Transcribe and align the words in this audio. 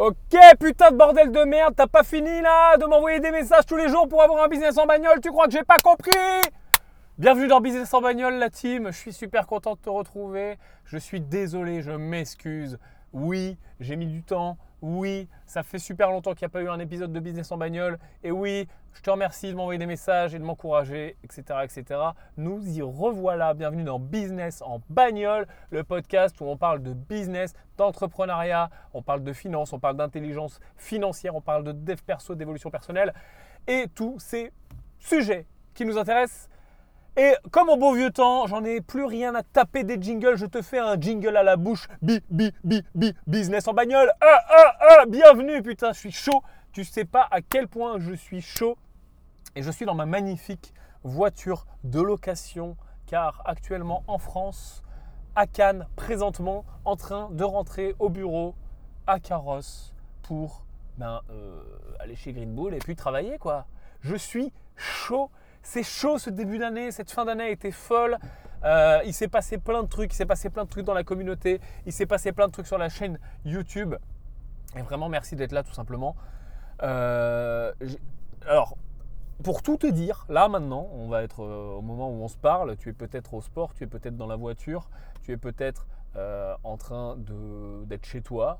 Ok, 0.00 0.14
putain 0.60 0.92
de 0.92 0.96
bordel 0.96 1.32
de 1.32 1.42
merde, 1.42 1.74
t'as 1.76 1.88
pas 1.88 2.04
fini 2.04 2.40
là 2.40 2.76
de 2.76 2.84
m'envoyer 2.84 3.18
des 3.18 3.32
messages 3.32 3.66
tous 3.66 3.74
les 3.74 3.88
jours 3.88 4.06
pour 4.06 4.22
avoir 4.22 4.44
un 4.44 4.46
business 4.46 4.78
en 4.78 4.86
bagnole, 4.86 5.20
tu 5.20 5.32
crois 5.32 5.46
que 5.46 5.50
j'ai 5.50 5.64
pas 5.64 5.78
compris? 5.78 6.12
Bienvenue 7.18 7.48
dans 7.48 7.60
Business 7.60 7.92
en 7.92 8.00
bagnole, 8.00 8.34
la 8.34 8.48
team. 8.48 8.92
Je 8.92 8.96
suis 8.96 9.12
super 9.12 9.48
content 9.48 9.74
de 9.74 9.80
te 9.80 9.90
retrouver. 9.90 10.56
Je 10.84 10.98
suis 10.98 11.20
désolé, 11.20 11.82
je 11.82 11.90
m'excuse. 11.90 12.78
Oui, 13.12 13.56
j'ai 13.80 13.96
mis 13.96 14.06
du 14.06 14.22
temps. 14.22 14.58
Oui, 14.80 15.28
ça 15.46 15.62
fait 15.62 15.78
super 15.78 16.10
longtemps 16.10 16.34
qu'il 16.34 16.46
n'y 16.46 16.50
a 16.50 16.52
pas 16.52 16.62
eu 16.62 16.68
un 16.68 16.78
épisode 16.78 17.12
de 17.12 17.20
Business 17.20 17.50
en 17.50 17.56
bagnole. 17.56 17.98
Et 18.22 18.30
oui, 18.30 18.68
je 18.92 19.00
te 19.00 19.10
remercie 19.10 19.50
de 19.50 19.54
m'envoyer 19.54 19.78
des 19.78 19.86
messages 19.86 20.34
et 20.34 20.38
de 20.38 20.44
m'encourager, 20.44 21.16
etc., 21.24 21.60
etc. 21.64 22.00
Nous 22.36 22.64
y 22.68 22.82
revoilà. 22.82 23.54
Bienvenue 23.54 23.82
dans 23.82 23.98
Business 23.98 24.62
en 24.62 24.80
bagnole, 24.90 25.46
le 25.70 25.84
podcast 25.84 26.40
où 26.40 26.44
on 26.44 26.56
parle 26.56 26.82
de 26.82 26.92
business, 26.92 27.54
d'entrepreneuriat, 27.76 28.70
on 28.92 29.02
parle 29.02 29.24
de 29.24 29.32
finance, 29.32 29.72
on 29.72 29.80
parle 29.80 29.96
d'intelligence 29.96 30.60
financière, 30.76 31.34
on 31.34 31.40
parle 31.40 31.64
de 31.64 31.72
dev 31.72 32.00
perso, 32.06 32.34
d'évolution 32.34 32.70
personnelle 32.70 33.14
et 33.66 33.86
tous 33.94 34.18
ces 34.18 34.52
sujets 34.98 35.46
qui 35.74 35.84
nous 35.84 35.96
intéressent 35.96 36.48
et 37.18 37.34
comme 37.50 37.68
au 37.68 37.76
beau 37.76 37.94
vieux 37.94 38.12
temps, 38.12 38.46
j'en 38.46 38.62
ai 38.64 38.80
plus 38.80 39.04
rien 39.04 39.34
à 39.34 39.42
taper 39.42 39.82
des 39.82 40.00
jingles, 40.00 40.36
je 40.36 40.46
te 40.46 40.62
fais 40.62 40.78
un 40.78 40.98
jingle 41.00 41.36
à 41.36 41.42
la 41.42 41.56
bouche. 41.56 41.88
Bi, 42.00 42.20
bi, 42.30 42.52
bi, 42.62 42.84
bi, 42.94 43.12
business 43.26 43.66
en 43.66 43.74
bagnole. 43.74 44.12
Ah, 44.20 44.38
ah, 44.48 44.76
ah, 44.80 45.06
bienvenue, 45.06 45.60
putain, 45.60 45.92
je 45.92 45.98
suis 45.98 46.12
chaud. 46.12 46.44
Tu 46.70 46.84
sais 46.84 47.04
pas 47.04 47.26
à 47.32 47.42
quel 47.42 47.66
point 47.66 47.98
je 47.98 48.14
suis 48.14 48.40
chaud. 48.40 48.78
Et 49.56 49.64
je 49.64 49.70
suis 49.72 49.84
dans 49.84 49.96
ma 49.96 50.06
magnifique 50.06 50.72
voiture 51.02 51.66
de 51.82 52.00
location, 52.00 52.76
car 53.06 53.42
actuellement 53.46 54.04
en 54.06 54.18
France, 54.18 54.84
à 55.34 55.48
Cannes, 55.48 55.88
présentement, 55.96 56.64
en 56.84 56.94
train 56.94 57.30
de 57.32 57.42
rentrer 57.42 57.96
au 57.98 58.10
bureau 58.10 58.54
à 59.08 59.18
Carrosse 59.18 59.92
pour 60.22 60.64
ben, 60.98 61.20
euh, 61.30 61.62
aller 61.98 62.14
chez 62.14 62.32
Green 62.32 62.54
Bull 62.54 62.74
et 62.74 62.78
puis 62.78 62.94
travailler, 62.94 63.38
quoi. 63.38 63.66
Je 64.02 64.14
suis 64.14 64.52
chaud. 64.76 65.30
C'est 65.70 65.82
chaud 65.82 66.16
ce 66.16 66.30
début 66.30 66.56
d'année, 66.56 66.90
cette 66.92 67.10
fin 67.10 67.26
d'année 67.26 67.44
a 67.44 67.50
été 67.50 67.72
folle. 67.72 68.16
Euh, 68.64 69.02
il 69.04 69.12
s'est 69.12 69.28
passé 69.28 69.58
plein 69.58 69.82
de 69.82 69.86
trucs, 69.86 70.14
il 70.14 70.16
s'est 70.16 70.24
passé 70.24 70.48
plein 70.48 70.64
de 70.64 70.70
trucs 70.70 70.86
dans 70.86 70.94
la 70.94 71.04
communauté, 71.04 71.60
il 71.84 71.92
s'est 71.92 72.06
passé 72.06 72.32
plein 72.32 72.46
de 72.46 72.52
trucs 72.52 72.66
sur 72.66 72.78
la 72.78 72.88
chaîne 72.88 73.18
YouTube. 73.44 73.94
Et 74.76 74.80
vraiment 74.80 75.10
merci 75.10 75.36
d'être 75.36 75.52
là 75.52 75.62
tout 75.62 75.74
simplement. 75.74 76.16
Euh, 76.82 77.70
alors, 78.46 78.78
pour 79.44 79.62
tout 79.62 79.76
te 79.76 79.86
dire, 79.86 80.24
là 80.30 80.48
maintenant, 80.48 80.88
on 80.94 81.06
va 81.06 81.22
être 81.22 81.42
euh, 81.42 81.74
au 81.74 81.82
moment 81.82 82.08
où 82.08 82.22
on 82.22 82.28
se 82.28 82.38
parle, 82.38 82.74
tu 82.78 82.88
es 82.88 82.94
peut-être 82.94 83.34
au 83.34 83.42
sport, 83.42 83.74
tu 83.74 83.84
es 83.84 83.86
peut-être 83.86 84.16
dans 84.16 84.26
la 84.26 84.36
voiture, 84.36 84.88
tu 85.22 85.32
es 85.32 85.36
peut-être 85.36 85.86
en 86.64 86.78
train 86.78 87.16
d'être 87.86 88.06
chez 88.06 88.22
toi, 88.22 88.58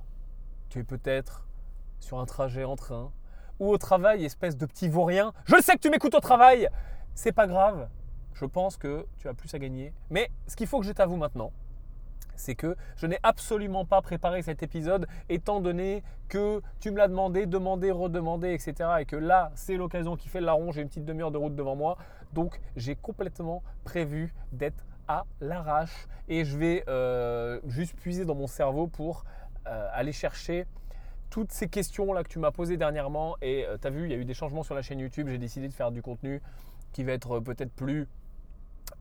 tu 0.68 0.80
es 0.80 0.84
peut-être 0.84 1.48
sur 2.00 2.20
un 2.20 2.26
trajet 2.26 2.64
en 2.64 2.76
train, 2.76 3.10
ou 3.58 3.70
au 3.70 3.78
travail, 3.78 4.24
espèce 4.24 4.56
de 4.56 4.66
petit 4.66 4.88
vaurien. 4.88 5.32
Je 5.46 5.60
sais 5.60 5.72
que 5.72 5.80
tu 5.80 5.90
m'écoutes 5.90 6.14
au 6.14 6.20
travail, 6.20 6.68
c'est 7.18 7.32
pas 7.32 7.48
grave. 7.48 7.88
Je 8.34 8.44
pense 8.44 8.76
que 8.76 9.04
tu 9.16 9.26
as 9.26 9.34
plus 9.34 9.52
à 9.52 9.58
gagner. 9.58 9.92
Mais 10.08 10.30
ce 10.46 10.54
qu'il 10.54 10.68
faut 10.68 10.78
que 10.78 10.86
je 10.86 10.92
t'avoue 10.92 11.16
maintenant, 11.16 11.50
c'est 12.36 12.54
que 12.54 12.76
je 12.94 13.08
n'ai 13.08 13.18
absolument 13.24 13.84
pas 13.84 14.00
préparé 14.02 14.40
cet 14.42 14.62
épisode, 14.62 15.08
étant 15.28 15.60
donné 15.60 16.04
que 16.28 16.62
tu 16.78 16.92
me 16.92 16.96
l'as 16.96 17.08
demandé, 17.08 17.46
demandé, 17.46 17.90
redemandé, 17.90 18.52
etc. 18.52 18.90
Et 19.00 19.04
que 19.04 19.16
là, 19.16 19.50
c'est 19.56 19.76
l'occasion 19.76 20.14
qui 20.14 20.28
fait 20.28 20.38
le 20.38 20.46
larron. 20.46 20.70
J'ai 20.70 20.80
une 20.80 20.86
petite 20.86 21.04
demi-heure 21.04 21.32
de 21.32 21.38
route 21.38 21.56
devant 21.56 21.74
moi. 21.74 21.98
Donc, 22.34 22.60
j'ai 22.76 22.94
complètement 22.94 23.64
prévu 23.82 24.32
d'être 24.52 24.86
à 25.08 25.24
l'arrache. 25.40 26.06
Et 26.28 26.44
je 26.44 26.56
vais 26.56 26.84
euh, 26.86 27.58
juste 27.66 27.96
puiser 27.96 28.26
dans 28.26 28.36
mon 28.36 28.46
cerveau 28.46 28.86
pour 28.86 29.24
euh, 29.66 29.88
aller 29.92 30.12
chercher 30.12 30.66
toutes 31.30 31.50
ces 31.50 31.68
questions-là 31.68 32.22
que 32.22 32.28
tu 32.28 32.38
m'as 32.38 32.52
posées 32.52 32.76
dernièrement. 32.76 33.36
Et 33.42 33.66
euh, 33.66 33.76
tu 33.76 33.88
as 33.88 33.90
vu, 33.90 34.04
il 34.04 34.12
y 34.12 34.14
a 34.14 34.18
eu 34.18 34.24
des 34.24 34.34
changements 34.34 34.62
sur 34.62 34.76
la 34.76 34.82
chaîne 34.82 35.00
YouTube. 35.00 35.26
J'ai 35.28 35.38
décidé 35.38 35.66
de 35.66 35.74
faire 35.74 35.90
du 35.90 36.00
contenu 36.00 36.40
qui 36.98 37.04
va 37.04 37.12
être 37.12 37.36
euh, 37.36 37.40
peut-être 37.40 37.70
plus 37.70 38.08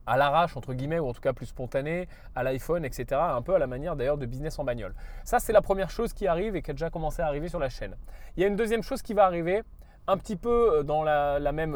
à 0.06 0.18
l'arrache, 0.18 0.56
entre 0.56 0.76
guillemets, 0.76 1.00
ou 1.00 1.08
en 1.08 1.14
tout 1.14 1.22
cas 1.22 1.34
plus 1.34 1.48
spontané, 1.48 2.08
à 2.36 2.44
l'iPhone, 2.44 2.86
etc. 2.86 3.20
Un 3.20 3.42
peu 3.42 3.56
à 3.56 3.58
la 3.58 3.66
manière 3.66 3.96
d'ailleurs 3.96 4.20
de 4.20 4.28
business 4.28 4.60
en 4.60 4.64
bagnole. 4.64 4.94
Ça, 5.24 5.40
c'est 5.40 5.52
la 5.52 5.64
première 5.64 5.90
chose 5.90 6.14
qui 6.14 6.28
arrive 6.28 6.56
et 6.56 6.62
qui 6.62 6.70
a 6.70 6.74
déjà 6.76 6.92
commencé 6.92 7.24
à 7.24 7.26
arriver 7.26 7.50
sur 7.50 7.58
la 7.58 7.70
chaîne. 7.70 7.96
Il 8.36 8.42
y 8.42 8.44
a 8.44 8.48
une 8.48 8.56
deuxième 8.56 8.84
chose 8.84 9.02
qui 9.02 9.16
va 9.16 9.26
arriver, 9.26 9.64
un 10.06 10.16
petit 10.18 10.36
peu 10.36 10.78
euh, 10.78 10.84
dans 10.84 11.02
la, 11.02 11.40
même, 11.52 11.76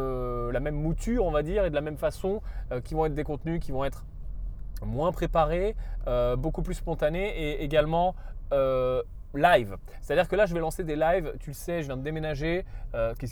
la 0.52 0.60
même 0.60 0.76
mouture, 0.76 1.26
on 1.26 1.32
va 1.32 1.42
dire, 1.42 1.66
et 1.66 1.72
de 1.72 1.76
la 1.76 1.82
même 1.82 1.98
façon, 1.98 2.44
qui 2.84 2.94
vont 2.94 3.08
être 3.08 3.16
des 3.16 3.24
contenus 3.24 3.60
qui 3.60 3.72
vont 3.72 3.84
être 3.84 4.06
moins 4.86 5.12
préparés, 5.12 5.76
beaucoup 6.38 6.62
plus 6.62 6.76
spontanés 6.76 7.30
et 7.30 7.64
également 7.64 8.16
live. 9.34 9.78
C'est-à-dire 10.02 10.28
que 10.28 10.36
là, 10.36 10.46
je 10.46 10.54
vais 10.54 10.60
lancer 10.60 10.84
des 10.84 10.96
lives. 10.96 11.34
Tu 11.40 11.50
le 11.52 11.54
sais, 11.54 11.82
je 11.82 11.88
viens 11.88 11.98
de 11.98 12.04
déménager. 12.04 12.66
Euh, 12.94 13.14
qui, 13.16 13.28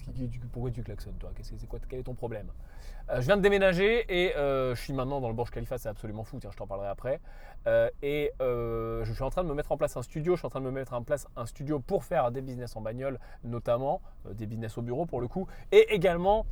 pourquoi 0.51 0.71
tu 0.71 0.83
klaxonnes, 0.83 1.17
toi? 1.19 1.31
C'est 1.41 1.67
quoi, 1.67 1.79
Quel 1.87 1.99
est 1.99 2.03
ton 2.03 2.13
problème? 2.13 2.51
Euh, 3.09 3.21
Je 3.21 3.25
viens 3.25 3.37
de 3.37 3.41
déménager 3.41 4.05
et 4.07 4.35
euh, 4.35 4.75
je 4.75 4.81
suis 4.81 4.93
maintenant 4.93 5.19
dans 5.19 5.29
le 5.29 5.33
Burj 5.33 5.49
Khalifa. 5.51 5.77
C'est 5.77 5.89
absolument 5.89 6.23
fou. 6.23 6.37
Tiens, 6.39 6.51
je 6.51 6.57
t'en 6.57 6.67
parlerai 6.67 6.89
après. 6.89 7.19
et 8.01 8.31
je 8.39 9.11
suis 9.13 9.23
en 9.23 9.29
train 9.29 9.43
de 9.43 9.49
me 9.49 9.53
mettre 9.53 9.71
en 9.71 9.77
place 9.77 9.97
un 9.97 10.01
studio. 10.01 10.35
Je 10.35 10.39
suis 10.39 10.47
en 10.47 10.51
train 10.51 10.61
de 10.61 10.65
me 10.65 10.71
mettre 10.71 10.93
en 10.93 11.03
place 11.03 11.27
un 11.35 11.45
studio 11.45 11.79
pour 11.79 12.03
faire 12.03 12.31
des 12.31 12.41
business 12.41 12.75
en 12.75 12.81
bagnole, 12.81 13.19
notamment 13.43 14.01
des 14.31 14.45
business 14.45 14.77
au 14.77 14.81
bureau 14.81 15.05
pour 15.05 15.21
le 15.21 15.27
coup, 15.27 15.47
et 15.71 15.93
également 15.93 16.45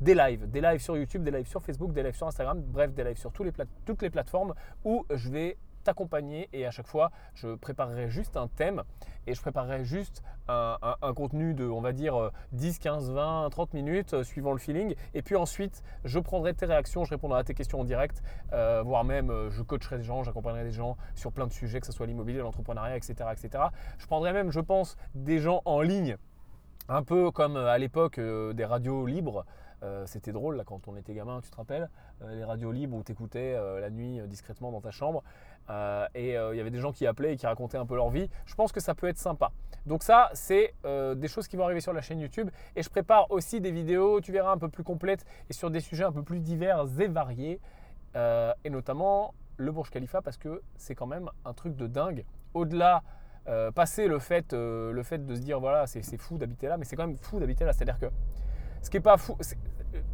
des 0.00 0.14
lives, 0.14 0.48
des 0.48 0.60
lives 0.60 0.80
sur 0.80 0.96
YouTube, 0.96 1.24
des 1.24 1.30
lives 1.30 1.48
sur 1.48 1.62
Facebook, 1.62 1.92
des 1.92 2.02
lives 2.02 2.14
sur 2.14 2.26
Instagram, 2.26 2.62
bref, 2.62 2.92
des 2.94 3.02
lives 3.04 3.18
sur 3.18 3.32
toutes 3.32 4.02
les 4.02 4.10
plateformes 4.10 4.54
où 4.84 5.04
je 5.10 5.28
vais 5.28 5.56
t'accompagner 5.88 6.50
et 6.52 6.66
à 6.66 6.70
chaque 6.70 6.86
fois 6.86 7.10
je 7.34 7.54
préparerai 7.54 8.10
juste 8.10 8.36
un 8.36 8.46
thème 8.46 8.82
et 9.26 9.34
je 9.34 9.40
préparerai 9.40 9.84
juste 9.84 10.22
un, 10.48 10.78
contenu 11.16 11.54
de 11.54 11.64
on 11.64 11.80
va 11.80 11.92
dire 11.92 12.30
10, 12.52 12.78
15, 12.78 13.10
20, 13.10 13.48
30 13.50 13.72
minutes 13.72 14.14
euh, 14.14 14.22
suivant 14.22 14.52
le 14.52 14.58
feeling 14.58 14.94
et 15.14 15.22
puis 15.22 15.34
ensuite 15.34 15.82
je 16.04 16.18
prendrai 16.18 16.52
tes 16.52 16.66
réactions, 16.66 17.04
je 17.04 17.10
répondrai 17.10 17.40
à 17.40 17.44
tes 17.44 17.54
questions 17.54 17.80
en 17.80 17.84
direct, 17.84 18.22
euh, 18.52 18.82
voire 18.84 19.04
même 19.04 19.30
euh, 19.30 19.50
je 19.50 19.62
coacherai 19.62 19.96
des 19.96 20.04
gens, 20.04 20.22
j'accompagnerai 20.24 20.64
des 20.64 20.72
gens 20.72 20.98
sur 21.14 21.32
plein 21.32 21.46
de 21.46 21.52
sujets, 21.52 21.80
que 21.80 21.86
ce 21.86 21.92
soit 21.92 22.06
l'immobilier, 22.06 22.40
l'entrepreneuriat, 22.40 22.96
etc., 22.96 23.14
etc. 23.32 23.64
Je 23.96 24.06
prendrai 24.06 24.34
même, 24.34 24.50
je 24.50 24.60
pense, 24.60 24.98
des 25.14 25.38
gens 25.38 25.62
en 25.64 25.80
ligne, 25.80 26.18
un 26.88 27.02
peu 27.02 27.30
comme 27.30 27.56
à 27.56 27.78
l'époque 27.78 28.20
des 28.20 28.64
radios 28.64 29.06
libres. 29.06 29.46
C'était 30.06 30.32
drôle 30.32 30.56
là 30.56 30.64
quand 30.64 30.88
on 30.88 30.96
était 30.96 31.14
gamin, 31.14 31.40
tu 31.40 31.50
te 31.50 31.56
rappelles? 31.56 31.88
Les 32.26 32.44
radios 32.44 32.72
libres 32.72 32.96
où 32.96 33.02
tu 33.04 33.12
écoutais 33.12 33.54
euh, 33.54 33.80
la 33.80 33.90
nuit 33.90 34.20
discrètement 34.26 34.72
dans 34.72 34.80
ta 34.80 34.90
chambre. 34.90 35.22
et 36.14 36.32
il 36.32 36.56
y 36.56 36.60
avait 36.60 36.70
des 36.70 36.80
gens 36.80 36.92
qui 36.92 37.06
appelaient 37.06 37.34
et 37.34 37.36
qui 37.36 37.46
racontaient 37.46 37.78
un 37.78 37.86
peu 37.86 37.94
leur 37.94 38.10
vie. 38.10 38.28
Je 38.46 38.54
pense 38.54 38.72
que 38.72 38.80
ça 38.80 38.94
peut 38.94 39.06
être 39.06 39.18
sympa. 39.18 39.52
Donc 39.86 40.02
ça, 40.02 40.30
c'est 40.32 40.74
des 40.84 41.28
choses 41.28 41.46
qui 41.46 41.56
vont 41.56 41.64
arriver 41.64 41.80
sur 41.80 41.92
la 41.92 42.00
chaîne 42.00 42.20
YouTube. 42.20 42.50
Et 42.74 42.82
je 42.82 42.88
prépare 42.88 43.30
aussi 43.30 43.60
des 43.60 43.70
vidéos, 43.70 44.20
tu 44.20 44.32
verras, 44.32 44.52
un 44.52 44.58
peu 44.58 44.68
plus 44.68 44.84
complètes 44.84 45.24
et 45.48 45.52
sur 45.52 45.70
des 45.70 45.80
sujets 45.80 46.04
un 46.04 46.12
peu 46.12 46.22
plus 46.22 46.40
divers 46.40 46.86
et 46.98 47.08
variés. 47.08 47.60
et 48.16 48.70
notamment 48.70 49.34
le 49.56 49.72
Burj 49.72 49.90
Khalifa 49.90 50.22
parce 50.22 50.38
que 50.38 50.62
c'est 50.76 50.94
quand 50.94 51.06
même 51.06 51.30
un 51.44 51.52
truc 51.52 51.76
de 51.76 51.86
dingue. 51.86 52.24
Au-delà 52.54 53.02
passer 53.74 54.08
le 54.08 54.18
fait, 54.18 54.52
le 54.52 55.02
fait 55.02 55.24
de 55.24 55.34
se 55.34 55.40
dire 55.40 55.60
voilà 55.60 55.86
c'est 55.86 56.18
fou 56.18 56.38
d'habiter 56.38 56.66
là, 56.66 56.76
mais 56.78 56.84
c'est 56.84 56.96
quand 56.96 57.06
même 57.06 57.18
fou 57.18 57.38
d'habiter 57.38 57.64
là. 57.64 57.72
C'est-à-dire 57.72 57.98
que 57.98 58.06
ce 58.82 58.90
qui 58.90 58.96
est 58.96 59.00
pas 59.00 59.16
fou, 59.16 59.36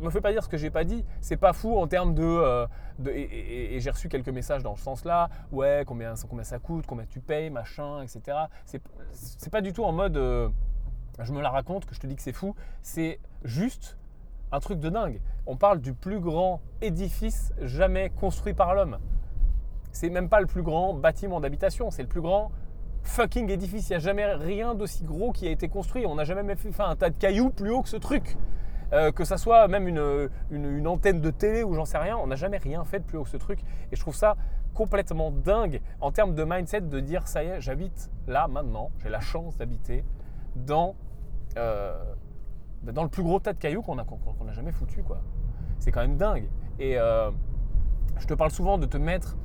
me 0.00 0.10
fais 0.10 0.20
pas 0.20 0.32
dire 0.32 0.42
ce 0.42 0.48
que 0.48 0.56
j'ai 0.56 0.70
pas 0.70 0.84
dit, 0.84 1.04
c'est 1.20 1.36
pas 1.36 1.52
fou 1.52 1.78
en 1.78 1.86
termes 1.86 2.14
de. 2.14 2.22
Euh, 2.22 2.66
et, 3.06 3.80
j'ai 3.80 3.90
reçu 3.90 4.08
quelques 4.08 4.28
messages 4.28 4.62
dans 4.62 4.76
ce 4.76 4.82
sens-là, 4.82 5.28
ouais, 5.52 5.84
combien, 5.86 6.14
combien 6.28 6.44
ça 6.44 6.58
coûte, 6.58 6.86
combien 6.86 7.06
tu 7.06 7.20
payes, 7.20 7.50
machin, 7.50 8.02
etc. 8.02 8.38
C'est 8.64 9.50
pas 9.50 9.60
du 9.60 9.72
tout 9.72 9.84
en 9.84 9.92
mode 9.92 10.16
euh, 10.16 10.48
je 11.20 11.32
me 11.32 11.40
la 11.40 11.50
raconte 11.50 11.86
que 11.86 11.94
je 11.94 12.00
te 12.00 12.06
dis 12.06 12.16
que 12.16 12.22
c'est 12.22 12.32
fou, 12.32 12.54
c'est 12.82 13.20
juste 13.44 13.96
un 14.52 14.60
truc 14.60 14.80
de 14.80 14.88
dingue. 14.88 15.20
On 15.46 15.56
parle 15.56 15.80
du 15.80 15.92
plus 15.92 16.20
grand 16.20 16.60
édifice 16.80 17.52
jamais 17.60 18.10
construit 18.10 18.54
par 18.54 18.74
l'homme. 18.74 18.98
C'est 19.92 20.10
même 20.10 20.28
pas 20.28 20.40
le 20.40 20.46
plus 20.46 20.62
grand 20.62 20.94
bâtiment 20.94 21.40
d'habitation, 21.40 21.90
c'est 21.90 22.02
le 22.02 22.08
plus 22.08 22.20
grand 22.20 22.50
fucking 23.04 23.50
édifice. 23.50 23.88
Il 23.88 23.92
n'y 23.92 23.96
a 23.96 24.00
jamais 24.00 24.26
rien 24.26 24.74
d'aussi 24.74 25.04
gros 25.04 25.32
qui 25.32 25.46
a 25.46 25.50
été 25.50 25.68
construit. 25.68 26.06
On 26.06 26.16
n'a 26.16 26.24
jamais 26.24 26.56
fait 26.56 26.70
un 26.80 26.96
tas 26.96 27.10
de 27.10 27.16
cailloux 27.16 27.50
plus 27.50 27.70
haut 27.70 27.82
que 27.82 27.88
ce 27.88 27.96
truc. 27.96 28.36
Euh, 28.92 29.10
que 29.10 29.24
ça 29.24 29.38
soit 29.38 29.66
même 29.66 29.88
une, 29.88 30.30
une, 30.50 30.86
antenne 30.86 31.20
de 31.20 31.30
télé 31.30 31.64
ou 31.64 31.74
j'en 31.74 31.84
sais 31.84 31.98
rien, 31.98 32.16
on 32.16 32.28
n'a 32.28 32.36
jamais 32.36 32.58
rien 32.58 32.84
fait 32.84 33.00
de 33.00 33.04
plus 33.04 33.18
haut 33.18 33.24
que 33.24 33.30
ce 33.30 33.36
truc. 33.36 33.60
Et 33.90 33.96
je 33.96 34.00
trouve 34.00 34.14
ça 34.14 34.36
complètement 34.72 35.32
dingue 35.32 35.80
en 36.00 36.12
termes 36.12 36.34
de 36.34 36.44
mindset 36.44 36.82
de 36.82 37.00
dire 37.00 37.26
ça 37.26 37.42
y 37.42 37.48
est, 37.48 37.60
j'habite 37.60 38.10
là 38.28 38.46
maintenant, 38.46 38.90
j'ai 38.98 39.08
la 39.08 39.20
chance 39.20 39.56
d'habiter 39.56 40.04
dans, 40.54 40.94
euh, 41.56 41.94
dans 42.82 43.02
le 43.02 43.08
plus 43.08 43.22
gros 43.22 43.40
tas 43.40 43.52
de 43.52 43.58
cailloux 43.58 43.82
qu'on 43.82 43.96
qu'on 43.96 44.52
jamais 44.52 44.72
foutu. 44.72 45.02
quoi. 45.02 45.22
C'est 45.80 45.90
quand 45.90 46.02
même 46.02 46.16
dingue. 46.16 46.48
Et 46.78 46.98
euh, 46.98 47.30
je 48.18 48.26
te 48.26 48.34
parle 48.34 48.50
souvent 48.50 48.78
de 48.78 48.86
te 48.86 48.96
mettre 48.96 49.36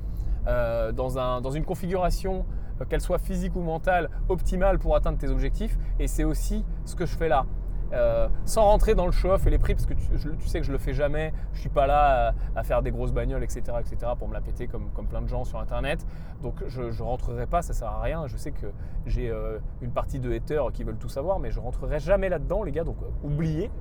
dans, 0.46 1.18
un, 1.18 1.40
dans 1.40 1.50
une 1.50 1.64
configuration 1.64 2.46
qu'elle 2.88 3.00
soit 3.00 3.18
physique 3.18 3.56
ou 3.56 3.60
mentale, 3.60 4.10
optimale 4.28 4.78
pour 4.78 4.96
atteindre 4.96 5.18
tes 5.18 5.28
objectifs. 5.28 5.78
Et 5.98 6.06
c'est 6.06 6.24
aussi 6.24 6.64
ce 6.84 6.94
que 6.94 7.06
je 7.06 7.16
fais 7.16 7.28
là. 7.28 7.46
euh, 7.92 8.28
sans 8.44 8.62
rentrer 8.62 8.94
dans 8.94 9.06
le 9.06 9.10
show-off 9.10 9.48
et 9.48 9.50
les 9.50 9.58
prix, 9.58 9.74
parce 9.74 9.86
que 9.86 9.94
tu, 9.94 10.48
sais 10.48 10.60
que 10.60 10.66
je 10.66 10.70
le 10.70 10.78
fais 10.78 10.94
jamais, 10.94 11.32
je 11.52 11.60
suis 11.60 11.68
pas 11.68 11.88
là 11.88 12.34
à, 12.54 12.62
faire 12.62 12.82
des 12.82 12.92
grosses 12.92 13.12
bagnoles, 13.12 13.42
etc., 13.42 13.62
etc., 13.80 14.12
pour 14.16 14.28
me 14.28 14.32
la 14.32 14.40
péter 14.40 14.68
comme, 14.68 14.90
comme 14.94 15.06
plein 15.08 15.20
de 15.20 15.26
gens 15.26 15.44
sur 15.44 15.58
Internet. 15.58 16.06
Donc 16.40 16.62
je 16.68 16.82
ne 16.82 17.02
rentrerai 17.02 17.46
pas, 17.46 17.62
ça 17.62 17.72
sert 17.72 17.88
à 17.88 18.00
rien. 18.00 18.28
Je 18.28 18.36
sais 18.36 18.52
que 18.52 18.66
j'ai 19.06 19.28
euh, 19.28 19.58
une 19.82 19.90
partie 19.90 20.20
de 20.20 20.32
haters 20.32 20.70
qui 20.72 20.84
veulent 20.84 20.98
tout 20.98 21.08
savoir, 21.08 21.40
mais 21.40 21.50
je 21.50 21.58
rentrerai 21.58 21.98
jamais 21.98 22.28
là-dedans, 22.28 22.62
les 22.62 22.70
gars, 22.70 22.84
donc 22.84 22.96
oubliez. 23.24 23.72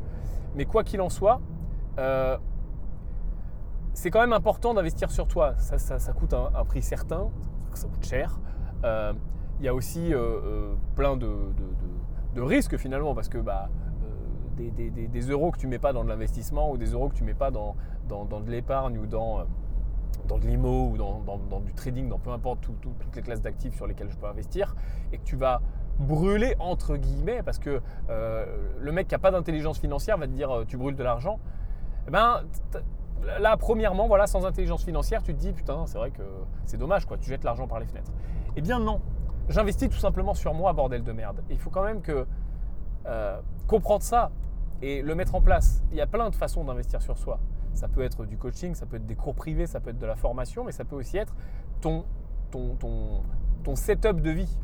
Mais 0.56 0.66
quoi 0.66 0.84
qu'il 0.84 1.02
en 1.02 1.10
soit, 1.10 1.40
c'est 4.00 4.12
quand 4.12 4.22
même 4.22 4.34
important 4.34 4.74
d'investir 4.74 5.12
sur 5.12 5.28
toi. 5.28 5.56
Ça, 5.58 5.78
ça, 5.78 6.14
coûte 6.14 6.34
un, 6.34 6.64
prix 6.66 6.82
certain, 6.82 7.30
ça 7.74 7.88
coûte 7.88 8.06
cher. 8.06 8.40
Il 8.84 9.66
y 9.66 9.68
a 9.68 9.74
aussi 9.74 10.14
plein 10.96 11.18
de, 11.18 12.42
risques 12.42 12.78
finalement, 12.78 13.14
parce 13.14 13.30
que 13.30 13.38
bah, 13.38 13.70
des, 14.60 15.22
euros 15.30 15.52
que 15.52 15.58
tu 15.58 15.68
mets 15.68 15.80
pas 15.80 15.94
dans 15.94 16.04
de 16.04 16.10
l'investissement 16.10 16.72
ou 16.72 16.78
des 16.78 16.92
euros 16.92 17.10
que 17.10 17.16
tu 17.16 17.24
mets 17.24 17.34
pas 17.34 17.52
dans, 17.52 17.76
de 18.08 18.52
l'épargne 18.52 18.98
ou 18.98 19.06
dans, 19.06 19.40
euh, 19.40 20.38
de 20.38 20.48
l'IMO 20.48 20.90
ou 20.92 20.98
dans, 20.98 21.60
du 21.62 21.74
trading, 21.74 22.10
dans 22.10 22.20
peu 22.20 22.32
importe 22.32 22.60
toutes 22.62 23.16
les 23.16 23.22
classes 23.22 23.42
d'actifs 23.42 23.76
sur 23.76 23.88
lesquelles 23.88 24.10
je 24.10 24.18
peux 24.18 24.28
investir, 24.28 24.76
et 25.12 25.18
que 25.18 25.24
tu 25.24 25.36
vas 25.36 25.62
brûler 26.00 26.56
entre 26.60 26.96
guillemets, 26.96 27.44
parce 27.44 27.60
que 27.60 27.82
euh, 28.10 28.46
le 28.80 28.92
mec 28.92 29.08
qui 29.08 29.16
n'a 29.16 29.20
pas 29.20 29.32
d'intelligence 29.32 29.80
financière 29.80 30.18
va 30.18 30.28
te 30.28 30.32
dire 30.32 30.50
euh, 30.52 30.66
tu 30.66 30.78
brûles 30.78 30.96
de 30.96 31.04
l'argent, 31.04 31.40
eh 32.08 32.12
ben, 32.12 32.42
là 33.40 33.58
premièrement, 33.58 34.08
voilà, 34.08 34.28
sans 34.28 34.46
intelligence 34.46 34.84
financière, 34.84 35.24
tu 35.24 35.34
te 35.34 35.40
dis 35.40 35.52
putain, 35.52 35.86
c'est 35.88 35.98
vrai 35.98 36.12
que 36.12 36.24
c'est 36.66 36.78
dommage, 36.78 37.06
quoi, 37.06 37.18
tu 37.18 37.30
jettes 37.30 37.44
l'argent 37.44 37.68
par 37.68 37.80
les 37.80 37.86
fenêtres. 37.86 38.12
Eh 38.60 38.62
bien 38.62 38.78
non, 38.78 39.00
j'investis 39.48 39.88
tout 39.88 40.00
simplement 40.00 40.34
sur 40.34 40.54
moi, 40.54 40.74
bordel 40.74 41.02
de 41.02 41.14
merde. 41.14 41.42
il 41.50 41.58
faut 41.58 41.70
quand 41.70 41.86
même 41.86 42.02
que 42.02 42.28
comprendre 43.68 44.04
ça, 44.04 44.32
et 44.82 45.02
le 45.02 45.16
mettre 45.16 45.34
en 45.34 45.42
place. 45.42 45.82
Il 45.92 45.98
y 45.98 46.02
a 46.02 46.08
plein 46.08 46.30
de 46.30 46.36
façons 46.36 46.66
d'investir 46.66 47.02
sur 47.02 47.18
soi. 47.18 47.40
Ça 47.74 47.88
peut 47.88 48.04
être 48.04 48.26
du 48.26 48.36
coaching, 48.36 48.76
ça 48.76 48.86
peut 48.86 48.98
être 48.98 49.06
des 49.06 49.16
cours 49.16 49.34
privés, 49.34 49.66
ça 49.66 49.80
peut 49.80 49.92
être 49.92 49.98
de 49.98 50.06
la 50.06 50.18
formation, 50.18 50.66
mais 50.66 50.74
ça 50.74 50.84
peut 50.84 50.98
aussi 50.98 51.16
être 51.16 51.34
ton, 51.80 52.04
setup 53.76 54.20
de 54.20 54.30
vie. 54.30 54.60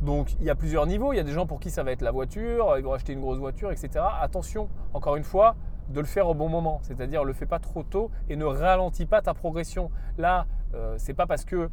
Donc 0.00 0.32
il 0.40 0.46
y 0.46 0.50
a 0.50 0.54
plusieurs 0.54 0.86
niveaux. 0.86 1.12
Il 1.12 1.16
y 1.16 1.20
a 1.20 1.24
des 1.24 1.32
gens 1.32 1.46
pour 1.46 1.60
qui 1.60 1.68
ça 1.68 1.82
va 1.82 1.92
être 1.92 2.00
la 2.00 2.10
voiture, 2.10 2.78
ils 2.78 2.82
vont 2.82 2.94
acheter 2.94 3.12
une 3.12 3.20
grosse 3.20 3.38
voiture, 3.38 3.70
etc. 3.70 4.02
Attention, 4.18 4.70
encore 4.94 5.16
une 5.16 5.24
fois, 5.24 5.56
de 5.90 6.00
le 6.00 6.06
faire 6.06 6.26
au 6.26 6.34
bon 6.34 6.48
moment. 6.48 6.78
C'est-à-dire, 6.84 7.22
le 7.22 7.34
fais 7.34 7.44
pas 7.44 7.58
trop 7.58 7.82
tôt 7.82 8.10
et 8.30 8.36
ne 8.36 8.46
ralentis 8.46 9.04
pas 9.04 9.20
ta 9.20 9.34
progression. 9.34 9.90
Là, 10.16 10.46
euh, 10.72 10.94
c'est 10.96 11.12
pas 11.12 11.26
parce 11.26 11.44
que 11.44 11.68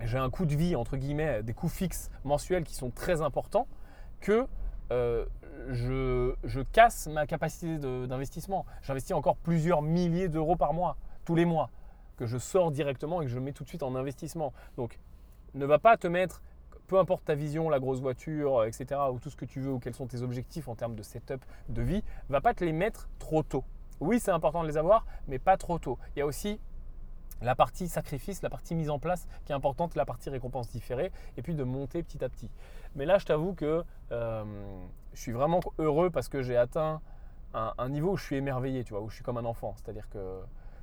j'ai 0.00 0.18
un 0.18 0.30
coût 0.30 0.46
de 0.46 0.54
vie, 0.54 0.76
entre 0.76 0.96
guillemets, 0.96 1.42
des 1.42 1.54
coûts 1.54 1.68
fixes 1.68 2.10
mensuels 2.24 2.64
qui 2.64 2.74
sont 2.74 2.90
très 2.90 3.22
importants, 3.22 3.66
que 4.20 4.46
euh, 4.90 5.26
je, 5.68 6.62
casse 6.72 7.08
ma 7.08 7.26
capacité 7.26 7.78
d'investissement. 7.78 8.64
J'investis 8.82 9.14
encore 9.14 9.36
plusieurs 9.36 9.82
milliers 9.82 10.28
d'euros 10.28 10.56
par 10.56 10.72
mois, 10.72 10.96
tous 11.24 11.34
les 11.34 11.44
mois, 11.44 11.70
que 12.16 12.26
je 12.26 12.38
sors 12.38 12.70
directement 12.70 13.22
et 13.22 13.26
que 13.26 13.30
je 13.30 13.38
mets 13.38 13.52
tout 13.52 13.64
de 13.64 13.68
suite 13.68 13.82
en 13.82 13.94
investissement. 13.94 14.52
Donc, 14.76 14.98
ne 15.54 15.66
va 15.66 15.78
pas 15.78 15.96
te 15.96 16.06
mettre, 16.06 16.42
peu 16.86 16.98
importe 16.98 17.24
ta 17.24 17.34
vision, 17.34 17.68
la 17.68 17.80
grosse 17.80 18.00
voiture, 18.00 18.64
etc., 18.64 19.00
ou 19.12 19.18
tout 19.18 19.30
ce 19.30 19.36
que 19.36 19.44
tu 19.44 19.60
veux, 19.60 19.72
ou 19.72 19.78
quels 19.78 19.94
sont 19.94 20.06
tes 20.06 20.22
objectifs 20.22 20.68
en 20.68 20.74
termes 20.74 20.94
de 20.94 21.02
setup 21.02 21.44
de 21.68 21.82
vie, 21.82 22.02
va 22.28 22.40
pas 22.40 22.54
te 22.54 22.64
les 22.64 22.72
mettre 22.72 23.08
trop 23.18 23.42
tôt. 23.42 23.64
Oui, 24.00 24.20
c'est 24.20 24.30
important 24.30 24.62
de 24.62 24.68
les 24.68 24.76
avoir, 24.76 25.04
mais 25.26 25.38
pas 25.38 25.56
trop 25.56 25.78
tôt. 25.78 25.98
Il 26.14 26.20
y 26.20 26.22
a 26.22 26.26
aussi 26.26 26.60
la 27.42 27.54
partie 27.54 27.88
sacrifice, 27.88 28.42
la 28.42 28.50
partie 28.50 28.74
mise 28.74 28.90
en 28.90 28.98
place 28.98 29.26
qui 29.44 29.52
est 29.52 29.54
importante, 29.54 29.94
la 29.94 30.04
partie 30.04 30.30
récompense 30.30 30.70
différée, 30.70 31.12
et 31.36 31.42
puis 31.42 31.54
de 31.54 31.64
monter 31.64 32.02
petit 32.02 32.24
à 32.24 32.28
petit. 32.28 32.50
Mais 32.94 33.06
là, 33.06 33.18
je 33.18 33.26
t'avoue 33.26 33.54
que 33.54 33.84
euh, 34.12 34.44
je 35.14 35.20
suis 35.20 35.32
vraiment 35.32 35.60
heureux 35.78 36.10
parce 36.10 36.28
que 36.28 36.42
j'ai 36.42 36.56
atteint 36.56 37.00
un, 37.54 37.88
niveau 37.88 38.12
où 38.12 38.16
je 38.16 38.24
suis 38.24 38.36
émerveillé, 38.36 38.84
tu 38.84 38.92
vois, 38.92 39.02
où 39.02 39.08
je 39.08 39.16
suis 39.16 39.24
comme 39.24 39.38
un 39.38 39.44
enfant. 39.44 39.74
C'est-à-dire 39.76 40.08
que 40.10 40.40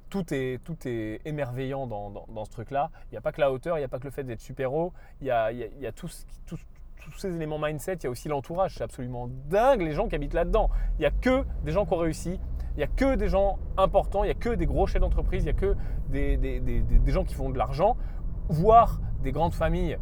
tout 0.10 0.34
est, 0.34 0.64
tout 0.64 0.78
est 0.86 1.22
émerveillant 1.26 1.88
dans, 1.88 2.46
ce 2.46 2.52
truc-là. 2.52 2.90
Il 3.06 3.14
n'y 3.14 3.18
a 3.18 3.22
pas 3.22 3.32
que 3.32 3.42
la 3.42 3.52
hauteur, 3.52 3.78
il 3.78 3.82
n'y 3.82 3.86
a 3.86 3.88
pas 3.88 4.00
que 4.00 4.06
le 4.06 4.12
fait 4.12 4.24
d'être 4.24 4.42
super-héros, 4.42 4.94
il 5.22 5.28
y 5.28 5.32
a, 5.32 5.52
y 5.52 5.86
a, 5.86 5.92
tous 7.02 7.12
ces 7.20 7.36
éléments 7.36 7.60
mindset, 7.60 7.96
il 7.96 8.04
y 8.04 8.08
a 8.08 8.10
aussi 8.10 8.28
l'entourage. 8.28 8.76
C'est 8.76 8.84
absolument 8.84 9.30
dingue 9.50 9.82
les 9.82 9.94
gens 9.94 10.08
qui 10.08 10.16
habitent 10.16 10.34
là-dedans. 10.34 10.70
Il 10.98 11.02
n'y 11.02 11.06
a 11.06 11.12
que 11.12 11.44
des 11.64 11.72
gens 11.72 11.86
qui 11.86 11.94
ont 11.94 11.98
réussi, 11.98 12.40
il 12.76 12.78
n'y 12.78 12.84
a 12.84 12.88
que 12.88 13.16
des 13.16 13.30
gens 13.30 13.58
importants, 13.78 14.24
il 14.24 14.28
n'y 14.28 14.32
a 14.32 14.36
que 14.36 14.50
des 14.50 14.66
gros 14.66 14.88
chefs 14.88 15.02
d'entreprise, 15.02 15.44
il 15.44 15.46
n'y 15.46 15.52
a 15.52 15.54
que 15.54 15.76
des, 16.10 16.38
des, 16.38 17.12
gens 17.12 17.24
qui 17.24 17.34
font 17.34 17.50
de 17.50 17.58
l'argent, 17.58 17.96
voire 18.50 19.00
des 19.24 19.32
grandes 19.32 19.54
familles. 19.54 19.98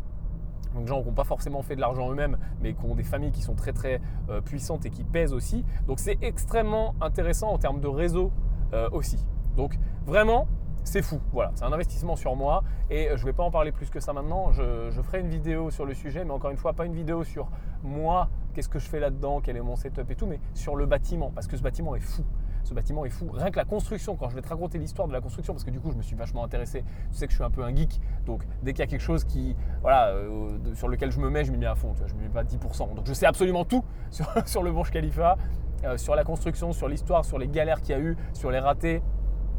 Donc, 0.73 0.83
des 0.83 0.89
gens 0.89 1.01
qui 1.01 1.07
n'ont 1.07 1.13
pas 1.13 1.23
forcément 1.23 1.61
fait 1.61 1.75
de 1.75 1.81
l'argent 1.81 2.11
eux-mêmes, 2.11 2.37
mais 2.61 2.73
qui 2.73 2.83
ont 2.85 2.95
des 2.95 3.03
familles 3.03 3.31
qui 3.31 3.41
sont 3.41 3.53
très 3.53 3.73
très 3.73 4.01
euh, 4.29 4.41
puissantes 4.41 4.85
et 4.85 4.89
qui 4.89 5.03
pèsent 5.03 5.33
aussi. 5.33 5.63
Donc 5.87 5.99
c'est 5.99 6.17
extrêmement 6.23 6.95
intéressant 6.99 7.49
en 7.49 7.59
termes 7.59 7.79
de 7.79 7.87
réseau 7.87 8.31
euh, 8.73 8.89
aussi. 8.91 9.23
Donc 9.55 9.77
vraiment, 10.07 10.47
c'est 10.83 11.01
fou. 11.01 11.19
Voilà, 11.31 11.51
c'est 11.55 11.63
un 11.63 11.73
investissement 11.73 12.15
sur 12.15 12.35
moi 12.35 12.63
et 12.89 13.09
je 13.15 13.21
ne 13.21 13.25
vais 13.25 13.33
pas 13.33 13.43
en 13.43 13.51
parler 13.51 13.71
plus 13.71 13.89
que 13.89 13.99
ça 13.99 14.13
maintenant. 14.13 14.51
Je, 14.51 14.89
ferai 15.01 15.19
une 15.19 15.29
vidéo 15.29 15.71
sur 15.71 15.85
le 15.85 15.93
sujet, 15.93 16.23
mais 16.25 16.31
encore 16.31 16.51
une 16.51 16.57
fois, 16.57 16.73
pas 16.73 16.85
une 16.85 16.93
vidéo 16.93 17.23
sur 17.23 17.49
moi, 17.83 18.29
qu'est-ce 18.53 18.69
que 18.69 18.79
je 18.79 18.87
fais 18.87 18.99
là-dedans, 18.99 19.41
quel 19.41 19.57
est 19.57 19.61
mon 19.61 19.75
setup 19.75 20.09
et 20.09 20.15
tout, 20.15 20.25
mais 20.25 20.39
sur 20.53 20.75
le 20.75 20.85
bâtiment, 20.85 21.31
parce 21.33 21.47
que 21.47 21.57
ce 21.57 21.61
bâtiment 21.63 21.95
est 21.95 22.01
fou 22.01 22.23
ce 22.63 22.73
bâtiment 22.73 23.05
est 23.05 23.09
fou. 23.09 23.29
Rien 23.31 23.51
que 23.51 23.57
la 23.57 23.65
construction, 23.65 24.15
quand 24.15 24.29
je 24.29 24.35
vais 24.35 24.41
te 24.41 24.49
raconter 24.49 24.77
l'histoire 24.77 25.07
de 25.07 25.13
la 25.13 25.21
construction, 25.21 25.53
parce 25.53 25.63
que 25.63 25.69
du 25.69 25.79
coup 25.79 25.91
je 25.91 25.97
me 25.97 26.01
suis 26.01 26.15
vachement 26.15 26.43
intéressé, 26.43 26.83
tu 27.11 27.17
sais 27.17 27.25
que 27.25 27.31
je 27.31 27.37
suis 27.37 27.43
un 27.43 27.49
peu 27.51 27.63
un 27.63 27.75
geek, 27.75 27.99
donc 28.25 28.43
dès 28.63 28.71
qu'il 28.71 28.79
y 28.79 28.83
a 28.83 28.87
quelque 28.87 29.01
chose 29.01 29.23
qui, 29.23 29.55
voilà, 29.81 30.09
euh, 30.09 30.57
sur 30.75 30.87
lequel 30.87 31.11
je 31.11 31.19
me 31.19 31.29
mets, 31.29 31.43
je 31.43 31.51
me 31.51 31.57
mets 31.57 31.65
à 31.65 31.75
fond, 31.75 31.93
tu 31.93 31.99
vois, 31.99 32.07
je 32.07 32.15
me 32.15 32.21
mets 32.21 32.29
pas 32.29 32.43
10%. 32.43 32.95
Donc 32.95 33.05
je 33.05 33.13
sais 33.13 33.25
absolument 33.25 33.65
tout 33.65 33.83
sur, 34.11 34.27
sur 34.45 34.63
le 34.63 34.71
Burj 34.71 34.91
Khalifa, 34.91 35.37
euh, 35.83 35.97
sur 35.97 36.15
la 36.15 36.23
construction, 36.23 36.71
sur 36.71 36.87
l'histoire, 36.87 37.25
sur 37.25 37.37
les 37.37 37.47
galères 37.47 37.81
qu'il 37.81 37.91
y 37.91 37.97
a 37.97 38.01
eu, 38.01 38.15
sur 38.33 38.51
les 38.51 38.59
ratés. 38.59 39.01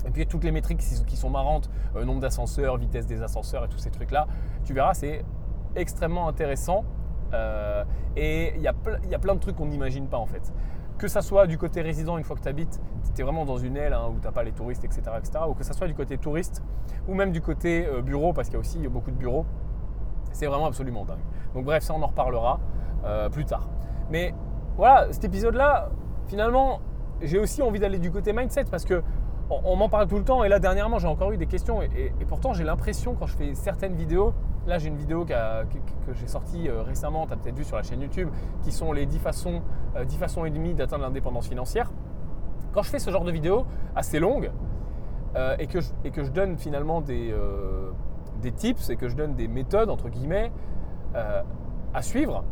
Et 0.06 0.10
puis 0.10 0.26
toutes 0.26 0.44
les 0.44 0.52
métriques 0.52 0.78
qui 1.06 1.16
sont 1.16 1.30
marrantes, 1.30 1.70
euh, 1.96 2.04
nombre 2.04 2.20
d'ascenseurs, 2.20 2.76
vitesse 2.76 3.06
des 3.06 3.22
ascenseurs 3.22 3.64
et 3.64 3.68
tous 3.68 3.78
ces 3.78 3.90
trucs-là, 3.90 4.26
tu 4.64 4.74
verras, 4.74 4.94
c'est 4.94 5.24
extrêmement 5.76 6.28
intéressant. 6.28 6.84
et 8.16 8.52
il 8.54 8.60
y, 8.60 9.10
y, 9.10 9.14
a 9.14 9.18
plein 9.18 9.34
de 9.34 9.40
trucs 9.40 9.56
qu'on 9.56 9.66
n'imagine 9.66 10.06
pas 10.06 10.18
en 10.18 10.26
fait 10.26 10.52
que 10.98 11.08
ça 11.08 11.22
soit 11.22 11.46
du 11.46 11.58
côté 11.58 11.82
résident 11.82 12.18
une 12.18 12.24
fois 12.24 12.36
que 12.36 12.42
tu 12.42 12.48
habites, 12.48 12.80
tu 13.14 13.20
es 13.20 13.24
vraiment 13.24 13.44
dans 13.44 13.58
une 13.58 13.76
aile 13.76 13.92
hein, 13.92 14.08
où 14.10 14.18
tu 14.18 14.26
n'as 14.26 14.32
pas 14.32 14.42
les 14.42 14.52
touristes, 14.52 14.84
etc., 14.84 15.02
etc., 15.18 15.44
ou 15.48 15.54
que 15.54 15.64
ça 15.64 15.72
soit 15.72 15.86
du 15.86 15.94
côté 15.94 16.18
touriste, 16.18 16.62
ou 17.08 17.14
même 17.14 17.32
du 17.32 17.40
côté 17.40 17.86
euh, 17.86 18.02
bureau, 18.02 18.32
parce 18.32 18.48
qu'il 18.48 18.54
y 18.54 18.56
a 18.56 18.60
aussi 18.60 18.78
beaucoup 18.88 19.10
de 19.10 19.16
bureaux, 19.16 19.44
c'est 20.32 20.46
vraiment 20.46 20.66
absolument 20.66 21.04
dingue. 21.04 21.18
Donc 21.54 21.64
bref, 21.64 21.82
ça 21.82 21.94
on 21.94 22.02
en 22.02 22.06
reparlera 22.06 22.60
euh, 23.04 23.28
plus 23.28 23.44
tard. 23.44 23.68
Mais 24.10 24.34
voilà, 24.76 25.12
cet 25.12 25.24
épisode-là, 25.24 25.90
finalement, 26.26 26.80
j'ai 27.22 27.38
aussi 27.38 27.62
envie 27.62 27.80
d'aller 27.80 27.98
du 27.98 28.10
côté 28.10 28.32
mindset, 28.32 28.64
parce 28.70 28.84
que 28.84 29.02
on, 29.50 29.76
m'en 29.76 29.88
parle 29.88 30.06
tout 30.06 30.16
le 30.16 30.24
temps, 30.24 30.44
et 30.44 30.48
là 30.48 30.58
dernièrement 30.58 30.98
j'ai 30.98 31.08
encore 31.08 31.32
eu 31.32 31.36
des 31.36 31.46
questions, 31.46 31.82
et 31.82 32.12
pourtant 32.26 32.52
j'ai 32.54 32.64
l'impression 32.64 33.14
quand 33.14 33.26
je 33.26 33.36
fais 33.36 33.54
certaines 33.54 33.94
vidéos, 33.94 34.32
Là, 34.66 34.78
j'ai 34.78 34.88
une 34.88 34.96
vidéo 34.96 35.26
que, 35.26 35.34
j'ai 36.14 36.26
sortie 36.26 36.68
euh, 36.68 36.82
récemment, 36.82 37.26
tu 37.26 37.34
as 37.34 37.36
peut-être 37.36 37.56
vu 37.56 37.64
sur 37.64 37.76
la 37.76 37.82
chaîne 37.82 38.00
YouTube, 38.00 38.30
qui 38.62 38.72
sont 38.72 38.92
les 38.92 39.04
10 39.04 39.18
façons, 39.18 39.60
10 40.02 40.16
euh, 40.16 40.18
façons 40.18 40.44
et 40.46 40.50
demie 40.50 40.72
d'atteindre 40.72 41.02
l'indépendance 41.02 41.48
financière. 41.48 41.90
Quand 42.72 42.82
je 42.82 42.90
fais 42.90 42.98
ce 42.98 43.10
genre 43.10 43.24
de 43.24 43.30
vidéo 43.30 43.66
assez 43.94 44.18
longue 44.18 44.50
euh, 45.36 45.54
et, 45.58 45.66
que 45.66 45.80
je, 45.80 45.90
et, 46.04 46.10
que 46.10 46.24
je, 46.24 46.30
donne 46.30 46.56
finalement 46.56 47.02
des, 47.02 47.34
des, 48.40 48.52
tips 48.52 48.88
et 48.88 48.96
que 48.96 49.08
je 49.08 49.16
donne 49.16 49.34
des 49.34 49.48
méthodes, 49.48 49.90
entre 49.90 50.08
guillemets, 50.08 50.50
à 51.14 52.02
suivre, 52.02 52.42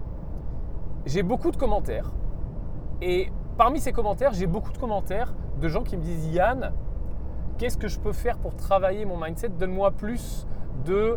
j'ai 1.06 1.22
beaucoup 1.22 1.50
de 1.50 1.56
commentaires. 1.56 2.12
Et 3.00 3.32
parmi 3.56 3.80
ces 3.80 3.92
commentaires, 3.92 4.32
j'ai 4.32 4.46
beaucoup 4.46 4.72
de 4.72 4.78
commentaires 4.78 5.32
de 5.60 5.68
gens 5.68 5.82
qui 5.82 5.96
me 5.96 6.02
disent 6.02 6.26
Yann, 6.28 6.72
qu'est-ce 7.58 7.78
que 7.78 7.88
je 7.88 7.98
peux 7.98 8.12
faire 8.12 8.38
pour 8.38 8.56
travailler 8.56 9.04
mon 9.04 9.16
mindset? 9.16 9.50
Donne-moi 9.50 9.92
plus 9.92 10.46
de 10.84 11.16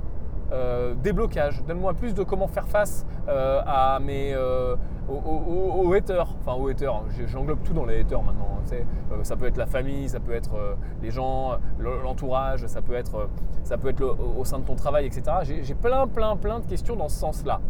euh, 0.51 0.93
déblocage. 0.95 1.63
Donne-moi 1.63 1.93
plus 1.95 2.13
de 2.13 2.23
comment 2.23 2.47
faire 2.47 2.67
face 2.67 3.05
euh, 3.27 3.61
à 3.65 3.99
mes, 3.99 4.33
euh, 4.35 4.75
aux, 5.09 5.91
haters. 5.93 6.27
Enfin, 6.39 6.53
aux 6.53 6.67
haters, 6.67 6.93
hein. 6.93 7.05
j'englobe 7.25 7.63
tout 7.63 7.73
dans 7.73 7.85
les 7.85 8.01
haters 8.01 8.21
maintenant. 8.21 8.59
Hein, 8.71 8.75
ça 9.23 9.35
peut 9.35 9.47
être 9.47 9.57
la 9.57 9.65
famille, 9.65 10.07
ça 10.07 10.19
peut 10.19 10.33
être 10.33 10.77
les 11.01 11.09
gens, 11.09 11.57
l'entourage, 11.79 12.65
ça 12.67 12.81
peut 12.81 12.93
être, 12.93 13.27
ça 13.63 13.77
peut 13.77 13.89
être 13.89 14.17
au 14.37 14.43
sein 14.45 14.59
de 14.59 14.65
ton 14.65 14.75
travail, 14.75 15.05
etc. 15.05 15.23
J'ai 15.61 15.75
plein, 15.75 16.07
plein, 16.07 16.35
plein 16.35 16.59
de 16.59 16.65
questions 16.65 16.95
dans 16.95 17.09
ce 17.09 17.19
sens-là. 17.19 17.61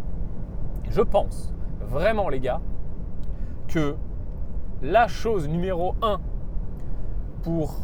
Je 0.89 1.01
pense 1.01 1.53
vraiment, 1.81 2.29
les 2.29 2.39
gars, 2.39 2.61
que 3.67 3.95
la 4.85 5.07
chose 5.07 5.47
numéro 5.47 5.95
un 6.03 6.19
pour 7.41 7.79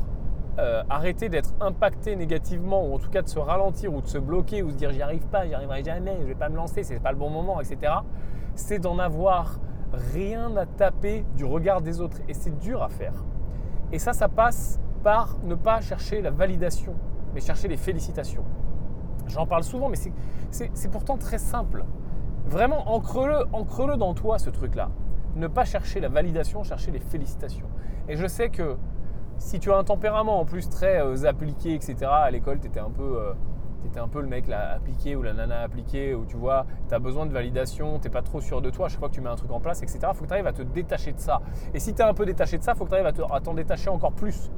euh, 0.60 0.84
arrêter 0.88 1.30
d'être 1.30 1.52
impacté 1.60 2.16
négativement 2.16 2.86
ou 2.86 2.94
en 2.94 3.00
tout 3.00 3.10
cas 3.10 3.24
de 3.24 3.28
se 3.28 3.40
ralentir 3.40 3.92
ou 3.92 4.02
de 4.02 4.08
se 4.08 4.20
bloquer 4.20 4.62
ou 4.62 4.70
se 4.70 4.76
dire 4.76 4.92
j'y 4.92 5.02
arrive 5.02 5.26
pas, 5.26 5.48
j'y 5.48 5.56
arriverai 5.56 5.84
jamais, 5.84 6.18
je 6.22 6.28
vais 6.28 6.36
pas 6.36 6.50
me 6.50 6.56
lancer, 6.56 6.84
c'est 6.84 7.00
pas 7.00 7.12
le 7.12 7.18
bon 7.18 7.32
moment, 7.32 7.60
etc. 7.60 7.94
C'est 8.54 8.78
d'en 8.78 9.00
avoir 9.00 9.60
rien 10.14 10.56
à 10.56 10.68
taper 10.68 11.26
du 11.36 11.44
regard 11.44 11.82
des 11.82 12.02
autres 12.02 12.18
et 12.30 12.36
c'est 12.36 12.56
dur 12.60 12.84
à 12.84 12.90
faire. 12.90 13.24
Et 13.92 13.98
ça, 13.98 14.14
ça 14.14 14.30
passe 14.30 14.80
par 15.02 15.38
ne 15.44 15.56
pas 15.56 15.82
chercher 15.82 16.22
la 16.22 16.30
validation, 16.30 16.94
mais 17.34 17.42
chercher 17.42 17.68
les 17.68 17.78
félicitations. 17.78 18.44
J'en 19.26 19.48
parle 19.48 19.64
souvent, 19.64 19.90
mais 19.90 19.98
c'est 20.52 20.92
pourtant 20.92 21.18
très 21.18 21.40
simple. 21.40 21.84
Vraiment, 22.46 22.94
ancre-le 22.94 23.46
ancre 23.54 23.88
-le 23.88 23.98
dans 23.98 24.14
toi, 24.14 24.38
ce 24.38 24.52
truc-là. 24.52 24.90
Ne 25.36 25.48
pas 25.48 25.66
chercher 25.66 26.00
la 26.00 26.10
validation, 26.10 26.64
chercher 26.64 26.92
les 26.92 27.00
félicitations. 27.00 27.70
Et 28.08 28.16
je 28.16 28.28
sais 28.28 28.50
que 28.50 28.78
si 29.38 29.60
tu 29.60 29.72
as 29.72 29.78
un 29.78 29.84
tempérament 29.84 30.40
en 30.40 30.46
plus 30.46 30.70
très 30.70 31.02
euh, 31.02 31.26
appliqué, 31.28 31.74
etc., 31.74 31.96
à 32.04 32.30
l'école, 32.32 32.60
tu 32.60 32.68
étais 32.68 32.80
un 32.80 32.92
peu... 32.92 33.18
Euh, 33.20 33.34
un 33.98 34.08
peu 34.08 34.22
le 34.22 34.28
mec 34.28 34.48
là, 34.48 34.74
appliqué 34.76 35.16
ou 35.16 35.24
la 35.24 35.34
nana 35.34 35.62
appliquée, 35.62 36.14
où 36.14 36.24
tu 36.26 36.38
vois, 36.38 36.66
tu 36.88 36.94
as 36.94 37.00
besoin 37.00 37.26
de 37.26 37.34
validation, 37.34 38.00
tu 38.00 38.08
n'es 38.08 38.12
pas 38.12 38.22
trop 38.22 38.40
sûr 38.40 38.62
de 38.62 38.70
toi, 38.70 38.88
chaque 38.88 39.00
fois 39.00 39.10
que 39.10 39.16
tu 39.16 39.22
mets 39.22 39.30
un 39.30 39.36
truc 39.36 39.52
en 39.52 39.60
place, 39.60 39.82
etc., 39.82 40.00
faut 40.14 40.22
que 40.22 40.28
tu 40.28 40.34
arrives 40.34 40.48
à 40.48 40.54
te 40.54 40.62
détacher 40.62 41.12
de 41.12 41.20
ça. 41.20 41.42
Et 41.74 41.80
si 41.80 41.94
tu 41.94 42.02
es 42.02 42.06
un 42.06 42.14
peu 42.14 42.26
détaché 42.26 42.58
de 42.58 42.64
ça, 42.64 42.74
faut 42.74 42.86
que 42.86 42.90
tu 42.90 42.96
arrives 42.96 43.08
à 43.32 43.40
t'en 43.42 43.54
détacher 43.54 43.90
encore 43.90 44.14
plus. 44.14 44.50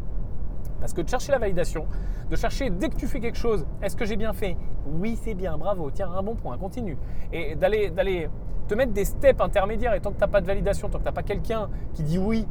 Parce 0.80 0.94
que 0.94 1.02
de 1.02 1.10
chercher 1.10 1.32
la 1.32 1.40
validation, 1.40 1.88
de 2.30 2.36
chercher 2.36 2.70
dès 2.70 2.90
que 2.90 2.96
tu 2.96 3.08
fais 3.08 3.20
quelque 3.20 3.38
chose, 3.38 3.66
est-ce 3.82 3.96
que 3.96 4.06
j'ai 4.06 4.18
bien 4.18 4.34
fait? 4.34 4.58
Oui, 4.86 5.18
c'est 5.22 5.34
bien, 5.34 5.58
bravo, 5.58 5.90
tiens, 5.92 6.12
un 6.12 6.22
bon 6.22 6.36
point, 6.36 6.58
continue. 6.58 6.98
Et 7.32 7.56
d'aller, 7.56 7.90
d'aller 7.90 8.30
te 8.68 8.76
mettre 8.76 8.94
des 8.94 9.06
steps 9.06 9.42
intermédiaires, 9.42 9.94
et 9.94 10.02
tant 10.02 10.12
que 10.12 10.16
tu 10.18 10.22
n'as 10.22 10.28
pas 10.28 10.42
de 10.42 10.48
validation, 10.48 10.90
tant 10.90 10.98
que 10.98 11.04
tu 11.04 11.10
n'as 11.10 11.14
pas 11.14 11.24
quelqu'un 11.24 11.70
qui 11.94 12.04
dit 12.04 12.18
oui, 12.18 12.48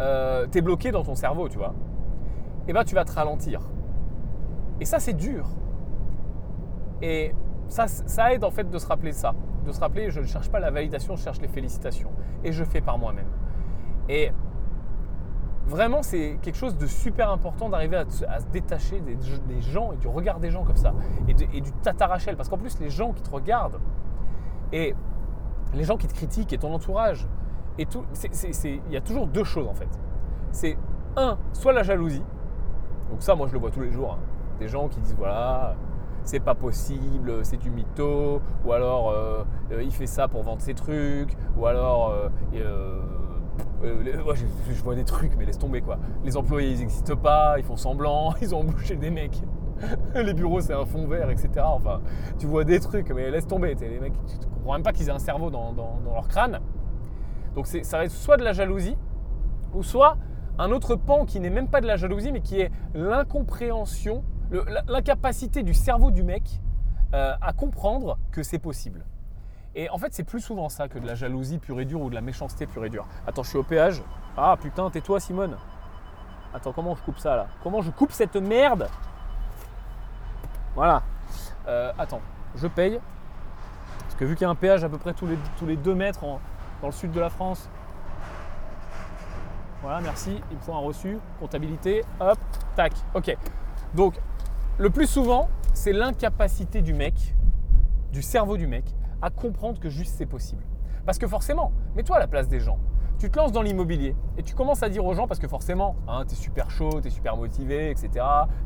euh, 0.00 0.46
tu 0.50 0.58
es 0.58 0.60
bloqué 0.60 0.90
dans 0.90 1.02
ton 1.02 1.14
cerveau, 1.14 1.48
tu 1.48 1.58
vois, 1.58 1.74
et 2.66 2.70
eh 2.70 2.72
ben 2.72 2.84
tu 2.84 2.94
vas 2.94 3.04
te 3.04 3.12
ralentir. 3.12 3.60
Et 4.80 4.84
ça, 4.84 4.98
c'est 5.00 5.12
dur. 5.14 5.46
Et 7.00 7.34
ça, 7.68 7.86
ça 7.88 8.32
aide 8.32 8.44
en 8.44 8.50
fait 8.50 8.68
de 8.68 8.78
se 8.78 8.86
rappeler 8.86 9.12
ça. 9.12 9.34
De 9.66 9.72
se 9.72 9.80
rappeler, 9.80 10.10
je 10.10 10.20
ne 10.20 10.26
cherche 10.26 10.50
pas 10.50 10.60
la 10.60 10.70
validation, 10.70 11.16
je 11.16 11.22
cherche 11.22 11.40
les 11.40 11.48
félicitations. 11.48 12.10
Et 12.44 12.52
je 12.52 12.64
fais 12.64 12.80
par 12.80 12.98
moi-même. 12.98 13.26
Et 14.08 14.32
vraiment, 15.66 16.02
c'est 16.02 16.38
quelque 16.42 16.56
chose 16.56 16.76
de 16.76 16.86
super 16.86 17.30
important 17.30 17.68
d'arriver 17.68 17.96
à, 17.96 18.40
se 18.40 18.46
détacher 18.46 19.00
des, 19.00 19.60
gens 19.60 19.92
et 19.92 19.96
du 19.96 20.08
regard 20.08 20.40
des 20.40 20.50
gens 20.50 20.64
comme 20.64 20.76
ça. 20.76 20.94
Et, 21.28 21.34
du 21.34 21.72
tatarachel. 21.82 22.36
Parce 22.36 22.48
qu'en 22.48 22.58
plus, 22.58 22.78
les 22.80 22.90
gens 22.90 23.12
qui 23.12 23.22
te 23.22 23.30
regardent 23.30 23.80
et 24.72 24.94
les 25.74 25.84
gens 25.84 25.96
qui 25.96 26.06
te 26.06 26.14
critiquent 26.14 26.52
et 26.52 26.58
ton 26.58 26.72
entourage, 26.72 27.26
et 27.78 27.86
il 28.64 28.92
y 28.92 28.96
a 28.96 29.00
toujours 29.00 29.26
deux 29.26 29.44
choses 29.44 29.66
en 29.66 29.74
fait. 29.74 29.88
C'est 30.50 30.76
un, 31.16 31.38
soit 31.52 31.72
la 31.72 31.82
jalousie. 31.82 32.22
Donc 33.10 33.22
ça, 33.22 33.34
moi, 33.34 33.46
je 33.46 33.52
le 33.52 33.58
vois 33.58 33.70
tous 33.70 33.80
les 33.80 33.90
jours. 33.90 34.12
Hein. 34.12 34.18
Des 34.58 34.68
gens 34.68 34.88
qui 34.88 35.00
disent 35.00 35.16
voilà, 35.16 35.74
c'est 36.24 36.40
pas 36.40 36.54
possible, 36.54 37.44
c'est 37.44 37.56
du 37.56 37.70
mytho, 37.70 38.40
ou 38.64 38.72
alors 38.72 39.10
euh, 39.10 39.44
euh, 39.72 39.82
il 39.82 39.92
fait 39.92 40.06
ça 40.06 40.28
pour 40.28 40.42
vendre 40.42 40.60
ses 40.60 40.74
trucs, 40.74 41.36
ou 41.56 41.66
alors 41.66 42.10
euh, 42.10 42.28
je, 43.82 44.82
vois 44.82 44.94
des 44.94 45.04
trucs, 45.04 45.36
mais 45.36 45.44
laisse 45.44 45.58
tomber 45.58 45.80
quoi. 45.80 45.98
Les 46.24 46.36
employés 46.36 46.70
ils 46.70 46.78
n'existent 46.78 47.16
pas, 47.16 47.56
ils 47.58 47.64
font 47.64 47.76
semblant, 47.76 48.34
ils 48.40 48.54
ont 48.54 48.60
embauché 48.60 48.96
des 48.96 49.10
mecs. 49.10 49.42
les 50.14 50.34
bureaux 50.34 50.60
c'est 50.60 50.74
un 50.74 50.84
fond 50.84 51.06
vert, 51.06 51.30
etc. 51.30 51.50
Enfin, 51.64 52.00
tu 52.38 52.46
vois 52.46 52.64
des 52.64 52.80
trucs, 52.80 53.10
mais 53.10 53.30
laisse 53.30 53.46
tomber. 53.46 53.74
Les 53.74 54.00
mecs, 54.00 54.12
tu 54.26 54.46
ne 54.46 54.54
comprends 54.54 54.74
même 54.74 54.82
pas 54.82 54.92
qu'ils 54.92 55.08
aient 55.08 55.12
un 55.12 55.18
cerveau 55.18 55.50
dans, 55.50 55.74
leur 56.04 56.28
crâne. 56.28 56.60
Donc 57.54 57.66
ça 57.66 57.98
va 57.98 58.04
être 58.04 58.10
soit 58.10 58.36
de 58.36 58.44
la 58.44 58.52
jalousie, 58.52 58.96
ou 59.74 59.82
soit 59.82 60.16
un 60.58 60.70
autre 60.70 60.96
pan 60.96 61.24
qui 61.24 61.40
n'est 61.40 61.50
même 61.50 61.68
pas 61.68 61.80
de 61.80 61.86
la 61.86 61.96
jalousie, 61.96 62.32
mais 62.32 62.40
qui 62.40 62.60
est 62.60 62.70
l'incompréhension 62.94 64.24
l'incapacité 64.88 65.62
du 65.62 65.72
cerveau 65.72 66.10
du 66.10 66.22
mec 66.22 66.42
euh, 67.14 67.34
à 67.40 67.52
comprendre 67.52 68.18
que 68.30 68.42
c'est 68.42 68.58
possible. 68.58 69.04
Et 69.74 69.88
en 69.88 69.96
fait, 69.96 70.12
c'est 70.12 70.24
plus 70.24 70.40
souvent 70.40 70.68
ça 70.68 70.88
que 70.88 70.98
de 70.98 71.06
la 71.06 71.14
jalousie 71.14 71.58
pure 71.58 71.80
et 71.80 71.86
dure 71.86 72.02
ou 72.02 72.10
de 72.10 72.14
la 72.14 72.20
méchanceté 72.20 72.66
pure 72.66 72.84
et 72.84 72.90
dure. 72.90 73.06
Attends, 73.26 73.42
je 73.42 73.48
suis 73.48 73.58
au 73.58 73.62
péage. 73.62 74.02
Ah 74.36 74.56
putain, 74.60 74.90
tais-toi, 74.90 75.20
Simone. 75.20 75.56
Attends, 76.54 76.72
comment 76.72 76.94
je 76.94 77.02
coupe 77.02 77.18
ça 77.18 77.36
là? 77.36 77.46
Comment 77.62 77.80
je 77.80 77.90
coupe 77.90 78.12
cette 78.12 78.36
merde? 78.36 78.88
Voilà. 80.74 81.02
Euh, 81.68 81.92
attends, 81.98 82.20
je 82.56 82.66
paye. 82.66 83.00
Parce 84.00 84.14
que 84.14 84.24
vu 84.24 84.34
qu'il 84.34 84.42
y 84.42 84.46
a 84.46 84.50
un 84.50 84.54
péage 84.54 84.84
à 84.84 84.88
peu 84.88 84.98
près 84.98 85.14
tous 85.14 85.26
les, 85.26 85.38
tous 85.58 85.66
les 85.66 85.76
deux 85.76 85.94
mètres 85.94 86.24
dans 86.80 86.88
le 86.88 86.92
sud 86.92 87.12
de 87.12 87.20
la 87.20 87.30
France. 87.30 87.68
Voilà, 89.82 90.00
merci. 90.00 90.40
Il 90.50 90.56
me 90.56 90.62
faut 90.62 90.74
un 90.74 90.78
reçu. 90.78 91.18
Comptabilité. 91.40 92.04
Hop, 92.20 92.38
tac. 92.76 92.92
Ok. 93.14 93.36
Donc, 93.94 94.14
le 94.78 94.90
plus 94.90 95.06
souvent, 95.06 95.48
c'est 95.74 95.92
l'incapacité 95.92 96.82
du 96.82 96.94
mec, 96.94 97.34
du 98.12 98.22
cerveau 98.22 98.56
du 98.56 98.66
mec, 98.66 98.84
à 99.20 99.30
comprendre 99.30 99.80
que 99.80 99.90
juste 99.90 100.14
c'est 100.16 100.26
possible. 100.26 100.62
Parce 101.04 101.18
que 101.18 101.26
forcément, 101.26 101.72
mets-toi 101.94 102.16
à 102.16 102.20
la 102.20 102.28
place 102.28 102.48
des 102.48 102.60
gens. 102.60 102.78
Tu 103.22 103.30
te 103.30 103.38
lances 103.38 103.52
dans 103.52 103.62
l'immobilier 103.62 104.16
et 104.36 104.42
tu 104.42 104.52
commences 104.52 104.82
à 104.82 104.88
dire 104.88 105.04
aux 105.04 105.14
gens, 105.14 105.28
parce 105.28 105.38
que 105.38 105.46
forcément, 105.46 105.94
hein, 106.08 106.24
tu 106.26 106.32
es 106.32 106.36
super 106.36 106.68
chaud, 106.72 107.00
tu 107.00 107.06
es 107.06 107.10
super 107.12 107.36
motivé, 107.36 107.88
etc. 107.88 108.10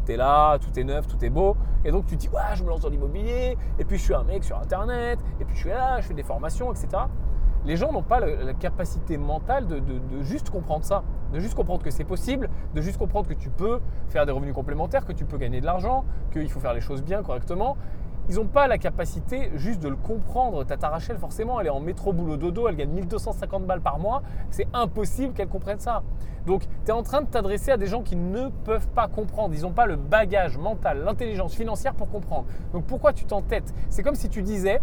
Tu 0.06 0.12
es 0.12 0.16
là, 0.16 0.58
tout 0.58 0.80
est 0.80 0.84
neuf, 0.84 1.06
tout 1.06 1.22
est 1.22 1.28
beau. 1.28 1.58
Et 1.84 1.90
donc 1.90 2.06
tu 2.06 2.16
dis, 2.16 2.30
ouais, 2.30 2.40
je 2.54 2.64
me 2.64 2.70
lance 2.70 2.80
dans 2.80 2.88
l'immobilier, 2.88 3.58
et 3.78 3.84
puis 3.84 3.98
je 3.98 4.04
suis 4.04 4.14
un 4.14 4.22
mec 4.22 4.42
sur 4.44 4.58
Internet, 4.58 5.18
et 5.38 5.44
puis 5.44 5.54
je 5.56 5.60
suis 5.60 5.68
là, 5.68 6.00
je 6.00 6.06
fais 6.06 6.14
des 6.14 6.22
formations, 6.22 6.72
etc 6.72 7.02
les 7.66 7.76
gens 7.76 7.92
n'ont 7.92 8.02
pas 8.02 8.20
la, 8.20 8.54
capacité 8.54 9.18
mentale 9.18 9.66
de, 9.66 9.82
juste 10.22 10.50
comprendre 10.50 10.84
ça, 10.84 11.02
de 11.32 11.40
juste 11.40 11.54
comprendre 11.54 11.82
que 11.82 11.90
c'est 11.90 12.04
possible, 12.04 12.48
de 12.74 12.80
juste 12.80 12.96
comprendre 12.96 13.28
que 13.28 13.34
tu 13.34 13.50
peux 13.50 13.80
faire 14.08 14.24
des 14.24 14.32
revenus 14.32 14.54
complémentaires, 14.54 15.04
que 15.04 15.12
tu 15.12 15.24
peux 15.24 15.36
gagner 15.36 15.60
de 15.60 15.66
l'argent, 15.66 16.04
qu'il 16.32 16.48
faut 16.48 16.60
faire 16.60 16.74
les 16.74 16.80
choses 16.80 17.02
bien, 17.02 17.22
correctement. 17.22 17.76
Ils 18.28 18.36
n'ont 18.36 18.46
pas 18.46 18.66
la 18.66 18.76
capacité 18.76 19.50
juste 19.54 19.80
de 19.80 19.88
le 19.88 19.96
comprendre. 19.96 20.64
Tata 20.64 20.88
Rachel, 20.88 21.16
forcément, 21.16 21.60
elle 21.60 21.68
est 21.68 21.70
en 21.70 21.78
métro 21.78 22.12
boulot 22.12 22.36
dodo, 22.36 22.66
elle 22.68 22.74
gagne 22.74 22.90
1250 22.90 23.66
balles 23.66 23.80
par 23.80 24.00
mois. 24.00 24.22
C'est 24.50 24.66
impossible 24.72 25.32
qu'elle 25.32 25.48
comprenne 25.48 25.78
ça. 25.78 26.02
Donc, 26.44 26.62
tu 26.84 26.90
es 26.90 26.92
en 26.92 27.02
train 27.02 27.22
de 27.22 27.28
t'adresser 27.28 27.70
à 27.70 27.76
des 27.76 27.86
gens 27.86 28.02
qui 28.02 28.16
ne 28.16 28.48
peuvent 28.64 28.88
pas 28.88 29.06
comprendre. 29.06 29.54
Ils 29.54 29.62
n'ont 29.62 29.72
pas 29.72 29.86
le 29.86 29.96
bagage 29.96 30.58
mental, 30.58 31.04
l'intelligence 31.04 31.54
financière 31.54 31.94
pour 31.94 32.08
comprendre. 32.08 32.46
Donc, 32.72 32.84
pourquoi 32.84 33.12
tu 33.12 33.24
t'entêtes? 33.24 33.72
C'est 33.90 34.02
comme 34.02 34.16
si 34.16 34.28
tu 34.28 34.42
disais, 34.42 34.80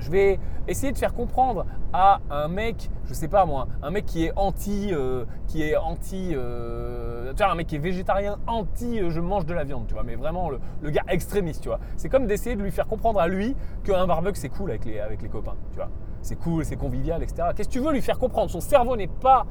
je 0.00 0.10
vais 0.10 0.38
essayer 0.68 0.92
de 0.92 0.98
faire 0.98 1.14
comprendre 1.14 1.66
à 1.92 2.20
un 2.30 2.48
mec, 2.48 2.90
je 3.06 3.14
sais 3.14 3.28
pas 3.28 3.44
moi, 3.44 3.68
un 3.82 3.90
mec 3.90 4.06
qui 4.06 4.24
est 4.24 4.32
anti, 4.36 4.90
euh, 4.92 5.24
qui 5.46 5.62
est 5.62 5.76
anti, 5.76 6.32
euh, 6.32 7.32
tu 7.32 7.42
vois, 7.42 7.52
un 7.52 7.54
mec 7.54 7.66
qui 7.66 7.76
est 7.76 7.80
végétarien, 7.80 8.38
anti, 8.46 9.00
euh, 9.00 9.10
je 9.10 9.20
mange 9.20 9.46
de 9.46 9.54
la 9.54 9.64
viande, 9.64 9.86
tu 9.86 9.94
vois, 9.94 10.02
mais 10.02 10.14
vraiment 10.14 10.50
le, 10.50 10.90
gars 10.90 11.02
extrémiste, 11.08 11.62
tu 11.62 11.68
vois. 11.68 11.80
C'est 11.96 12.08
comme 12.08 12.26
d'essayer 12.26 12.56
de 12.56 12.62
lui 12.62 12.70
faire 12.70 12.86
comprendre 12.86 13.20
à 13.20 13.28
lui 13.28 13.56
qu'un 13.84 14.06
barbecue 14.06 14.38
c'est 14.38 14.48
cool 14.48 14.70
avec 14.70 14.84
les, 14.84 15.00
avec 15.00 15.22
les 15.22 15.28
copains, 15.28 15.56
tu 15.70 15.76
vois. 15.76 15.88
C'est 16.22 16.36
cool, 16.36 16.64
c'est 16.64 16.76
convivial, 16.76 17.22
etc. 17.22 17.48
Qu'est-ce 17.56 17.68
que 17.68 17.72
tu 17.72 17.80
veux 17.80 17.92
lui 17.92 18.02
faire 18.02 18.18
comprendre? 18.18 18.50
Son 18.50 18.60
cerveau 18.60 18.96
n'est 18.96 19.06
pas 19.06 19.46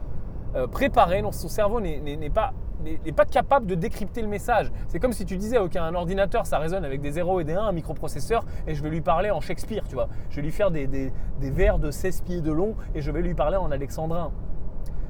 préparé, 0.72 1.22
non, 1.22 1.32
son 1.32 1.48
cerveau 1.48 1.80
n'est 1.82 2.30
pas 2.30 2.54
n'est 2.82 3.12
pas 3.12 3.26
capable 3.26 3.66
de 3.66 3.76
décrypter 3.76 4.22
le 4.22 4.28
message. 4.28 4.72
C'est 4.88 5.00
comme 5.00 5.14
si 5.14 5.26
tu 5.26 5.38
disais, 5.38 5.58
ok, 5.58 5.76
un 5.76 5.94
ordinateur, 5.96 6.46
ça 6.46 6.60
résonne 6.60 6.86
avec 6.86 7.02
des 7.02 7.12
0 7.12 7.42
et 7.42 7.44
des 7.44 7.54
1, 7.54 7.62
un 7.62 7.72
microprocesseur, 7.72 8.44
et 8.68 8.76
je 8.76 8.84
vais 8.84 8.90
lui 8.90 9.02
parler 9.02 9.32
en 9.32 9.42
Shakespeare, 9.42 9.84
tu 9.88 9.96
vois. 9.96 10.08
Je 10.30 10.38
vais 10.38 10.42
lui 10.42 10.52
faire 10.52 10.72
des, 10.72 10.88
des, 10.88 11.12
vers 11.42 11.80
de 11.80 11.92
16 11.92 12.22
pieds 12.22 12.42
de 12.42 12.52
long, 12.52 12.76
et 12.96 13.02
je 13.02 13.12
vais 13.12 13.22
lui 13.22 13.34
parler 13.34 13.58
en 13.58 13.72
alexandrin. 13.72 14.32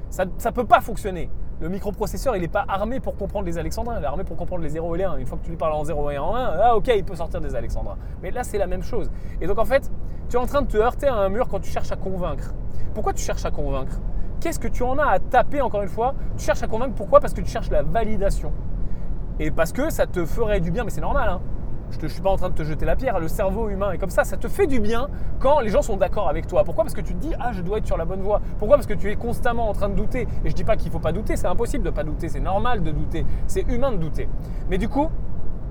Ça 0.08 0.24
ne 0.24 0.50
peut 0.50 0.64
pas 0.64 0.80
fonctionner. 0.80 1.30
Le 1.60 1.68
microprocesseur, 1.68 2.34
il 2.36 2.40
n'est 2.40 2.48
pas 2.48 2.64
armé 2.66 3.00
pour 3.00 3.16
comprendre 3.16 3.44
les 3.44 3.58
alexandrins, 3.58 3.98
il 3.98 4.02
est 4.02 4.06
armé 4.06 4.24
pour 4.24 4.36
comprendre 4.36 4.62
les 4.62 4.70
0 4.70 4.94
et 4.94 4.98
les 4.98 5.04
1. 5.04 5.18
Une 5.18 5.26
fois 5.26 5.38
que 5.38 5.44
tu 5.44 5.50
lui 5.50 5.58
parles 5.58 5.74
en 5.74 5.84
0 5.84 6.10
et 6.10 6.18
en 6.18 6.34
1, 6.34 6.52
ah 6.62 6.76
ok, 6.76 6.90
il 6.96 7.04
peut 7.04 7.14
sortir 7.14 7.40
des 7.40 7.54
alexandrins. 7.54 7.98
Mais 8.22 8.30
là, 8.30 8.42
c'est 8.42 8.58
la 8.58 8.66
même 8.66 8.82
chose. 8.82 9.10
Et 9.40 9.46
donc 9.46 9.58
en 9.58 9.66
fait, 9.66 9.90
tu 10.30 10.36
es 10.36 10.38
en 10.38 10.46
train 10.46 10.62
de 10.62 10.68
te 10.68 10.78
heurter 10.78 11.06
à 11.06 11.16
un 11.16 11.28
mur 11.28 11.48
quand 11.48 11.60
tu 11.60 11.70
cherches 11.70 11.92
à 11.92 11.96
convaincre. 11.96 12.54
Pourquoi 12.94 13.12
tu 13.12 13.22
cherches 13.22 13.44
à 13.44 13.50
convaincre? 13.50 14.00
Qu'est-ce 14.40 14.58
que 14.58 14.68
tu 14.68 14.82
en 14.82 14.98
as 14.98 15.06
à 15.06 15.18
taper 15.18 15.60
encore 15.60 15.82
une 15.82 15.88
fois? 15.88 16.14
Tu 16.38 16.44
cherches 16.44 16.62
à 16.62 16.66
convaincre 16.66 16.94
pourquoi? 16.94 17.20
Parce 17.20 17.34
que 17.34 17.42
tu 17.42 17.50
cherches 17.50 17.70
la 17.70 17.82
validation. 17.82 18.52
Et 19.38 19.50
parce 19.50 19.72
que 19.72 19.90
ça 19.90 20.06
te 20.06 20.24
ferait 20.24 20.60
du 20.60 20.70
bien, 20.70 20.82
mais 20.82 20.90
c'est 20.90 21.02
normal. 21.02 21.28
Hein. 21.28 21.40
Je 21.90 21.98
ne 22.02 22.08
suis 22.08 22.22
pas 22.22 22.30
en 22.30 22.36
train 22.36 22.48
de 22.48 22.54
te 22.54 22.62
jeter 22.62 22.86
la 22.86 22.96
pierre. 22.96 23.18
Le 23.20 23.28
cerveau 23.28 23.68
humain 23.68 23.92
est 23.92 23.98
comme 23.98 24.10
ça. 24.10 24.24
Ça 24.24 24.38
te 24.38 24.48
fait 24.48 24.66
du 24.66 24.80
bien 24.80 25.08
quand 25.40 25.60
les 25.60 25.68
gens 25.68 25.82
sont 25.82 25.98
d'accord 25.98 26.28
avec 26.28 26.46
toi. 26.46 26.64
Pourquoi? 26.64 26.84
Parce 26.84 26.94
que 26.94 27.02
tu 27.02 27.14
te 27.14 27.18
dis 27.18 27.34
ah 27.38 27.52
je 27.52 27.60
dois 27.60 27.78
être 27.78 27.86
sur 27.86 27.98
la 27.98 28.06
bonne 28.06 28.22
voie. 28.22 28.40
Pourquoi? 28.58 28.76
Parce 28.78 28.86
que 28.86 28.94
tu 28.94 29.10
es 29.10 29.16
constamment 29.16 29.68
en 29.68 29.72
train 29.74 29.90
de 29.90 29.94
douter. 29.94 30.22
Et 30.22 30.46
je 30.46 30.52
ne 30.52 30.56
dis 30.56 30.64
pas 30.64 30.76
qu'il 30.76 30.88
ne 30.88 30.92
faut 30.92 31.00
pas 31.00 31.12
douter. 31.12 31.36
C'est 31.36 31.48
impossible 31.48 31.84
de 31.84 31.90
ne 31.90 31.94
pas 31.94 32.04
douter. 32.04 32.30
C'est 32.30 32.40
normal 32.40 32.82
de 32.82 32.92
douter. 32.92 33.26
C'est 33.46 33.68
humain 33.68 33.92
de 33.92 33.96
douter. 33.98 34.28
Mais 34.70 34.78
du 34.78 34.88
coup, 34.88 35.10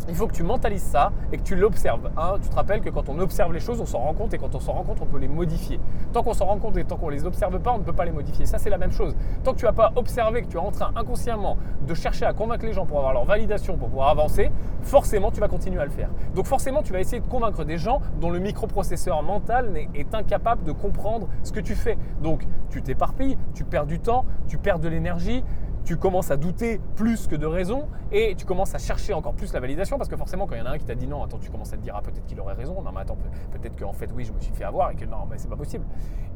il 0.08 0.16
faut 0.16 0.28
que 0.28 0.34
tu 0.34 0.44
mentalises 0.44 0.84
ça 0.84 1.12
et 1.32 1.38
que 1.38 1.44
tu 1.44 1.56
l'observes. 1.56 2.10
Hein. 2.18 2.36
tu 2.42 2.50
te 2.50 2.56
rappelles 2.56 2.82
que 2.82 2.90
quand 2.90 3.10
on 3.10 3.20
observe 3.20 3.54
les 3.54 3.60
choses, 3.60 3.80
on 3.82 3.86
s'en 3.86 4.00
rend 4.00 4.14
compte 4.14 4.34
et 4.34 4.38
quand 4.38 4.54
on 4.56 4.60
s'en 4.60 4.74
rend 4.74 4.84
compte, 4.84 5.00
on 5.02 5.06
peut 5.06 5.20
les 5.20 5.28
modifier. 5.28 5.80
Tant 6.14 6.24
qu'on 6.24 6.34
s'en 6.34 6.46
rend 6.46 6.58
compte 6.58 6.78
et 6.78 6.84
tant 6.84 6.98
qu'on 6.98 7.10
les 7.10 7.26
observe 7.26 7.60
pas, 7.60 7.72
on 7.74 7.80
ne 7.80 7.84
peut 7.84 7.94
pas 7.94 8.06
les 8.06 8.12
modifier. 8.12 8.46
Ça, 8.46 8.58
c'est 8.58 8.70
la 8.70 8.78
même 8.78 8.92
chose. 8.92 9.16
Tant 9.44 9.54
que 9.54 9.60
tu 9.60 9.66
n'as 9.66 9.74
pas 9.74 9.92
observé 9.96 10.42
que 10.42 10.48
tu 10.48 10.58
es 10.58 10.60
en 10.60 10.72
train 10.72 10.92
inconsciemment 10.96 11.58
de 11.86 11.94
chercher 11.94 12.26
à 12.26 12.34
convaincre 12.34 12.66
les 12.66 12.74
gens 12.74 12.86
pour 12.86 12.98
avoir 12.98 13.14
leur 13.14 13.26
validation, 13.26 13.78
pour 13.78 13.90
pouvoir 13.90 14.10
avancer, 14.10 14.52
forcément, 14.82 15.32
tu 15.32 15.40
vas 15.40 15.48
continuer 15.48 15.82
à 15.82 15.86
le 15.86 15.92
faire. 15.92 16.10
Donc 16.36 16.46
forcément, 16.46 16.82
tu 16.82 16.94
vas 16.94 17.00
essayer 17.00 17.22
de 17.22 17.28
convaincre 17.28 17.64
des 17.64 17.78
gens 17.78 18.02
dont 18.20 18.30
le 18.30 18.40
microprocesseur 18.40 19.22
mental 19.24 19.72
est 19.94 20.16
incapable 20.16 20.64
de 20.64 20.72
comprendre 20.72 21.28
ce 21.44 21.52
que 21.52 21.60
tu 21.60 21.76
fais. 21.76 21.98
Donc, 22.22 22.46
tu 22.70 22.82
t'éparpilles, 22.82 23.38
tu 23.54 23.64
perds 23.64 23.86
du 23.86 24.00
temps, 24.00 24.26
tu 24.48 24.58
perds 24.58 24.80
de 24.80 24.88
l'énergie, 24.88 25.44
tu 25.90 25.98
commences 25.98 26.30
à 26.30 26.38
douter 26.38 26.80
plus 26.96 27.26
que 27.26 27.36
de 27.36 27.48
raison 27.48 27.88
et 28.12 28.36
tu 28.36 28.46
commences 28.46 28.76
à 28.76 28.78
chercher 28.78 29.16
encore 29.16 29.34
plus 29.34 29.52
la 29.54 29.60
validation 29.60 29.98
parce 29.98 30.08
que 30.08 30.16
forcément 30.16 30.46
quand 30.46 30.54
il 30.54 30.60
y 30.60 30.62
en 30.62 30.68
a 30.68 30.70
un 30.70 30.78
qui 30.78 30.86
t'a 30.86 30.94
dit 30.94 31.08
non, 31.08 31.24
attends, 31.24 31.40
tu 31.40 31.50
commences 31.50 31.74
à 31.74 31.78
te 31.78 31.82
dire 31.82 31.96
ah 31.98 32.04
peut-être 32.04 32.28
qu'il 32.28 32.40
aurait 32.40 32.54
raison, 32.54 32.80
non 32.84 32.92
mais 32.94 33.02
attends, 33.02 33.18
peut-être 33.52 33.76
qu'en 33.76 33.92
fait 33.92 34.12
oui 34.14 34.24
je 34.24 34.32
me 34.32 34.40
suis 34.40 34.54
fait 34.54 34.66
avoir 34.66 34.92
et 34.92 34.96
que 34.96 35.06
non 35.06 35.26
mais 35.28 35.40
c'est 35.40 35.48
pas 35.48 35.56
possible. 35.56 35.88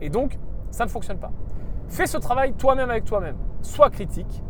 Et 0.01 0.09
donc 0.09 0.39
ça 0.71 0.85
ne 0.85 0.89
fonctionne 0.89 1.19
pas. 1.19 1.29
Fais 1.87 2.07
ce 2.07 2.17
travail 2.17 2.53
toi-même 2.53 2.89
avec 2.89 3.05
toi-même. 3.05 3.35
Sois 3.61 3.91
critique, 3.91 4.41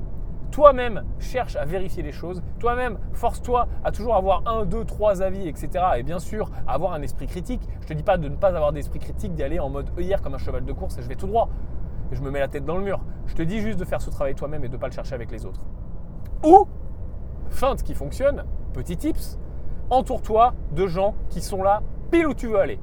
toi-même 0.52 1.04
cherche 1.20 1.58
à 1.58 1.66
vérifier 1.66 2.02
les 2.02 2.14
choses, 2.14 2.42
toi-même 2.60 2.98
force-toi 3.12 3.68
à 3.84 3.92
toujours 3.92 4.16
avoir 4.16 4.44
un, 4.48 4.64
deux, 4.64 4.86
trois 4.86 5.22
avis, 5.22 5.50
etc. 5.50 5.84
Et 5.98 6.04
bien 6.04 6.20
sûr, 6.20 6.50
avoir 6.66 6.94
un 6.94 7.02
esprit 7.02 7.28
critique. 7.28 7.68
Je 7.82 7.88
te 7.88 7.94
dis 7.94 8.04
pas 8.04 8.18
de 8.18 8.30
ne 8.30 8.38
pas 8.38 8.56
avoir 8.56 8.72
d'esprit 8.72 9.00
critique, 9.00 9.34
d'y 9.34 9.44
aller 9.44 9.60
en 9.60 9.70
mode 9.70 9.90
œillère 9.98 10.22
comme 10.22 10.36
un 10.36 10.38
cheval 10.38 10.64
de 10.64 10.72
course 10.72 10.98
et 10.98 11.02
je 11.02 11.10
vais 11.10 11.16
tout 11.16 11.28
droit. 11.28 11.50
Je 12.14 12.22
me 12.22 12.32
mets 12.32 12.40
la 12.40 12.48
tête 12.48 12.66
dans 12.66 12.78
le 12.78 12.84
mur. 12.84 13.00
Je 13.28 13.36
te 13.36 13.42
dis 13.42 13.60
juste 13.60 13.80
de 13.80 13.86
faire 13.86 14.02
ce 14.02 14.10
travail 14.10 14.36
toi-même 14.36 14.64
et 14.64 14.68
de 14.68 14.74
ne 14.74 14.80
pas 14.80 14.88
le 14.88 14.94
chercher 14.94 15.16
avec 15.16 15.32
les 15.32 15.46
autres. 15.46 15.62
Ou, 16.44 16.68
feinte 17.50 17.84
qui 17.84 17.94
fonctionne, 17.94 18.44
petit 18.74 18.98
tips, 18.98 19.38
entoure-toi 19.90 20.54
de 20.72 20.88
gens 20.88 21.16
qui 21.30 21.42
sont 21.42 21.64
là 21.64 21.82
pile 22.12 22.28
où 22.28 22.34
tu 22.34 22.48
veux 22.48 22.60
aller. 22.60 22.80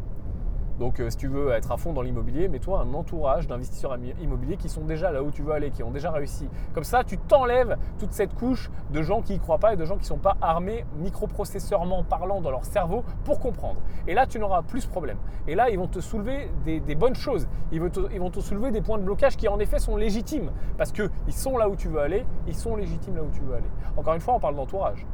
Donc 0.80 0.98
euh, 0.98 1.10
si 1.10 1.18
tu 1.18 1.28
veux 1.28 1.50
être 1.50 1.70
à 1.70 1.76
fond 1.76 1.92
dans 1.92 2.00
l'immobilier, 2.00 2.48
mets-toi 2.48 2.80
un 2.80 2.94
entourage 2.94 3.46
d'investisseurs 3.46 3.98
immobiliers 4.22 4.56
qui 4.56 4.70
sont 4.70 4.80
déjà 4.80 5.12
là 5.12 5.22
où 5.22 5.30
tu 5.30 5.42
veux 5.42 5.52
aller, 5.52 5.70
qui 5.70 5.82
ont 5.82 5.90
déjà 5.90 6.10
réussi. 6.10 6.48
Comme 6.72 6.84
ça, 6.84 7.04
tu 7.04 7.18
t'enlèves 7.18 7.76
toute 7.98 8.14
cette 8.14 8.34
couche 8.34 8.70
de 8.90 9.02
gens 9.02 9.20
qui 9.20 9.34
n'y 9.34 9.40
croient 9.40 9.58
pas 9.58 9.74
et 9.74 9.76
de 9.76 9.84
gens 9.84 9.96
qui 9.96 10.04
ne 10.04 10.06
sont 10.06 10.16
pas 10.16 10.38
armés 10.40 10.86
microprocesseurement 10.96 12.02
parlant 12.02 12.40
dans 12.40 12.50
leur 12.50 12.64
cerveau 12.64 13.04
pour 13.24 13.40
comprendre. 13.40 13.78
Et 14.08 14.14
là, 14.14 14.26
tu 14.26 14.38
n'auras 14.38 14.62
plus 14.62 14.80
ce 14.80 14.88
problème. 14.88 15.18
Et 15.46 15.54
là, 15.54 15.68
ils 15.68 15.78
vont 15.78 15.86
te 15.86 16.00
soulever 16.00 16.50
des, 16.64 16.94
bonnes 16.94 17.14
choses. 17.14 17.46
Ils 17.72 17.80
vont, 17.82 17.90
te, 17.90 18.00
ils 18.10 18.18
vont 18.18 18.30
te 18.30 18.40
soulever 18.40 18.70
des 18.70 18.80
points 18.80 18.96
de 18.96 19.04
blocage 19.04 19.36
qui 19.36 19.48
en 19.48 19.58
effet 19.58 19.80
sont 19.80 19.96
légitimes. 19.96 20.50
Parce 20.78 20.92
qu'ils 20.92 21.10
sont 21.28 21.58
là 21.58 21.68
où 21.68 21.76
tu 21.76 21.88
veux 21.88 22.00
aller, 22.00 22.24
ils 22.46 22.56
sont 22.56 22.74
légitimes 22.74 23.16
là 23.16 23.22
où 23.22 23.30
tu 23.30 23.42
veux 23.42 23.54
aller. 23.54 23.70
Encore 23.98 24.14
une 24.14 24.20
fois, 24.20 24.32
on 24.32 24.40
parle 24.40 24.56
d'entourage. 24.56 25.06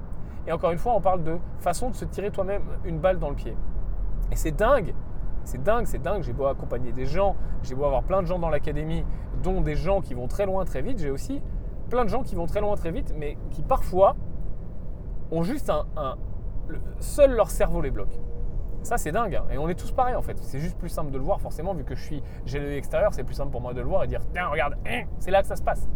Et 0.47 0.53
encore 0.53 0.71
une 0.71 0.79
fois, 0.79 0.95
on 0.95 1.01
parle 1.01 1.25
de 1.25 1.39
façon 1.59 1.91
de 1.91 1.97
se 1.97 2.05
tirer 2.05 2.31
toi-même 2.31 2.63
une 2.85 3.01
balle 3.01 3.19
dans 3.19 3.31
le 3.31 3.35
pied. 3.35 3.57
Et 4.31 4.37
c'est 4.37 4.53
dingue 4.53 4.95
c'est 5.47 5.63
dingue, 5.63 5.87
c'est 5.87 6.03
dingue. 6.03 6.23
J'ai 6.23 6.33
beau 6.33 6.47
accompagner 6.47 6.93
des 6.93 7.07
gens, 7.07 7.37
j'ai 7.63 7.75
beau 7.75 7.85
avoir 7.85 8.03
plein 8.03 8.21
de 8.21 8.27
gens 8.27 8.39
dans 8.39 8.51
l'académie, 8.51 9.05
dont 9.43 9.61
des 9.61 9.77
gens 9.77 10.01
qui 10.01 10.15
vont 10.15 10.27
très 10.27 10.45
loin 10.45 10.65
très 10.65 10.83
vite. 10.83 10.99
J'ai 10.99 11.11
aussi 11.11 11.41
plein 11.89 12.05
de 12.05 12.11
gens 12.11 12.23
qui 12.23 12.35
vont 12.35 12.47
très 12.47 12.61
loin 12.61 12.75
très 12.77 12.91
vite, 12.91 13.15
mais 13.17 13.39
qui 13.51 13.63
parfois 13.63 14.17
ont 15.31 15.43
juste 15.43 15.71
un, 15.71 16.17
seul 16.99 17.35
leur 17.35 17.51
cerveau 17.51 17.81
les 17.81 17.91
bloque. 17.91 18.19
Ça, 18.83 18.99
c'est 18.99 19.13
dingue. 19.13 19.37
Hein. 19.37 19.45
Et 19.51 19.59
on 19.59 19.69
est 19.69 19.75
tous 19.75 19.93
pareils 19.93 20.15
en 20.15 20.23
fait. 20.23 20.39
C'est 20.39 20.59
juste 20.59 20.79
plus 20.79 20.89
simple 20.89 21.11
de 21.11 21.19
le 21.19 21.25
voir, 21.25 21.41
forcément, 21.41 21.75
vu 21.75 21.85
que 21.85 21.95
je 21.95 22.03
suis, 22.03 22.23
j'ai 22.45 22.59
l'œil 22.59 22.77
extérieur, 22.77 23.15
c'est 23.15 23.25
plus 23.25 23.35
simple 23.35 23.51
pour 23.51 23.61
moi 23.61 23.73
de 23.73 23.81
le 23.81 23.87
voir 23.87 24.05
et 24.05 24.07
dire 24.07 24.21
Tiens, 24.33 24.49
regarde, 24.49 24.77
hein, 24.87 25.05
c'est 25.19 25.31
là 25.31 25.43
que 25.43 25.49
ça 25.49 25.57
se 25.57 25.63
passe. 25.63 25.89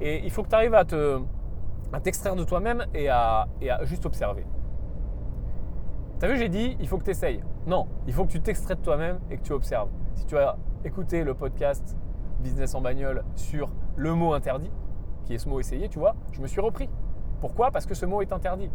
Et 0.00 0.24
il 0.24 0.30
faut 0.30 0.42
que 0.42 0.48
tu 0.48 0.54
arrives 0.54 0.74
à, 0.74 0.84
te, 0.84 1.20
t'extraire 2.02 2.36
de 2.36 2.44
toi-même 2.44 2.86
et 2.94 3.08
à 3.08 3.46
juste 3.84 4.06
observer. 4.06 4.44
T'as 6.20 6.28
vu, 6.28 6.36
j'ai 6.36 6.50
dit, 6.50 6.76
il 6.80 6.86
faut 6.86 6.98
que 6.98 7.04
tu 7.04 7.12
essayes. 7.12 7.42
Non, 7.66 7.86
il 8.06 8.12
faut 8.12 8.26
que 8.26 8.30
tu 8.30 8.42
t'extrais 8.42 8.74
de 8.74 8.82
toi-même 8.82 9.20
et 9.30 9.38
que 9.38 9.42
tu 9.42 9.54
observes. 9.54 9.88
Si 10.16 10.26
tu 10.26 10.36
as 10.36 10.58
écouté 10.84 11.24
le 11.24 11.32
podcast 11.32 11.96
Business 12.40 12.74
en 12.74 12.82
bagnole 12.82 13.24
sur 13.36 13.70
le 13.96 14.14
mot 14.14 14.34
interdit, 14.34 14.70
qui 15.24 15.32
est 15.32 15.38
ce 15.38 15.48
mot 15.48 15.60
essayé, 15.60 15.88
tu 15.88 15.98
vois, 15.98 16.14
je 16.32 16.42
me 16.42 16.46
suis 16.46 16.60
repris. 16.60 16.90
Pourquoi? 17.40 17.70
Parce 17.70 17.86
que 17.86 17.94
ce 17.94 18.04
mot 18.04 18.20
est 18.20 18.32
interdit. 18.34 18.70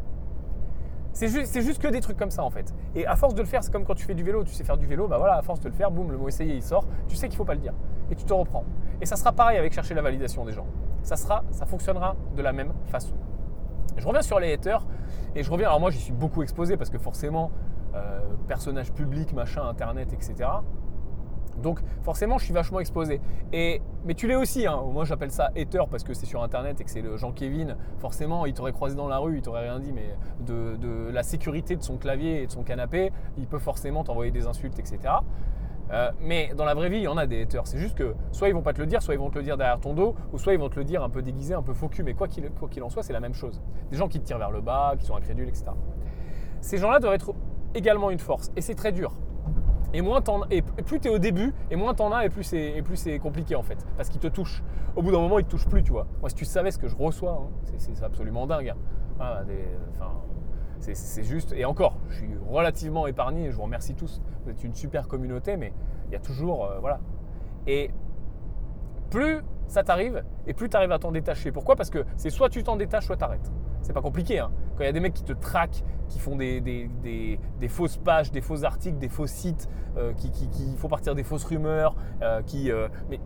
C'est 1.13 1.27
juste, 1.27 1.79
que 1.79 1.87
des 1.87 2.01
trucs 2.01 2.17
comme 2.17 2.31
ça 2.31 2.43
en 2.43 2.49
fait. 2.49 2.73
Et 2.95 3.05
à 3.05 3.15
force 3.15 3.35
de 3.35 3.41
le 3.41 3.47
faire, 3.47 3.63
c'est 3.63 3.71
comme 3.71 3.85
quand 3.85 3.93
tu 3.93 4.05
fais 4.05 4.15
du 4.15 4.23
vélo, 4.23 4.43
tu 4.43 4.51
sais 4.51 4.63
faire 4.63 4.77
du 4.77 4.87
vélo, 4.87 5.07
bah 5.07 5.19
voilà, 5.19 5.35
à 5.35 5.43
force 5.43 5.59
de 5.59 5.69
le 5.69 5.75
faire, 5.75 5.91
boum, 5.91 6.11
le 6.11 6.17
mot 6.17 6.27
essayé 6.27 6.55
il 6.55 6.63
sort, 6.63 6.85
tu 7.07 7.15
sais 7.15 7.27
qu'il 7.27 7.35
ne 7.35 7.37
faut 7.37 7.45
pas 7.45 7.53
le 7.53 7.61
dire. 7.61 7.73
Et 8.09 8.15
tu 8.15 8.25
te 8.25 8.33
reprends. 8.33 8.63
Et 8.99 9.05
ça 9.05 9.17
sera 9.17 9.31
pareil 9.31 9.59
avec 9.59 9.71
chercher 9.71 9.93
la 9.93 10.01
validation 10.01 10.45
des 10.45 10.51
gens. 10.51 10.65
Ça, 11.03 11.15
sera, 11.15 11.43
ça 11.51 11.67
fonctionnera 11.67 12.15
de 12.35 12.41
la 12.41 12.53
même 12.53 12.73
façon. 12.87 13.13
Je 13.97 14.05
reviens 14.05 14.23
sur 14.23 14.39
les 14.39 14.51
haters 14.51 14.85
et 15.35 15.43
je 15.43 15.51
reviens. 15.51 15.67
Alors, 15.67 15.79
moi, 15.79 15.91
j'y 15.91 15.99
suis 15.99 16.13
beaucoup 16.13 16.43
exposé 16.43 16.77
parce 16.77 16.89
que 16.89 16.97
forcément, 16.97 17.51
euh, 17.93 18.19
personnage 18.47 18.91
public, 18.91 19.33
machin, 19.33 19.67
internet, 19.67 20.13
etc. 20.13 20.49
Donc 21.61 21.79
forcément, 22.01 22.37
je 22.37 22.45
suis 22.45 22.53
vachement 22.53 22.79
exposé. 22.79 23.21
Et, 23.53 23.81
mais 24.05 24.13
tu 24.13 24.27
l'es 24.27 24.35
aussi. 24.35 24.67
Hein. 24.67 24.81
Moi, 24.91 25.05
j'appelle 25.05 25.31
ça 25.31 25.51
hater 25.55 25.83
parce 25.89 26.03
que 26.03 26.13
c'est 26.13 26.25
sur 26.25 26.43
Internet 26.43 26.81
et 26.81 26.83
que 26.83 26.91
c'est 26.91 27.01
le 27.01 27.17
Jean 27.17 27.31
Kevin. 27.31 27.75
Forcément, 27.99 28.45
il 28.45 28.53
t'aurait 28.53 28.73
croisé 28.73 28.95
dans 28.95 29.07
la 29.07 29.17
rue, 29.17 29.37
il 29.37 29.41
t'aurait 29.41 29.69
rien 29.69 29.79
dit, 29.79 29.93
mais 29.93 30.15
de, 30.45 31.09
la 31.11 31.23
sécurité 31.23 31.75
de 31.75 31.83
son 31.83 31.97
clavier 31.97 32.43
et 32.43 32.47
de 32.47 32.51
son 32.51 32.63
canapé, 32.63 33.11
il 33.37 33.47
peut 33.47 33.59
forcément 33.59 34.03
t'envoyer 34.03 34.31
des 34.31 34.47
insultes, 34.47 34.79
etc. 34.79 34.99
Euh, 35.91 36.11
mais 36.19 36.51
dans 36.55 36.65
la 36.65 36.73
vraie 36.73 36.89
vie, 36.89 36.97
il 36.97 37.03
y 37.03 37.07
en 37.07 37.17
a 37.17 37.27
des 37.27 37.43
haters. 37.43 37.67
C'est 37.67 37.77
juste 37.77 37.95
que 37.95 38.15
soit 38.31 38.49
ils 38.49 38.53
vont 38.53 38.61
pas 38.61 38.73
te 38.73 38.81
le 38.81 38.87
dire, 38.87 39.01
soit 39.01 39.13
ils 39.13 39.19
vont 39.19 39.29
te 39.29 39.37
le 39.37 39.43
dire 39.43 39.57
derrière 39.57 39.79
ton 39.79 39.93
dos, 39.93 40.15
ou 40.33 40.37
soit 40.37 40.53
ils 40.53 40.59
vont 40.59 40.69
te 40.69 40.79
le 40.79 40.85
dire 40.85 41.03
un 41.03 41.09
peu 41.09 41.21
déguisé, 41.21 41.53
un 41.53 41.61
peu 41.61 41.73
faux. 41.73 41.89
Mais 42.03 42.13
quoi 42.13 42.27
qu'il 42.27 42.83
en 42.83 42.89
soit, 42.89 43.03
c'est 43.03 43.13
la 43.13 43.19
même 43.19 43.33
chose. 43.33 43.61
Des 43.91 43.97
gens 43.97 44.07
qui 44.07 44.19
te 44.19 44.25
tirent 44.25 44.39
vers 44.39 44.51
le 44.51 44.61
bas, 44.61 44.95
qui 44.97 45.05
sont 45.05 45.15
incrédules, 45.15 45.47
etc. 45.47 45.65
Ces 46.61 46.77
gens-là 46.77 46.99
doivent 46.99 47.13
être 47.13 47.33
également 47.75 48.09
une 48.09 48.19
force. 48.19 48.51
Et 48.55 48.61
c'est 48.61 48.75
très 48.75 48.91
dur. 48.91 49.13
Et, 49.93 50.01
moins 50.01 50.21
et 50.49 50.61
plus 50.61 50.99
tu 50.99 51.07
es 51.07 51.11
au 51.11 51.19
début, 51.19 51.53
et 51.71 51.77
moins 51.77 51.93
t'en 51.93 52.11
as, 52.11 52.25
et 52.25 52.29
plus 52.29 52.43
c'est 52.43 53.19
compliqué 53.19 53.55
en 53.55 53.63
fait. 53.63 53.77
Parce 53.95 54.09
qu'ils 54.09 54.19
te 54.19 54.27
touchent. 54.27 54.61
Au 54.95 55.01
bout 55.01 55.11
d'un 55.11 55.19
moment, 55.19 55.39
ils 55.39 55.45
te 55.45 55.51
touchent 55.51 55.67
plus, 55.67 55.83
tu 55.83 55.91
vois. 55.91 56.07
Moi, 56.19 56.29
si 56.29 56.35
tu 56.35 56.45
savais 56.45 56.71
ce 56.71 56.77
que 56.77 56.87
je 56.87 56.97
reçois, 56.97 57.43
hein, 57.43 57.69
c'est 57.77 58.03
absolument 58.03 58.47
dingue. 58.47 58.69
Hein. 58.69 58.77
Ah, 59.19 59.41
c'est 60.79 61.23
juste. 61.23 61.53
Et 61.53 61.65
encore, 61.65 61.97
je 62.09 62.17
suis 62.17 62.31
relativement 62.49 63.07
épargné, 63.07 63.51
je 63.51 63.55
vous 63.55 63.63
remercie 63.63 63.95
tous. 63.95 64.21
Vous 64.43 64.51
êtes 64.51 64.63
une 64.63 64.75
super 64.75 65.07
communauté, 65.07 65.57
mais 65.57 65.73
il 66.07 66.13
y 66.13 66.15
a 66.15 66.19
toujours. 66.19 66.65
Euh, 66.65 66.79
voilà. 66.79 66.99
Et 67.67 67.91
plus 69.09 69.41
ça 69.67 69.83
t'arrive, 69.83 70.23
et 70.45 70.53
plus 70.53 70.69
tu 70.69 70.77
arrives 70.77 70.91
à 70.91 70.99
t'en 70.99 71.11
détacher. 71.11 71.51
Pourquoi? 71.51 71.75
Parce 71.75 71.89
que 71.89 72.05
c'est 72.17 72.29
soit 72.29 72.49
tu 72.49 72.63
t'en 72.63 72.75
détaches, 72.75 73.05
soit 73.05 73.17
tu 73.17 73.23
arrêtes. 73.23 73.51
C'est 73.81 73.93
pas 73.93 74.01
compliqué. 74.01 74.39
Hein. 74.39 74.51
Quand 74.75 74.83
il 74.83 74.87
y 74.87 74.89
a 74.89 74.93
des 74.93 74.99
mecs 74.99 75.13
qui 75.13 75.23
te 75.23 75.33
traquent, 75.33 75.83
qui 76.07 76.19
font 76.19 76.35
des, 76.35 76.61
des, 76.61 77.67
fausses 77.67 77.97
pages, 77.97 78.31
des 78.31 78.41
faux 78.41 78.63
articles, 78.63 78.97
des 78.97 79.09
faux 79.09 79.27
sites, 79.27 79.67
euh, 79.97 80.13
qui, 80.13 80.75
font 80.77 80.87
partir 80.87 81.15
des 81.15 81.23
fausses 81.23 81.45
rumeurs, 81.45 81.95
euh, 82.21 82.41
qui, 82.43 82.71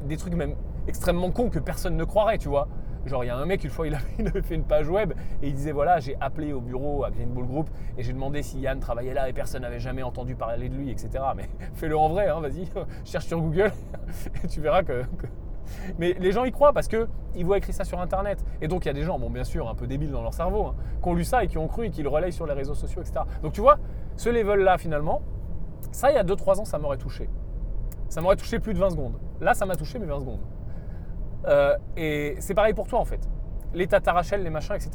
des 0.06 0.18
trucs 0.18 0.34
même 0.34 0.56
extrêmement 0.88 1.32
cons 1.32 1.50
que 1.50 1.60
personne 1.60 1.98
ne 1.98 2.04
croirait, 2.04 2.38
tu 2.38 2.50
vois. 2.50 2.68
Genre, 3.06 3.24
il 3.24 3.28
y 3.28 3.30
a 3.30 3.38
un 3.38 3.46
mec, 3.46 3.64
une 3.64 3.70
fois, 3.70 3.88
il 4.20 4.28
avait, 4.28 4.42
fait 4.42 4.56
une 4.56 4.64
page 4.64 4.90
web 4.90 5.14
et 5.42 5.48
il 5.48 5.54
disait 5.54 5.72
voilà, 5.72 6.00
j'ai 6.00 6.16
appelé 6.20 6.54
au 6.54 6.62
bureau 6.62 7.04
à 7.04 7.12
Green 7.12 7.30
Bull 7.30 7.46
Group 7.46 7.70
et 7.98 8.04
j'ai 8.04 8.14
demandé 8.14 8.44
si 8.44 8.60
Yann 8.60 8.80
travaillait 8.80 9.14
là 9.14 9.30
et 9.30 9.34
personne 9.34 9.62
n'avait 9.62 9.80
jamais 9.80 10.04
entendu 10.04 10.36
parler 10.36 10.70
de 10.70 10.76
lui, 10.76 10.90
etc. 10.90 11.10
Mais 11.36 11.50
fais-le 11.74 11.98
en 11.98 12.10
vrai, 12.10 12.28
hein, 12.28 12.40
vas-y, 12.40 12.68
cherche 13.06 13.26
sur 13.26 13.40
Google 13.40 13.72
et 14.44 14.48
tu 14.48 14.62
verras 14.62 14.84
que 14.84 15.04
mais 16.00 16.16
les 16.20 16.32
gens 16.32 16.46
y 16.46 16.52
croient 16.52 16.74
parce 16.74 16.88
qu'ils 16.88 17.46
voient 17.46 17.60
écrit 17.60 17.74
ça 17.74 17.84
sur 17.84 18.00
Internet. 18.02 18.44
Et 18.60 18.68
donc 18.68 18.86
il 18.86 18.88
y 18.88 18.92
a 18.92 18.94
des 18.94 19.04
gens, 19.04 19.20
bon 19.20 19.30
bien 19.30 19.44
sûr, 19.44 19.70
un 19.70 19.76
peu 19.76 19.86
débiles 19.86 20.12
dans 20.12 20.24
leur 20.24 20.34
cerveau, 20.34 20.66
hein, 20.66 20.76
qui 21.02 21.08
ont 21.08 21.14
lu 21.14 21.24
ça 21.24 21.44
et 21.44 21.48
qui 21.48 21.60
ont 21.60 21.68
cru 21.68 21.86
et 21.86 21.90
qui 21.92 22.02
le 22.02 22.10
relayent 22.10 22.34
sur 22.34 22.48
les 22.48 22.54
réseaux 22.54 22.74
sociaux, 22.74 23.02
etc. 23.02 23.22
Donc 23.44 23.54
tu 23.54 23.62
vois, 23.62 23.78
ce 24.16 24.30
level-là 24.30 24.80
finalement, 24.80 25.22
ça 25.92 26.12
il 26.12 26.16
y 26.16 26.18
a 26.18 26.24
2-3 26.24 26.62
ans, 26.62 26.66
ça 26.66 26.80
m'aurait 26.80 26.98
touché. 26.98 27.30
Ça 28.10 28.22
m'aurait 28.22 28.36
touché 28.36 28.60
plus 28.60 28.74
de 28.74 28.80
20 28.80 28.90
secondes. 28.90 29.20
Là, 29.40 29.54
ça 29.54 29.68
m'a 29.68 29.76
touché, 29.76 30.00
mais 30.00 30.08
20 30.08 30.22
secondes. 30.22 30.40
Euh, 31.50 31.76
et 31.98 32.36
c'est 32.40 32.54
pareil 32.54 32.74
pour 32.74 32.88
toi 32.88 33.00
en 33.00 33.06
fait. 33.06 33.28
Les 33.74 33.88
Tata 33.88 34.14
Rachel, 34.14 34.44
les 34.44 34.50
machins, 34.50 34.76
etc., 34.76 34.92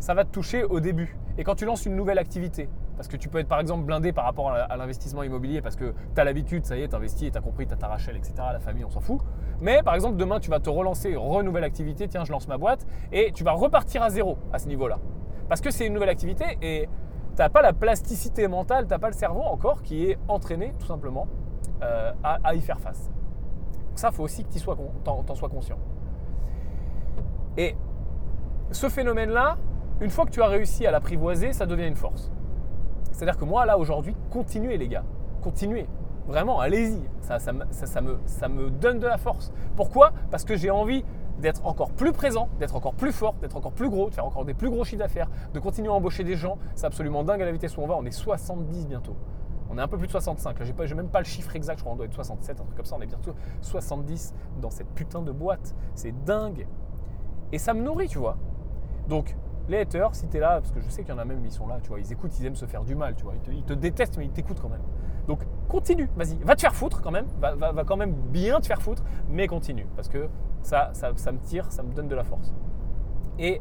ça 0.00 0.14
va 0.14 0.24
te 0.24 0.30
toucher 0.30 0.64
au 0.64 0.80
début. 0.80 1.16
Et 1.38 1.44
quand 1.44 1.54
tu 1.54 1.64
lances 1.64 1.86
une 1.86 1.94
nouvelle 1.94 2.18
activité, 2.18 2.68
parce 2.96 3.08
que 3.08 3.16
tu 3.16 3.28
peux 3.28 3.38
être 3.38 3.48
par 3.48 3.60
exemple 3.60 3.84
blindé 3.84 4.12
par 4.12 4.24
rapport 4.24 4.50
à 4.50 4.76
l'investissement 4.76 5.22
immobilier 5.22 5.60
parce 5.60 5.76
que 5.76 5.94
tu 6.14 6.20
as 6.20 6.24
l'habitude, 6.24 6.64
ça 6.64 6.76
y 6.76 6.82
est, 6.82 6.88
tu 6.88 6.96
investis 6.96 7.28
et 7.28 7.30
tu 7.30 7.38
as 7.38 7.42
compris, 7.42 7.66
tu 7.66 7.74
as 7.74 7.76
ta 7.76 7.94
etc. 7.94 8.32
La 8.38 8.58
famille, 8.58 8.84
on 8.84 8.90
s'en 8.90 9.00
fout. 9.00 9.20
Mais 9.60 9.82
par 9.82 9.94
exemple, 9.94 10.16
demain, 10.16 10.40
tu 10.40 10.50
vas 10.50 10.60
te 10.60 10.70
relancer, 10.70 11.14
renouvelle 11.14 11.64
activité, 11.64 12.08
tiens, 12.08 12.24
je 12.24 12.32
lance 12.32 12.48
ma 12.48 12.56
boîte 12.56 12.86
et 13.12 13.32
tu 13.32 13.44
vas 13.44 13.52
repartir 13.52 14.02
à 14.02 14.10
zéro 14.10 14.38
à 14.52 14.58
ce 14.58 14.66
niveau-là. 14.68 14.98
Parce 15.48 15.60
que 15.60 15.70
c'est 15.70 15.86
une 15.86 15.92
nouvelle 15.92 16.08
activité 16.08 16.58
et 16.62 16.88
tu 17.36 17.42
n'as 17.42 17.50
pas 17.50 17.62
la 17.62 17.74
plasticité 17.74 18.48
mentale, 18.48 18.86
tu 18.86 18.90
n'as 18.90 18.98
pas 18.98 19.08
le 19.08 19.14
cerveau 19.14 19.42
encore 19.42 19.82
qui 19.82 20.10
est 20.10 20.18
entraîné 20.26 20.72
tout 20.78 20.86
simplement 20.86 21.28
euh, 21.82 22.12
à, 22.22 22.54
y 22.54 22.60
faire 22.62 22.80
face. 22.80 23.10
ça, 23.94 24.08
il 24.10 24.14
faut 24.14 24.22
aussi 24.22 24.42
que 24.42 24.48
tu 24.48 24.58
en 24.58 25.34
sois 25.34 25.48
conscient. 25.48 25.78
Et 27.56 27.74
ce 28.72 28.88
phénomène-là, 28.88 29.56
une 30.00 30.10
fois 30.10 30.26
que 30.26 30.30
tu 30.30 30.42
as 30.42 30.46
réussi 30.46 30.86
à 30.86 30.90
l'apprivoiser, 30.90 31.52
ça 31.52 31.66
devient 31.66 31.86
une 31.86 31.96
force. 31.96 32.30
C'est-à-dire 33.12 33.38
que 33.38 33.44
moi, 33.44 33.64
là, 33.64 33.78
aujourd'hui, 33.78 34.14
continuez, 34.30 34.76
les 34.76 34.88
gars. 34.88 35.04
Continuez. 35.40 35.86
Vraiment, 36.26 36.60
allez-y. 36.60 37.00
Ça, 37.20 37.38
ça, 37.38 37.52
me, 37.52 38.70
donne 38.70 38.98
de 38.98 39.06
la 39.06 39.16
force. 39.16 39.52
Pourquoi? 39.76 40.12
Parce 40.30 40.44
que 40.44 40.56
j'ai 40.56 40.70
envie 40.70 41.04
d'être 41.38 41.64
encore 41.66 41.92
plus 41.92 42.12
présent, 42.12 42.48
d'être 42.58 42.76
encore 42.76 42.94
plus 42.94 43.12
fort, 43.12 43.34
d'être 43.40 43.56
encore 43.56 43.72
plus 43.72 43.88
gros, 43.88 44.10
de 44.10 44.14
faire 44.14 44.26
encore 44.26 44.44
des 44.44 44.54
plus 44.54 44.70
gros 44.70 44.84
chiffres 44.84 44.98
d'affaires, 44.98 45.28
de 45.54 45.60
continuer 45.60 45.88
à 45.88 45.92
embaucher 45.92 46.24
des 46.24 46.34
gens. 46.34 46.58
C'est 46.74 46.86
absolument 46.86 47.24
dingue 47.24 47.42
à 47.42 47.44
la 47.44 47.52
vitesse 47.52 47.76
où 47.76 47.80
on 47.80 47.86
va. 47.86 47.94
On 47.96 48.04
est 48.04 48.10
70 48.10 48.86
bientôt. 48.86 49.16
On 49.70 49.78
est 49.78 49.80
un 49.80 49.88
peu 49.88 49.98
plus 49.98 50.06
de 50.06 50.12
65. 50.12 50.58
Là, 50.58 50.64
j'ai 50.84 50.94
même 50.94 51.08
pas 51.08 51.20
le 51.20 51.24
chiffre 51.24 51.54
exact. 51.56 51.78
Je 51.78 51.82
crois 51.82 51.92
qu'on 51.92 51.96
doit 51.96 52.06
être 52.06 52.14
67, 52.14 52.60
un 52.60 52.64
truc 52.64 52.76
comme 52.76 52.86
ça. 52.86 52.96
On 52.98 53.02
est 53.02 53.06
bientôt 53.06 53.34
70 53.62 54.34
dans 54.60 54.70
cette 54.70 54.88
putain 54.94 55.22
de 55.22 55.32
boîte. 55.32 55.74
C'est 55.94 56.12
dingue. 56.24 56.66
Et 57.52 57.58
ça 57.58 57.74
me 57.74 57.82
nourrit, 57.82 58.08
tu 58.08 58.18
vois. 58.18 58.36
Donc, 59.08 59.36
les 59.68 59.78
haters, 59.78 60.14
si 60.14 60.28
tu 60.28 60.36
es 60.36 60.40
là, 60.40 60.60
parce 60.60 60.72
que 60.72 60.80
je 60.80 60.88
sais 60.88 61.02
qu'il 61.02 61.12
y 61.12 61.16
en 61.16 61.18
a 61.18 61.24
même, 61.24 61.44
ils 61.44 61.52
sont 61.52 61.66
là, 61.66 61.78
tu 61.82 61.88
vois, 61.88 61.98
ils 61.98 62.12
écoutent, 62.12 62.38
ils 62.38 62.46
aiment 62.46 62.56
se 62.56 62.66
faire 62.66 62.84
du 62.84 62.94
mal, 62.94 63.14
tu 63.14 63.24
vois, 63.24 63.34
ils 63.48 63.62
te, 63.62 63.72
détestent, 63.72 64.16
mais 64.18 64.26
ils 64.26 64.30
t'écoutent 64.30 64.60
quand 64.60 64.68
même. 64.68 64.82
Donc 65.26 65.40
continue, 65.68 66.08
vas-y, 66.16 66.36
va 66.36 66.54
te 66.54 66.60
faire 66.60 66.74
foutre 66.74 67.02
quand 67.02 67.10
même, 67.10 67.26
va, 67.40 67.82
quand 67.84 67.96
même 67.96 68.12
bien 68.12 68.60
te 68.60 68.66
faire 68.66 68.80
foutre, 68.80 69.02
mais 69.28 69.48
continue, 69.48 69.86
parce 69.96 70.08
que 70.08 70.28
ça, 70.62 70.90
ça, 70.92 71.32
me 71.32 71.38
tire, 71.38 71.70
ça 71.72 71.82
me 71.82 71.92
donne 71.92 72.08
de 72.08 72.14
la 72.14 72.22
force. 72.22 72.54
Et 73.38 73.60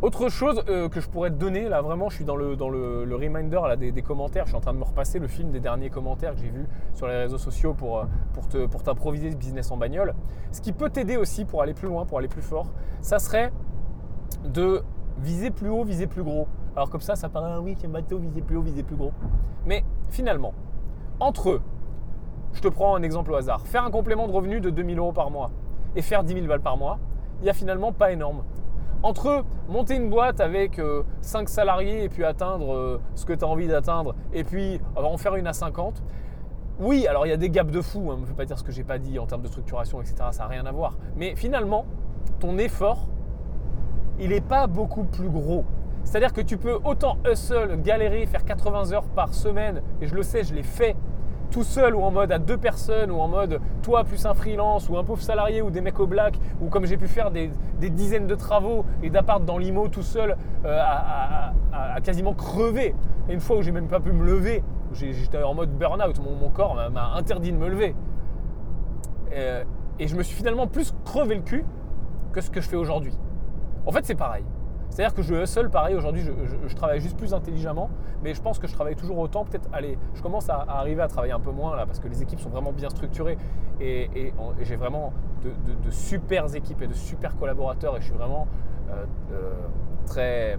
autre 0.00 0.28
chose 0.28 0.62
euh, 0.68 0.88
que 0.88 1.00
je 1.00 1.08
pourrais 1.08 1.30
te 1.30 1.36
donner, 1.36 1.68
là 1.68 1.82
vraiment, 1.82 2.08
je 2.08 2.16
suis 2.16 2.24
dans 2.24 2.36
le, 2.36 2.56
dans 2.56 2.68
le, 2.68 3.14
reminder 3.14 3.60
là, 3.66 3.76
des, 3.76 4.02
commentaires, 4.02 4.44
je 4.44 4.50
suis 4.50 4.56
en 4.56 4.60
train 4.60 4.72
de 4.72 4.78
me 4.78 4.84
repasser 4.84 5.18
le 5.18 5.26
film 5.26 5.50
des 5.50 5.60
derniers 5.60 5.90
commentaires 5.90 6.34
que 6.34 6.40
j'ai 6.40 6.50
vus 6.50 6.66
sur 6.94 7.08
les 7.08 7.16
réseaux 7.16 7.38
sociaux 7.38 7.74
pour, 7.74 7.98
euh, 7.98 8.04
pour, 8.32 8.48
te, 8.48 8.66
pour 8.66 8.82
t'improviser 8.82 9.30
ce 9.30 9.36
business 9.36 9.70
en 9.70 9.76
bagnole. 9.76 10.14
Ce 10.52 10.60
qui 10.60 10.72
peut 10.72 10.90
t'aider 10.90 11.16
aussi 11.16 11.44
pour 11.44 11.62
aller 11.62 11.74
plus 11.74 11.88
loin, 11.88 12.06
pour 12.06 12.18
aller 12.18 12.28
plus 12.28 12.42
fort, 12.42 12.66
ça 13.00 13.18
serait 13.18 13.52
de 14.44 14.82
viser 15.18 15.50
plus 15.50 15.68
haut, 15.68 15.84
viser 15.84 16.06
plus 16.06 16.22
gros. 16.22 16.46
Alors 16.76 16.90
comme 16.90 17.00
ça, 17.00 17.16
ça 17.16 17.28
paraît, 17.28 17.50
ah 17.54 17.60
oui, 17.60 17.76
c'est 17.80 17.88
bateau, 17.88 18.18
viser 18.18 18.40
plus 18.40 18.56
haut, 18.56 18.62
viser 18.62 18.84
plus 18.84 18.96
gros. 18.96 19.12
Mais 19.66 19.84
finalement, 20.10 20.54
entre 21.18 21.60
je 22.52 22.60
te 22.60 22.68
prends 22.68 22.96
un 22.96 23.02
exemple 23.02 23.32
au 23.32 23.36
hasard. 23.36 23.60
Faire 23.66 23.84
un 23.84 23.90
complément 23.90 24.26
de 24.26 24.32
revenu 24.32 24.60
de 24.60 24.70
2000 24.70 24.98
euros 24.98 25.12
par 25.12 25.30
mois 25.30 25.50
et 25.96 26.02
faire 26.02 26.24
10 26.24 26.34
000 26.34 26.46
balles 26.46 26.60
par 26.60 26.76
mois, 26.76 26.98
il 27.40 27.44
n'y 27.44 27.50
a 27.50 27.52
finalement 27.52 27.92
pas 27.92 28.12
énorme. 28.12 28.42
Entre 29.02 29.44
monter 29.68 29.94
une 29.94 30.10
boîte 30.10 30.40
avec 30.40 30.80
5 31.20 31.42
euh, 31.42 31.46
salariés 31.46 32.04
et 32.04 32.08
puis 32.08 32.24
atteindre 32.24 32.74
euh, 32.74 33.00
ce 33.14 33.24
que 33.24 33.32
tu 33.32 33.44
as 33.44 33.48
envie 33.48 33.68
d'atteindre 33.68 34.14
et 34.32 34.42
puis 34.42 34.80
en 34.96 35.16
faire 35.16 35.36
une 35.36 35.46
à 35.46 35.52
50, 35.52 36.02
oui, 36.80 37.06
alors 37.06 37.26
il 37.26 37.30
y 37.30 37.32
a 37.32 37.36
des 37.36 37.50
gaps 37.50 37.72
de 37.72 37.80
fou, 37.80 38.10
hein, 38.10 38.18
ne 38.20 38.32
pas 38.34 38.44
dire 38.44 38.58
ce 38.58 38.64
que 38.64 38.72
j'ai 38.72 38.84
pas 38.84 38.98
dit 38.98 39.18
en 39.18 39.26
termes 39.26 39.42
de 39.42 39.48
structuration, 39.48 40.00
etc. 40.00 40.16
Ça 40.30 40.44
n'a 40.44 40.48
rien 40.48 40.66
à 40.66 40.72
voir. 40.72 40.96
Mais 41.16 41.34
finalement, 41.36 41.86
ton 42.40 42.58
effort, 42.58 43.08
il 44.18 44.30
n'est 44.30 44.40
pas 44.40 44.66
beaucoup 44.66 45.04
plus 45.04 45.28
gros. 45.28 45.64
C'est-à-dire 46.04 46.32
que 46.32 46.40
tu 46.40 46.56
peux 46.56 46.78
autant 46.84 47.18
hustle, 47.28 47.80
galérer, 47.82 48.26
faire 48.26 48.44
80 48.44 48.92
heures 48.92 49.08
par 49.08 49.34
semaine, 49.34 49.82
et 50.00 50.06
je 50.06 50.14
le 50.14 50.22
sais, 50.22 50.44
je 50.44 50.54
l'ai 50.54 50.62
fait 50.62 50.96
tout 51.50 51.64
seul 51.64 51.94
ou 51.94 52.02
en 52.02 52.10
mode 52.10 52.32
à 52.32 52.38
deux 52.38 52.56
personnes 52.56 53.10
ou 53.10 53.18
en 53.20 53.28
mode 53.28 53.60
toi 53.82 54.04
plus 54.04 54.26
un 54.26 54.34
freelance 54.34 54.88
ou 54.88 54.98
un 54.98 55.04
pauvre 55.04 55.22
salarié 55.22 55.62
ou 55.62 55.70
des 55.70 55.80
mecs 55.80 55.98
au 56.00 56.06
black 56.06 56.38
ou 56.60 56.68
comme 56.68 56.86
j'ai 56.86 56.96
pu 56.96 57.08
faire 57.08 57.30
des, 57.30 57.50
dizaines 57.80 58.26
de 58.26 58.34
travaux 58.34 58.84
et 59.02 59.10
d'appart 59.10 59.44
dans 59.44 59.58
l'IMO 59.58 59.88
tout 59.88 60.02
seul 60.02 60.36
euh, 60.64 60.80
à, 60.80 62.00
quasiment 62.02 62.34
crever. 62.34 62.94
Une 63.28 63.40
fois 63.40 63.56
où 63.56 63.62
j'ai 63.62 63.72
même 63.72 63.88
pas 63.88 64.00
pu 64.00 64.12
me 64.12 64.24
lever, 64.24 64.62
j'étais 64.92 65.42
en 65.42 65.54
mode 65.54 65.70
burn-out, 65.76 66.20
mon, 66.20 66.48
corps 66.48 66.76
m'a 66.90 67.12
interdit 67.14 67.52
de 67.52 67.58
me 67.58 67.68
lever. 67.68 67.94
Euh, 69.32 69.64
et 69.98 70.06
je 70.06 70.16
me 70.16 70.22
suis 70.22 70.36
finalement 70.36 70.66
plus 70.66 70.94
crevé 71.04 71.34
le 71.34 71.42
cul 71.42 71.64
que 72.32 72.40
ce 72.40 72.50
que 72.50 72.60
je 72.60 72.68
fais 72.68 72.76
aujourd'hui. 72.76 73.12
En 73.84 73.92
fait, 73.92 74.04
c'est 74.04 74.14
pareil. 74.14 74.44
C'est-à-dire 74.90 75.14
que 75.14 75.22
je 75.22 75.34
hustle, 75.34 75.70
pareil, 75.70 75.94
aujourd'hui, 75.94 76.22
je, 76.22 76.74
travaille 76.74 77.00
juste 77.00 77.16
plus 77.16 77.34
intelligemment, 77.34 77.90
mais 78.22 78.34
je 78.34 78.42
pense 78.42 78.58
que 78.58 78.66
je 78.66 78.72
travaille 78.72 78.96
toujours 78.96 79.18
autant. 79.18 79.44
Peut-être, 79.44 79.68
allez, 79.72 79.98
je 80.14 80.22
commence 80.22 80.48
à, 80.48 80.64
arriver 80.68 81.02
à 81.02 81.08
travailler 81.08 81.32
un 81.32 81.40
peu 81.40 81.50
moins 81.50 81.76
là, 81.76 81.86
parce 81.86 82.00
que 82.00 82.08
les 82.08 82.22
équipes 82.22 82.40
sont 82.40 82.48
vraiment 82.48 82.72
bien 82.72 82.88
structurées 82.88 83.38
et, 83.80 84.32
j'ai 84.62 84.76
vraiment 84.76 85.12
de, 85.44 85.90
super 85.90 86.52
équipes 86.54 86.82
et 86.82 86.86
de 86.86 86.94
super 86.94 87.36
collaborateurs 87.36 87.96
et 87.96 88.00
je 88.00 88.06
suis 88.06 88.14
vraiment 88.14 88.48
euh, 88.90 89.04
euh, 89.32 89.52
très, 90.06 90.58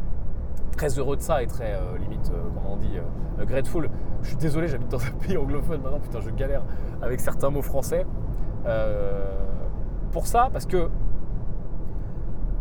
très 0.77 0.97
heureux 0.99 1.17
de 1.17 1.21
ça 1.21 1.43
et 1.43 1.47
très, 1.47 1.73
euh, 1.73 1.97
limite, 1.97 2.31
comment 2.53 2.73
on 2.73 2.77
dit, 2.77 2.97
grateful. 3.45 3.89
Je 4.21 4.27
suis 4.29 4.37
désolé, 4.37 4.67
j'habite 4.67 4.89
dans 4.89 5.03
un 5.03 5.11
pays 5.25 5.37
anglophone 5.37 5.81
maintenant, 5.81 5.99
putain, 5.99 6.21
je 6.21 6.29
galère 6.29 6.63
avec 7.01 7.19
certains 7.19 7.49
mots 7.49 7.61
français. 7.61 8.05
pour 10.11 10.27
ça, 10.27 10.49
parce 10.53 10.65
que 10.65 10.89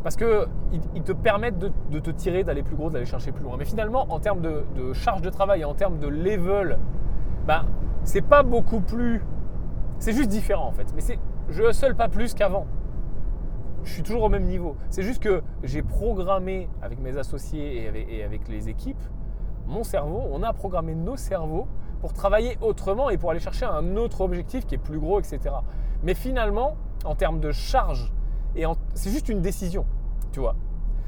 parce 0.03 0.17
qu'ils 0.17 1.03
te 1.03 1.13
permettent 1.13 1.59
de, 1.59 1.99
te 1.99 2.11
tirer, 2.11 2.45
d'aller 2.45 2.63
plus 2.63 2.77
gros, 2.77 2.91
d'aller 2.91 3.05
chercher 3.05 3.33
plus 3.33 3.43
loin. 3.43 3.57
Mais 3.59 3.65
finalement, 3.65 4.07
en 4.13 4.21
termes 4.21 4.41
de, 4.41 4.93
charge 4.93 5.23
de 5.23 5.31
travail 5.31 5.65
en 5.65 5.75
termes 5.75 5.99
de 5.99 6.07
level, 6.07 6.79
ben, 7.47 7.65
c'est 8.05 8.23
pas 8.23 8.43
beaucoup 8.43 8.81
plus. 8.81 9.23
C'est 9.99 10.13
juste 10.13 10.31
différent 10.31 10.69
en 10.69 10.73
fait. 10.73 10.87
Mais 10.95 11.01
c'est, 11.01 11.19
je 11.49 11.63
hustle 11.63 11.95
pas 11.95 12.09
plus 12.09 12.35
qu'avant. 12.35 12.67
Je 13.85 13.93
suis 13.93 14.03
toujours 14.03 14.25
au 14.25 14.29
même 14.29 14.45
niveau. 14.45 14.77
C'est 14.91 15.03
juste 15.03 15.23
que 15.23 15.43
j'ai 15.63 15.83
programmé 15.83 16.69
avec 16.83 17.01
mes 17.01 17.17
associés 17.17 17.91
et 18.09 18.23
avec 18.23 18.49
les 18.49 18.69
équipes 18.69 19.01
mon 19.69 19.85
cerveau. 19.85 20.23
On 20.33 20.43
a 20.43 20.53
programmé 20.53 20.95
nos 20.95 21.17
cerveaux 21.17 21.69
pour 22.01 22.13
travailler 22.13 22.59
autrement 22.61 23.11
et 23.11 23.19
pour 23.19 23.31
aller 23.31 23.41
chercher 23.41 23.67
un 23.67 23.97
autre 23.97 24.21
objectif 24.21 24.67
qui 24.67 24.75
est 24.75 24.79
plus 24.79 24.99
gros, 24.99 25.21
etc. 25.21 25.55
Mais 26.03 26.15
finalement, 26.15 26.77
en 27.05 27.15
termes 27.15 27.41
de 27.41 27.53
charge 27.53 28.13
et 28.57 28.65
c'est 28.95 29.11
juste 29.11 29.29
une 29.29 29.41
décision, 29.41 29.87
tu 30.33 30.41
vois. 30.41 30.57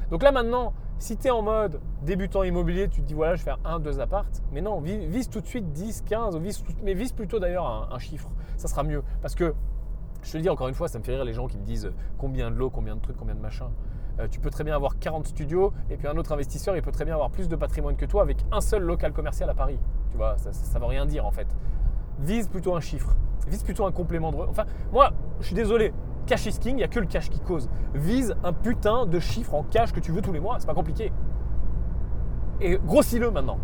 Donc 0.09 0.23
là 0.23 0.31
maintenant, 0.31 0.73
si 1.01 1.17
tu 1.17 1.27
es 1.27 1.31
en 1.31 1.41
mode 1.41 1.79
débutant 2.03 2.43
immobilier, 2.43 2.87
tu 2.87 3.01
te 3.01 3.07
dis 3.07 3.15
voilà, 3.15 3.33
je 3.33 3.39
vais 3.39 3.45
faire 3.45 3.59
un, 3.65 3.79
deux 3.79 3.99
appartes. 3.99 4.43
Mais 4.51 4.61
non, 4.61 4.79
vise, 4.79 5.29
tout 5.29 5.41
de 5.41 5.47
suite 5.47 5.71
10, 5.71 6.03
15, 6.03 6.39
mais 6.83 6.93
vise 6.93 7.11
plutôt 7.11 7.39
d'ailleurs 7.39 7.89
un, 7.91 7.97
chiffre. 7.97 8.29
Ça 8.55 8.67
sera 8.67 8.83
mieux. 8.83 9.01
Parce 9.19 9.33
que, 9.33 9.55
je 10.21 10.31
te 10.31 10.37
le 10.37 10.43
dis 10.43 10.49
encore 10.49 10.67
une 10.67 10.75
fois, 10.75 10.87
ça 10.87 10.99
me 10.99 11.03
fait 11.03 11.15
rire 11.15 11.25
les 11.25 11.33
gens 11.33 11.47
qui 11.47 11.57
me 11.57 11.63
disent 11.63 11.91
combien 12.19 12.51
de 12.51 12.55
lots, 12.55 12.69
combien 12.69 12.95
de 12.95 13.01
trucs, 13.01 13.17
combien 13.17 13.33
de 13.33 13.39
machins. 13.39 13.71
Euh, 14.19 14.27
tu 14.29 14.39
peux 14.39 14.51
très 14.51 14.63
bien 14.63 14.75
avoir 14.75 14.99
40 14.99 15.25
studios 15.25 15.73
et 15.89 15.97
puis 15.97 16.07
un 16.07 16.17
autre 16.17 16.33
investisseur, 16.33 16.75
il 16.75 16.83
peut 16.83 16.91
très 16.91 17.05
bien 17.05 17.15
avoir 17.15 17.31
plus 17.31 17.49
de 17.49 17.55
patrimoine 17.55 17.95
que 17.95 18.05
toi 18.05 18.21
avec 18.21 18.37
un 18.51 18.61
seul 18.61 18.83
local 18.83 19.11
commercial 19.11 19.49
à 19.49 19.55
Paris. 19.55 19.79
Tu 20.11 20.17
vois, 20.17 20.37
ça 20.37 20.51
ne 20.51 20.79
veut 20.79 20.85
rien 20.85 21.07
dire 21.07 21.25
en 21.25 21.31
fait. 21.31 21.47
Vise 22.19 22.47
plutôt 22.47 22.75
un 22.75 22.81
chiffre. 22.81 23.15
Vise 23.47 23.63
plutôt 23.63 23.85
un 23.87 23.91
complément 23.91 24.31
de... 24.31 24.37
Enfin, 24.37 24.65
moi, 24.91 25.13
je 25.39 25.47
suis 25.47 25.55
désolé, 25.55 25.93
Cash 26.25 26.45
is 26.45 26.59
king, 26.59 26.73
il 26.73 26.77
n'y 26.77 26.83
a 26.83 26.87
que 26.87 26.99
le 26.99 27.05
cash 27.05 27.29
qui 27.29 27.39
cause. 27.39 27.69
Vise 27.93 28.35
un 28.43 28.53
putain 28.53 29.05
de 29.05 29.19
chiffre 29.19 29.53
en 29.53 29.63
cash 29.63 29.91
que 29.91 29.99
tu 29.99 30.11
veux 30.11 30.21
tous 30.21 30.33
les 30.33 30.39
mois, 30.39 30.57
c'est 30.59 30.67
pas 30.67 30.73
compliqué. 30.73 31.11
Et 32.59 32.77
grossis-le 32.77 33.31
maintenant. 33.31 33.57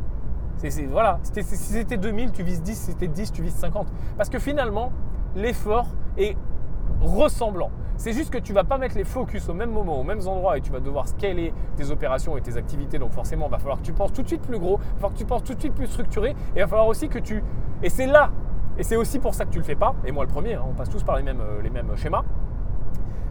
voilà, 0.90 1.20
si 1.22 1.44
c'était 1.44 1.98
2000, 1.98 2.32
tu 2.32 2.44
vises 2.44 2.62
10, 2.62 2.76
si 2.76 2.92
c'était 2.92 3.08
10, 3.08 3.32
tu 3.32 3.44
vises 3.44 3.56
50. 3.56 3.88
Parce 4.18 4.30
que 4.30 4.40
finalement, 4.40 4.92
l'effort 5.36 5.88
est 6.18 6.36
ressemblant. 7.02 7.70
C'est 7.96 8.14
juste 8.14 8.32
que 8.32 8.38
tu 8.38 8.54
vas 8.54 8.64
pas 8.64 8.78
mettre 8.78 8.96
les 8.96 9.04
focus 9.04 9.50
au 9.50 9.54
même 9.54 9.72
moment, 9.72 10.00
aux 10.00 10.04
mêmes 10.04 10.28
endroits 10.28 10.58
et 10.58 10.62
tu 10.62 10.72
vas 10.72 10.80
devoir 10.80 11.08
scaler 11.08 11.52
tes 11.76 11.90
opérations 11.90 12.38
et 12.38 12.42
tes 12.42 12.56
activités. 12.56 13.00
Donc 13.00 13.12
forcément, 13.12 13.48
il 13.48 13.52
va 13.52 13.58
falloir 13.58 13.80
que 13.80 13.86
tu 13.86 13.94
penses 13.94 14.14
tout 14.14 14.22
de 14.22 14.28
suite 14.28 14.44
plus 14.44 14.60
gros, 14.60 14.80
il 14.80 14.88
va 14.88 14.96
falloir 14.96 15.14
que 15.14 15.18
tu 15.18 15.26
penses 15.26 15.44
tout 15.44 15.56
de 15.56 15.60
suite 15.60 15.74
plus 15.74 15.88
structuré 15.88 16.32
et 16.32 16.58
il 16.58 16.62
va 16.62 16.68
falloir 16.68 16.88
aussi 16.88 17.10
que 17.10 17.20
tu... 17.20 17.44
Et 17.82 17.90
c'est 17.90 18.06
là, 18.06 18.32
et 18.78 18.84
c'est 18.84 18.96
aussi 18.96 19.18
pour 19.18 19.34
ça 19.34 19.46
que 19.46 19.50
tu 19.50 19.58
le 19.58 19.64
fais 19.64 19.76
pas, 19.76 19.96
et 20.06 20.12
moi 20.12 20.24
le 20.24 20.30
premier, 20.30 20.54
hein, 20.54 20.64
on 20.68 20.74
passe 20.74 20.90
tous 20.90 21.04
par 21.04 21.18
les 21.18 21.24
mêmes, 21.24 21.42
euh, 21.42 21.62
les 21.64 21.72
mêmes 21.72 21.96
schémas, 21.96 22.24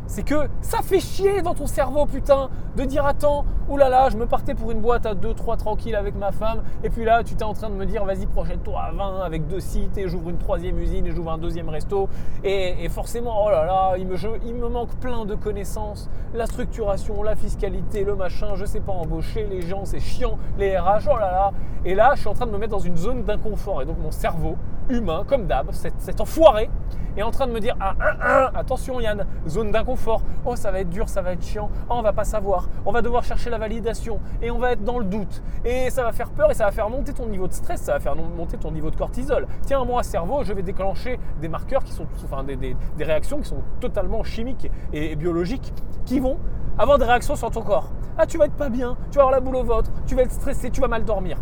c'est 0.07 0.23
que 0.23 0.49
ça 0.61 0.79
fait 0.83 1.01
chier 1.01 1.43
dans 1.43 1.55
ton 1.55 1.67
cerveau, 1.67 2.07
putain, 2.07 2.49
de 2.77 2.85
dire 2.85 3.07
attends, 3.07 3.45
oulala, 3.69 4.09
je 4.11 4.17
me 4.17 4.27
partais 4.27 4.55
pour 4.55 4.71
une 4.71 4.81
boîte 4.81 5.07
à 5.07 5.15
2-3 5.15 5.57
tranquille 5.57 5.97
avec 5.97 6.15
ma 6.15 6.33
femme, 6.33 6.63
et 6.85 6.91
puis 6.91 7.05
là, 7.05 7.25
tu 7.25 7.35
t'es 7.35 7.45
en 7.45 7.55
train 7.55 7.71
de 7.71 7.75
me 7.75 7.87
dire, 7.87 8.05
vas-y, 8.05 8.27
projette-toi 8.27 8.81
à 8.81 8.93
20 8.93 9.21
avec 9.23 9.47
deux 9.49 9.61
sites, 9.61 9.99
et 9.99 10.09
j'ouvre 10.09 10.31
une 10.31 10.39
troisième 10.39 10.79
usine, 10.79 11.07
et 11.07 11.11
j'ouvre 11.11 11.33
un 11.33 11.39
deuxième 11.39 11.69
resto, 11.69 12.09
et, 12.45 12.89
forcément, 12.89 13.45
oh 13.45 13.51
là 13.51 13.65
là, 13.65 13.95
il 13.99 14.07
me, 14.07 14.17
il 14.47 14.55
me 14.55 14.69
manque 14.69 14.95
plein 15.01 15.25
de 15.25 15.35
connaissances, 15.35 16.09
la 16.35 16.47
structuration, 16.47 17.23
la 17.23 17.35
fiscalité, 17.35 18.05
le 18.05 18.15
machin, 18.15 18.55
je 18.55 18.65
sais 18.65 18.81
pas 18.81 18.93
embaucher 18.93 19.47
les 19.47 19.63
gens, 19.63 19.85
c'est 19.85 20.01
chiant, 20.01 20.39
les 20.59 20.77
RH, 20.77 21.09
oh 21.11 21.17
là 21.17 21.31
là, 21.31 21.53
et 21.85 21.95
là, 21.95 22.13
je 22.15 22.21
suis 22.21 22.29
en 22.29 22.35
train 22.35 22.47
de 22.47 22.53
me 22.53 22.59
mettre 22.59 22.73
dans 22.73 22.79
une 22.79 22.97
zone 22.97 23.25
d'inconfort, 23.25 23.83
et 23.83 23.87
donc 23.87 23.99
mon 23.99 24.13
cerveau, 24.13 24.57
humain, 24.89 25.25
comme 25.27 25.47
d'hab, 25.47 25.73
cet 25.73 26.21
enfoiré, 26.21 26.71
est 27.17 27.23
en 27.23 27.31
train 27.31 27.47
de 27.47 27.53
me 27.53 27.61
dire 27.61 27.75
ah, 27.81 27.95
ah, 28.01 28.17
ah, 28.21 28.51
attention 28.55 29.01
Yann, 29.01 29.27
zone 29.49 29.71
d'inconfort, 29.71 29.96
oh 30.45 30.57
ça 30.57 30.71
va 30.71 30.81
être 30.81 30.91
dur, 30.91 31.09
ça 31.09 31.23
va 31.23 31.33
être 31.33 31.43
chiant, 31.43 31.71
oh, 31.89 31.95
on 31.95 32.03
va 32.03 32.13
pas 32.13 32.25
savoir, 32.25 32.69
on 32.85 32.93
va 32.93 33.03
devoir 33.03 33.25
chercher 33.25 33.51
la 33.51 33.59
validation. 33.59 34.21
Et 34.43 34.51
on 34.51 34.59
va 34.59 34.73
être 34.73 34.85
dans 34.85 34.99
le 34.99 35.05
doute. 35.05 35.43
Et 35.65 35.91
ça 35.91 36.03
va 36.03 36.13
faire 36.13 36.31
peur 36.31 36.51
et 36.51 36.55
ça 36.55 36.65
va 36.65 36.73
faire 36.73 36.89
monter 36.91 37.13
ton 37.13 37.27
niveau 37.27 37.49
de 37.49 37.53
stress, 37.53 37.83
ça 37.83 37.93
va 37.93 38.01
faire 38.01 38.17
monter 38.17 38.57
ton 38.57 38.71
niveau 38.71 38.91
de 38.91 38.97
cortisol. 38.97 39.47
Tiens, 39.63 39.85
moi 39.85 40.03
cerveau, 40.03 40.45
je 40.45 40.53
vais 40.53 40.63
déclencher 40.63 41.19
des 41.41 41.49
marqueurs 41.49 41.85
qui 41.85 41.93
sont, 41.93 42.07
enfin 42.25 42.45
des, 42.45 42.77
réactions 42.99 43.39
qui 43.39 43.49
sont 43.49 43.63
totalement 43.81 44.23
chimiques 44.25 44.71
et, 44.93 45.17
biologiques 45.17 45.73
qui 46.05 46.21
vont 46.21 46.39
avoir 46.79 46.99
des 46.99 47.05
réactions 47.05 47.37
sur 47.37 47.51
ton 47.51 47.63
corps. 47.63 47.91
Ah 48.19 48.27
tu 48.27 48.39
vas 48.39 48.47
être 48.47 48.55
pas 48.55 48.69
bien, 48.69 48.97
tu 49.11 49.17
vas 49.17 49.23
avoir 49.23 49.33
la 49.33 49.41
boule 49.41 49.57
au 49.57 49.65
ventre, 49.65 49.91
tu 50.07 50.15
vas 50.15 50.23
être 50.23 50.33
stressé, 50.33 50.71
tu 50.71 50.81
vas 50.81 50.89
mal 50.89 51.05
dormir. 51.05 51.39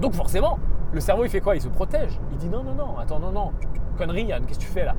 Donc 0.00 0.14
forcément, 0.14 0.58
le 0.92 1.00
cerveau 1.00 1.24
il 1.24 1.30
fait 1.30 1.40
quoi? 1.40 1.56
Il 1.56 1.62
se 1.62 1.68
protège. 1.68 2.18
Il 2.32 2.38
dit 2.38 2.48
non 2.48 2.62
non 2.62 2.74
non, 2.74 2.98
attends 2.98 3.18
non 3.18 3.32
non, 3.32 3.52
connerie 3.96 4.24
Yann, 4.24 4.44
qu'est-ce 4.46 4.58
que 4.58 4.64
tu 4.64 4.70
fais 4.70 4.84
là? 4.84 4.94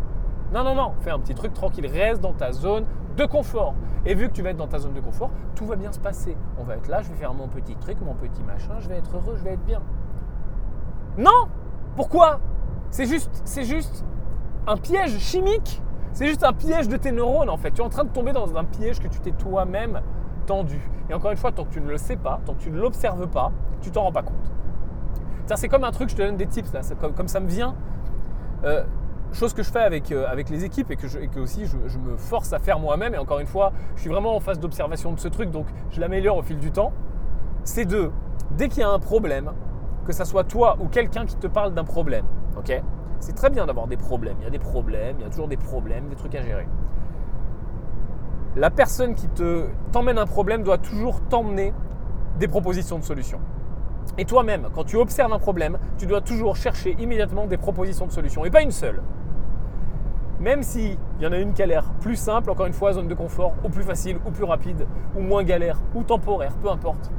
Non, 0.54 0.64
non, 0.64 0.74
non, 0.74 0.94
fais 1.02 1.12
un 1.12 1.20
petit 1.20 1.36
truc 1.36 1.54
tranquille, 1.54 1.86
reste 1.86 2.22
dans 2.22 2.34
ta 2.34 2.52
zone 2.52 2.86
de 3.16 3.26
confort. 3.26 3.76
Et 4.06 4.16
vu 4.16 4.30
que 4.30 4.34
tu 4.34 4.42
vas 4.42 4.50
être 4.50 4.58
dans 4.58 4.68
ta 4.68 4.80
zone 4.80 4.94
de 4.94 5.02
confort, 5.02 5.30
tout 5.56 5.66
va 5.66 5.76
bien 5.76 5.92
se 5.92 6.00
passer. 6.00 6.36
On 6.58 6.64
va 6.64 6.76
être 6.76 6.88
là, 6.88 7.02
je 7.02 7.10
vais 7.10 7.16
faire 7.16 7.34
mon 7.34 7.48
petit 7.48 7.76
truc, 7.76 7.98
mon 8.02 8.16
petit 8.16 8.44
machin, 8.44 8.80
je 8.80 8.90
vais 8.90 8.98
être 8.98 9.16
heureux, 9.16 9.36
je 9.38 9.44
vais 9.44 9.54
être 9.54 9.66
bien. 9.66 9.82
Non 11.18 11.48
Pourquoi? 11.96 12.40
C'est 12.90 13.06
juste, 13.06 13.42
c'est 13.46 13.64
juste 13.64 14.04
un 14.66 14.78
piège 14.78 15.18
chimique. 15.20 15.82
C'est 16.14 16.28
juste 16.28 16.44
un 16.44 16.54
piège 16.54 16.88
de 16.88 16.98
tes 16.98 17.12
neurones 17.12 17.50
en 17.50 17.58
fait. 17.58 17.72
Tu 17.72 17.82
es 17.82 17.86
en 17.86 17.90
train 17.90 18.04
de 18.04 18.10
tomber 18.10 18.32
dans 18.32 18.56
un 18.58 18.64
piège 18.64 19.00
que 19.00 19.08
tu 19.08 19.20
t'es 19.20 19.32
toi-même 19.32 20.02
tendu. 20.48 20.90
Et 21.10 21.14
encore 21.14 21.32
une 21.32 21.38
fois, 21.38 21.52
tant 21.52 21.66
que 21.66 21.72
tu 21.72 21.82
ne 21.82 21.88
le 21.88 21.98
sais 21.98 22.16
pas, 22.16 22.40
tant 22.46 22.54
que 22.54 22.60
tu 22.60 22.72
ne 22.72 22.80
l'observes 22.80 23.28
pas, 23.28 23.52
tu 23.82 23.92
t'en 23.92 24.04
rends 24.04 24.12
pas 24.12 24.24
compte. 24.24 24.52
C'est 25.56 25.68
comme 25.68 25.84
un 25.84 25.92
truc, 25.92 26.10
je 26.10 26.16
te 26.16 26.22
donne 26.22 26.38
des 26.38 26.46
tips 26.46 26.72
là, 26.74 26.82
comme, 27.00 27.14
comme 27.14 27.28
ça 27.28 27.40
me 27.40 27.48
vient, 27.48 27.76
euh, 28.64 28.84
chose 29.34 29.54
que 29.54 29.63
je 29.63 29.72
fais 29.72 29.80
avec, 29.80 30.12
euh, 30.12 30.26
avec 30.28 30.50
les 30.50 30.65
équipes 30.65 30.92
et 30.92 30.96
que, 30.96 31.08
que 31.08 31.39
aussi 31.39 31.65
je, 31.65 31.98
me 31.98 32.18
force 32.18 32.54
à 32.54 32.60
faire 32.60 32.80
moi-même, 32.80 33.13
et 33.13 33.18
encore 33.18 33.39
une 33.39 33.48
fois, 33.48 33.72
je 33.96 34.02
suis 34.02 34.10
vraiment 34.10 34.36
en 34.36 34.39
phase 34.39 34.60
d'observation 34.60 35.13
de 35.13 35.20
ce 35.20 35.28
truc, 35.28 35.52
donc 35.52 35.68
je 35.92 36.00
l'améliore 36.00 36.38
au 36.38 36.42
fil 36.42 36.58
du 36.58 36.72
temps, 36.72 36.92
c'est 37.63 37.86
de, 37.86 38.12
dès 38.52 38.70
qu'il 38.70 38.80
y 38.80 38.84
a 38.84 38.89
un 38.89 39.00
problème, 39.00 39.52
que 40.06 40.13
ça 40.13 40.26
soit 40.26 40.44
toi 40.44 40.78
ou 40.80 40.88
quelqu'un 40.88 41.26
qui 41.26 41.36
te 41.36 41.48
parle 41.48 41.74
d'un 41.74 41.84
problème, 41.84 42.26
ok? 42.58 42.82
C'est 43.20 43.36
très 43.36 43.50
bien 43.50 43.65
d'avoir 43.65 43.88
des 43.88 43.98
problèmes, 43.98 44.38
il 44.39 44.46
y 44.46 44.48
a 44.48 44.50
des 44.50 44.60
problèmes, 44.60 45.18
il 45.20 45.24
y 45.24 45.26
a 45.26 45.30
toujours 45.30 45.48
des 45.48 45.58
problèmes, 45.58 46.08
des 46.08 46.15
trucs 46.15 46.36
à 46.36 46.42
gérer. 46.42 46.68
La 48.56 48.72
personne 48.72 49.13
qui 49.13 49.28
te 49.28 49.65
t'emmène 49.92 50.18
un 50.18 50.26
problème 50.26 50.63
doit 50.63 50.80
toujours 50.80 51.22
t'emmener 51.22 51.74
des 52.39 52.48
propositions 52.48 52.98
de 52.98 53.04
solutions. 53.04 53.39
Et 54.18 54.26
toi-même, 54.26 54.70
quand 54.74 54.86
tu 54.86 54.96
observes 54.96 55.32
un 55.32 55.39
problème, 55.39 55.78
tu 55.98 56.06
dois 56.08 56.22
toujours 56.22 56.56
chercher 56.56 56.96
immédiatement 57.00 57.46
des 57.46 57.58
propositions 57.58 58.08
de 58.08 58.12
solutions, 58.12 58.46
et 58.46 58.50
pas 58.50 58.62
une 58.62 58.72
seule. 58.72 59.02
Même 60.39 60.63
s'il 60.63 60.97
y 61.19 61.28
en 61.28 61.32
a 61.34 61.38
une 61.38 61.54
qui 61.54 61.62
a 61.62 61.65
l'air 61.65 61.84
plus 61.99 62.15
simple, 62.15 62.49
encore 62.49 62.65
une 62.65 62.73
fois, 62.73 62.93
zone 62.93 63.08
de 63.08 63.13
confort, 63.13 63.54
ou 63.63 63.69
plus 63.69 63.84
facile, 63.84 64.17
ou 64.25 64.32
plus 64.32 64.45
rapide, 64.45 64.88
ou 65.15 65.19
moins 65.19 65.43
galère, 65.43 65.78
ou 65.93 66.04
temporaire, 66.04 66.54
peu 66.62 66.69
importe. 66.69 67.12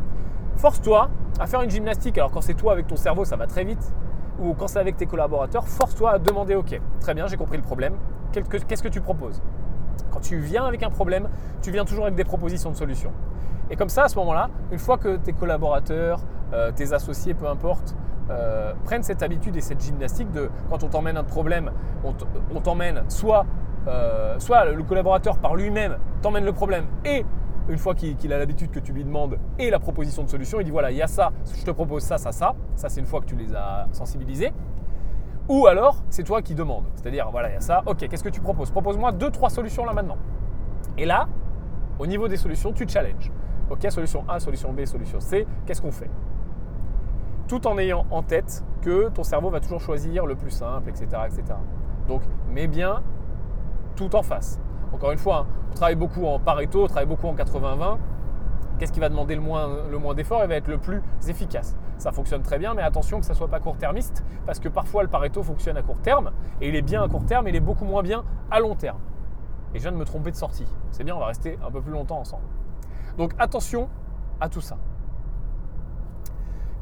Force-toi 0.56 1.10
à 1.38 1.46
faire 1.46 1.62
une 1.62 1.70
gymnastique. 1.70 2.16
Alors 2.18 2.30
quand 2.30 2.40
c'est 2.40 2.54
toi 2.54 2.72
avec 2.72 2.86
ton 2.86 2.96
cerveau, 2.96 3.24
ça 3.24 3.36
va 3.36 3.46
très 3.46 3.64
vite. 3.64 3.92
ou 4.40 4.54
quand 4.54 4.68
c'est 4.68 4.78
avec 4.78 4.96
tes 4.96 5.06
collaborateurs, 5.06 5.68
force-toi 5.68 6.12
à 6.12 6.18
demander 6.18 6.54
OK. 6.54 6.80
Très 7.00 7.14
bien, 7.14 7.26
j'ai 7.26 7.36
compris 7.36 7.58
le 7.58 7.62
problème. 7.62 7.94
Qu'est-ce 8.32 8.82
que 8.82 8.88
tu 8.88 9.00
proposes? 9.00 9.42
Quand 10.10 10.20
tu 10.20 10.38
viens 10.38 10.64
avec 10.64 10.82
un 10.82 10.90
problème, 10.90 11.28
tu 11.62 11.70
viens 11.70 11.84
toujours 11.84 12.04
avec 12.04 12.16
des 12.16 12.24
propositions 12.24 12.70
de 12.70 12.76
solutions. 12.76 13.12
Et 13.70 13.76
comme 13.76 13.88
ça, 13.88 14.04
à 14.04 14.08
ce 14.08 14.16
moment-là, 14.18 14.48
une 14.72 14.78
fois 14.78 14.98
que 14.98 15.16
tes 15.16 15.32
collaborateurs, 15.32 16.20
euh, 16.52 16.72
tes 16.72 16.92
associés, 16.92 17.34
peu 17.34 17.46
importe, 17.48 17.94
euh, 18.30 18.72
prennent 18.84 19.02
cette 19.02 19.22
habitude 19.22 19.56
et 19.56 19.60
cette 19.60 19.80
gymnastique 19.80 20.30
de 20.30 20.50
quand 20.68 20.82
on 20.84 20.88
t'emmène 20.88 21.16
un 21.16 21.24
problème, 21.24 21.70
on 22.04 22.60
t'emmène 22.60 23.02
soit, 23.08 23.44
euh, 23.88 24.38
soit 24.38 24.64
le 24.66 24.82
collaborateur 24.82 25.38
par 25.38 25.56
lui-même 25.56 25.96
t'emmène 26.22 26.44
le 26.44 26.52
problème 26.52 26.84
et 27.04 27.24
une 27.68 27.78
fois 27.78 27.94
qu'il 27.94 28.32
a 28.32 28.38
l'habitude 28.38 28.70
que 28.70 28.80
tu 28.80 28.92
lui 28.92 29.04
demandes 29.04 29.38
et 29.58 29.70
la 29.70 29.78
proposition 29.78 30.24
de 30.24 30.28
solution, 30.28 30.60
il 30.60 30.64
dit 30.64 30.70
voilà, 30.70 30.90
il 30.90 30.96
y 30.96 31.02
a 31.02 31.06
ça, 31.06 31.32
je 31.56 31.64
te 31.64 31.70
propose 31.70 32.02
ça, 32.02 32.18
ça, 32.18 32.32
ça. 32.32 32.54
Ça, 32.74 32.88
c'est 32.88 33.00
une 33.00 33.06
fois 33.06 33.20
que 33.20 33.26
tu 33.26 33.36
les 33.36 33.54
as 33.54 33.86
sensibilisés. 33.92 34.52
Ou 35.48 35.66
alors, 35.66 36.02
c'est 36.10 36.22
toi 36.22 36.42
qui 36.42 36.54
demandes. 36.54 36.84
C'est-à-dire, 36.94 37.28
voilà, 37.30 37.50
il 37.50 37.54
y 37.54 37.56
a 37.56 37.60
ça, 37.60 37.82
ok, 37.86 38.08
qu'est-ce 38.08 38.24
que 38.24 38.28
tu 38.28 38.40
proposes? 38.40 38.70
Propose-moi 38.70 39.12
deux, 39.12 39.30
trois 39.30 39.50
solutions 39.50 39.84
là 39.84 39.92
maintenant. 39.92 40.18
Et 40.98 41.04
là, 41.04 41.28
au 41.98 42.06
niveau 42.06 42.28
des 42.28 42.36
solutions, 42.36 42.72
tu 42.72 42.88
challenges. 42.88 43.30
Ok, 43.68 43.86
solution 43.90 44.24
A, 44.28 44.40
solution 44.40 44.72
B, 44.72 44.84
solution 44.84 45.20
C, 45.20 45.46
qu'est-ce 45.66 45.82
qu'on 45.82 45.92
fait? 45.92 46.10
Tout 47.50 47.66
en 47.66 47.78
ayant 47.78 48.06
en 48.12 48.22
tête 48.22 48.62
que 48.80 49.08
ton 49.08 49.24
cerveau 49.24 49.50
va 49.50 49.58
toujours 49.58 49.80
choisir 49.80 50.24
le 50.24 50.36
plus 50.36 50.52
simple, 50.52 50.88
etc. 50.88 51.06
etc. 51.26 51.42
Donc, 52.06 52.22
mets 52.48 52.68
bien 52.68 53.02
tout 53.96 54.14
en 54.14 54.22
face. 54.22 54.60
Encore 54.92 55.10
une 55.10 55.18
fois, 55.18 55.38
hein, 55.38 55.46
on 55.72 55.74
travaille 55.74 55.96
beaucoup 55.96 56.26
en 56.26 56.38
Pareto, 56.38 56.84
on 56.84 56.86
travaille 56.86 57.08
beaucoup 57.08 57.26
en 57.26 57.34
80-20. 57.34 57.98
Qu'est-ce 58.78 58.92
qui 58.92 59.00
va 59.00 59.08
demander 59.08 59.34
le 59.34 59.40
moins, 59.40 59.68
le 59.90 59.98
moins 59.98 60.14
d'efforts? 60.14 60.44
Et 60.44 60.46
va 60.46 60.54
être 60.54 60.68
le 60.68 60.78
plus 60.78 61.02
efficace 61.26 61.76
Ça 61.98 62.12
fonctionne 62.12 62.42
très 62.42 62.60
bien, 62.60 62.72
mais 62.72 62.82
attention 62.82 63.18
que 63.18 63.26
ça 63.26 63.32
ne 63.32 63.38
soit 63.38 63.48
pas 63.48 63.58
court-termiste, 63.58 64.24
parce 64.46 64.60
que 64.60 64.68
parfois 64.68 65.02
le 65.02 65.08
Pareto 65.08 65.42
fonctionne 65.42 65.76
à 65.76 65.82
court 65.82 65.98
terme, 66.04 66.30
et 66.60 66.68
il 66.68 66.76
est 66.76 66.82
bien 66.82 67.02
à 67.02 67.08
court 67.08 67.26
terme, 67.26 67.48
et 67.48 67.50
il 67.50 67.56
est 67.56 67.58
beaucoup 67.58 67.84
moins 67.84 68.04
bien 68.04 68.22
à 68.52 68.60
long 68.60 68.76
terme. 68.76 69.00
Et 69.74 69.78
je 69.78 69.82
viens 69.82 69.92
de 69.92 69.96
me 69.96 70.04
tromper 70.04 70.30
de 70.30 70.36
sortie. 70.36 70.68
C'est 70.92 71.02
bien, 71.02 71.16
on 71.16 71.18
va 71.18 71.26
rester 71.26 71.58
un 71.66 71.70
peu 71.72 71.80
plus 71.80 71.90
longtemps 71.90 72.20
ensemble. 72.20 72.44
Donc 73.18 73.32
attention 73.40 73.88
à 74.40 74.48
tout 74.48 74.60
ça. 74.60 74.76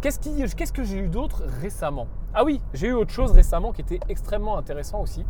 Qu'est-ce, 0.01 0.73
que 0.73 0.85
j'ai 0.85 0.99
eu 0.99 1.09
d'autre 1.09 1.43
récemment? 1.61 2.07
Ah 2.33 2.45
oui, 2.45 2.63
j'ai 2.73 2.89
eu 2.89 2.93
autre 2.93 3.11
chose 3.11 3.33
récemment 3.33 3.73
qui 3.73 3.81
était 3.81 3.99
extrêmement 4.09 4.57
intéressant 4.57 5.01
aussi. 5.01 5.27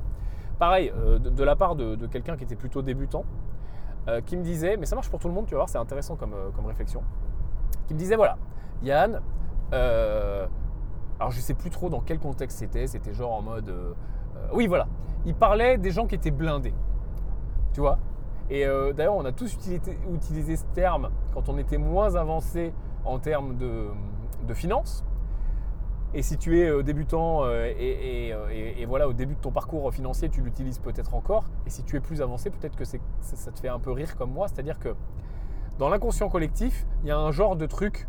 Pareil, 0.58 0.92
euh, 0.94 1.18
de, 1.18 1.44
la 1.44 1.56
part 1.56 1.74
de, 1.74 2.06
quelqu'un 2.06 2.36
qui 2.36 2.44
était 2.44 2.56
plutôt 2.56 2.82
débutant, 2.82 3.24
euh, 4.08 4.20
qui 4.20 4.36
me 4.36 4.42
disait, 4.42 4.76
mais 4.76 4.84
ça 4.84 4.94
marche 4.94 5.08
pour 5.08 5.20
tout 5.20 5.28
le 5.28 5.34
monde, 5.34 5.46
tu 5.46 5.52
vas 5.52 5.60
voir, 5.60 5.68
c'est 5.70 5.78
intéressant 5.78 6.16
comme, 6.16 6.34
euh, 6.34 6.50
réflexion, 6.66 7.02
qui 7.86 7.94
me 7.94 7.98
disait, 7.98 8.16
voilà, 8.16 8.36
Yann, 8.82 9.22
alors 9.72 11.30
je 11.30 11.36
ne 11.36 11.42
sais 11.42 11.54
plus 11.54 11.70
trop 11.70 11.88
dans 11.88 12.00
quel 12.00 12.18
contexte 12.18 12.58
c'était, 12.58 12.86
c'était 12.86 13.14
genre 13.14 13.32
en 13.32 13.42
mode, 13.42 13.74
oui 14.52 14.66
voilà, 14.66 14.86
il 15.26 15.34
parlait 15.34 15.78
des 15.78 15.90
gens 15.90 16.06
qui 16.06 16.14
étaient 16.14 16.30
blindés, 16.30 16.74
tu 17.72 17.80
vois, 17.80 17.98
et 18.50 18.64
d'ailleurs 18.94 19.16
on 19.16 19.24
a 19.24 19.32
tous 19.32 19.54
utilisé, 20.12 20.56
ce 20.56 20.64
terme 20.74 21.10
quand 21.34 21.48
on 21.48 21.58
était 21.58 21.76
moins 21.76 22.14
avancé 22.14 22.72
en 23.04 23.18
termes 23.18 23.56
de, 23.56 23.88
de 24.46 24.54
finances, 24.54 25.04
et 26.14 26.22
si 26.22 26.38
tu 26.38 26.60
es 26.60 26.68
euh, 26.68 26.82
débutant 26.82 27.44
euh, 27.44 27.70
euh, 27.78 28.48
et, 28.50 28.86
voilà 28.86 29.08
au 29.08 29.12
début 29.12 29.34
de 29.34 29.40
ton 29.40 29.50
parcours 29.50 29.92
financier, 29.92 30.30
tu 30.30 30.40
l'utilises 30.40 30.78
peut-être 30.78 31.14
encore. 31.14 31.44
Et 31.66 31.70
si 31.70 31.82
tu 31.84 31.96
es 31.96 32.00
plus 32.00 32.22
avancé, 32.22 32.50
peut-être 32.50 32.76
que 32.76 32.84
ça, 32.84 32.98
te 33.52 33.60
fait 33.60 33.68
un 33.68 33.78
peu 33.78 33.92
rire 33.92 34.16
comme 34.16 34.32
moi. 34.32 34.48
C'est-à-dire 34.48 34.78
que 34.78 34.94
dans 35.78 35.88
l'inconscient 35.88 36.28
collectif, 36.30 36.86
il 37.02 37.08
y 37.08 37.10
a 37.10 37.18
un 37.18 37.30
genre 37.30 37.56
de 37.56 37.66
truc 37.66 38.08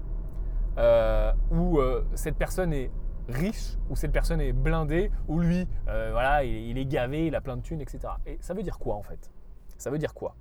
où 1.51 1.79
cette 2.13 2.37
personne 2.37 2.71
est 2.71 2.89
riche, 3.27 3.77
où 3.89 3.97
cette 3.97 4.13
personne 4.13 4.39
est 4.39 4.53
blindée, 4.53 5.11
où 5.27 5.39
lui, 5.39 5.67
voilà, 5.85 6.45
il, 6.45 6.77
est 6.77 6.85
gavé, 6.85 7.27
il 7.27 7.35
a 7.35 7.41
plein 7.41 7.57
de 7.57 7.61
thunes, 7.61 7.81
etc. 7.81 8.13
Et 8.25 8.37
ça 8.39 8.53
veut 8.53 8.63
dire 8.63 8.79
quoi 8.79 8.95
en 8.95 9.03
fait? 9.03 9.29
Ça 9.77 9.89
veut 9.89 9.97
dire 9.97 10.13
quoi? 10.13 10.35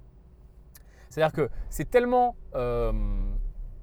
C'est-à-dire 1.10 1.32
que 1.32 1.50
c'est 1.70 1.90
tellement 1.90 2.36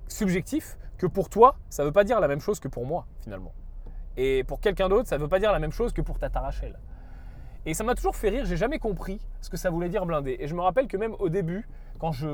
subjectif 0.08 0.78
que 0.98 1.06
pour 1.06 1.30
toi, 1.30 1.58
ça 1.70 1.84
ne 1.84 1.88
veut 1.88 1.94
pas 1.94 2.04
dire 2.04 2.20
la 2.20 2.28
même 2.28 2.39
chose 2.39 2.60
que 2.60 2.68
pour 2.68 2.86
moi 2.86 3.06
finalement. 3.22 3.54
Et 4.18 4.44
pour 4.44 4.62
quelqu'un 4.62 4.88
d'autre, 4.88 5.10
ça 5.10 5.18
ne 5.18 5.24
veut 5.24 5.28
pas 5.28 5.39
dire 5.39 5.52
la 5.52 5.60
même 5.60 5.72
chose 5.72 5.91
que 5.91 6.02
pour 6.02 6.20
Tata 6.20 6.39
Rachel. 6.39 6.78
Et 7.65 7.74
ça 7.74 7.84
m'a 7.84 7.96
toujours 7.96 8.15
fait 8.15 8.30
rire, 8.30 8.46
j'ai 8.46 8.58
jamais 8.58 8.80
compris 8.80 9.20
ce 9.41 9.50
que 9.50 9.58
ça 9.58 9.70
voulait 9.70 9.89
dire 9.89 10.06
blindé. 10.06 10.38
Et 10.39 10.48
je 10.48 10.56
me 10.56 10.62
rappelle 10.62 10.88
que 10.88 10.98
même 10.98 11.15
au 11.20 11.30
début, 11.30 11.68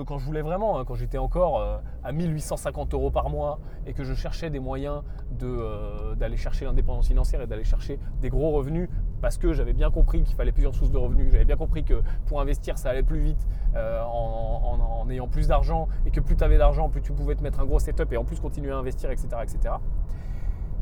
quand 0.05 0.17
je, 0.17 0.25
voulais 0.25 0.41
vraiment, 0.41 0.79
hein, 0.79 0.85
quand 0.85 0.95
j'étais 0.95 1.17
encore 1.17 1.59
euh, 1.59 1.77
à 2.03 2.11
1850 2.11 2.93
euros 2.93 3.11
par 3.11 3.29
mois 3.29 3.59
et 3.85 3.93
que 3.93 4.03
je 4.03 4.13
cherchais 4.13 4.49
des 4.49 4.59
moyens 4.59 5.01
euh, 5.43 6.13
d'aller 6.15 6.35
chercher 6.35 6.65
l'indépendance 6.65 7.07
financière 7.07 7.41
et 7.41 7.47
d'aller 7.47 7.63
chercher 7.63 7.99
des 8.21 8.29
gros 8.29 8.51
revenus, 8.51 8.89
parce 9.21 9.37
que 9.37 9.53
j'avais 9.53 9.73
bien 9.73 9.89
compris 9.89 10.23
qu'il 10.23 10.35
fallait 10.35 10.51
plusieurs 10.51 10.75
sources 10.75 10.91
de 10.91 10.97
revenus, 10.97 11.31
j'avais 11.31 11.45
bien 11.45 11.55
compris 11.55 11.83
que 11.83 12.01
pour 12.25 12.41
investir, 12.41 12.77
ça 12.77 12.89
allait 12.89 13.03
plus 13.03 13.19
vite 13.19 13.47
euh, 13.75 14.01
en, 14.03 15.03
en, 15.03 15.09
ayant 15.09 15.27
plus 15.27 15.47
d'argent 15.47 15.87
et 16.05 16.11
que 16.11 16.19
plus 16.19 16.35
tu 16.35 16.43
avais 16.43 16.57
d'argent, 16.57 16.89
plus 16.89 17.01
tu 17.01 17.13
pouvais 17.13 17.35
te 17.35 17.43
mettre 17.43 17.59
un 17.59 17.65
gros 17.65 17.79
setup 17.79 18.11
et 18.11 18.17
en 18.17 18.25
plus 18.25 18.39
continuer 18.39 18.71
à 18.71 18.77
investir, 18.77 19.09
etc. 19.09 19.27
etc. 19.43 19.75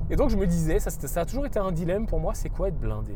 Et 0.09 0.15
donc 0.15 0.29
je 0.29 0.37
me 0.37 0.47
disais, 0.47 0.79
ça, 0.79 0.89
ça 0.89 1.21
a 1.21 1.25
toujours 1.25 1.45
été 1.45 1.59
un 1.59 1.71
dilemme 1.71 2.07
pour 2.07 2.19
moi, 2.19 2.33
c'est 2.33 2.49
quoi 2.49 2.69
être 2.69 2.79
blindé? 2.79 3.15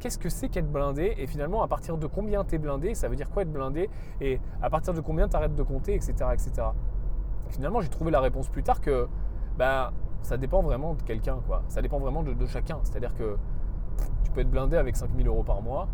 Qu'est-ce 0.00 0.18
que 0.18 0.28
c'est 0.28 0.48
qu'être 0.48 0.70
blindé 0.70 1.14
Et 1.18 1.26
finalement, 1.26 1.62
à 1.62 1.68
partir 1.68 1.98
de 1.98 2.06
combien 2.06 2.44
tu 2.44 2.54
es 2.54 2.58
blindé 2.58 2.94
Ça 2.94 3.08
veut 3.08 3.16
dire 3.16 3.30
quoi 3.30 3.42
être 3.42 3.52
blindé 3.52 3.90
Et 4.20 4.40
à 4.62 4.70
partir 4.70 4.94
de 4.94 5.00
combien 5.00 5.28
tu 5.28 5.36
arrêtes 5.36 5.54
de 5.54 5.62
compter, 5.62 5.94
etc. 5.94 6.14
etc. 6.32 6.68
finalement, 7.48 7.80
j'ai 7.80 7.88
trouvé 7.88 8.10
la 8.10 8.20
réponse 8.20 8.48
plus 8.48 8.62
tard 8.62 8.80
que 8.80 9.08
ben, 9.56 9.90
ça 10.22 10.36
dépend 10.36 10.62
vraiment 10.62 10.94
de 10.94 11.02
quelqu'un. 11.02 11.38
quoi. 11.46 11.62
Ça 11.68 11.82
dépend 11.82 11.98
vraiment 11.98 12.22
de, 12.22 12.46
chacun. 12.46 12.78
C'est-à-dire 12.84 13.14
que 13.14 13.36
tu 14.22 14.30
peux 14.30 14.40
être 14.40 14.50
blindé 14.50 14.76
avec 14.76 14.96
5000 14.96 15.26
euros 15.26 15.42
par 15.42 15.62
mois 15.62 15.88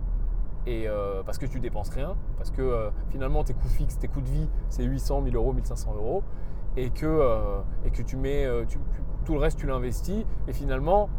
et 0.66 0.88
euh, 0.88 1.22
parce 1.22 1.38
que 1.38 1.46
tu 1.46 1.60
dépenses 1.60 1.90
rien, 1.90 2.16
parce 2.38 2.50
que 2.50 2.62
euh, 2.62 2.90
finalement 3.10 3.44
tes 3.44 3.52
coûts 3.52 3.68
fixes, 3.68 3.98
tes 3.98 4.08
coûts 4.08 4.22
de 4.22 4.30
vie, 4.30 4.48
c'est 4.70 4.82
800, 4.82 5.20
1000 5.20 5.36
euros, 5.36 5.52
1500 5.52 5.94
euros, 5.94 6.22
et 6.76 6.88
que, 6.88 7.04
euh, 7.04 7.60
et 7.84 7.90
que 7.90 8.00
tu 8.00 8.16
mets, 8.16 8.46
tout 9.26 9.34
le 9.34 9.40
reste 9.40 9.58
tu 9.58 9.66
l'investis, 9.66 10.24
et 10.48 10.52
finalement, 10.54 11.10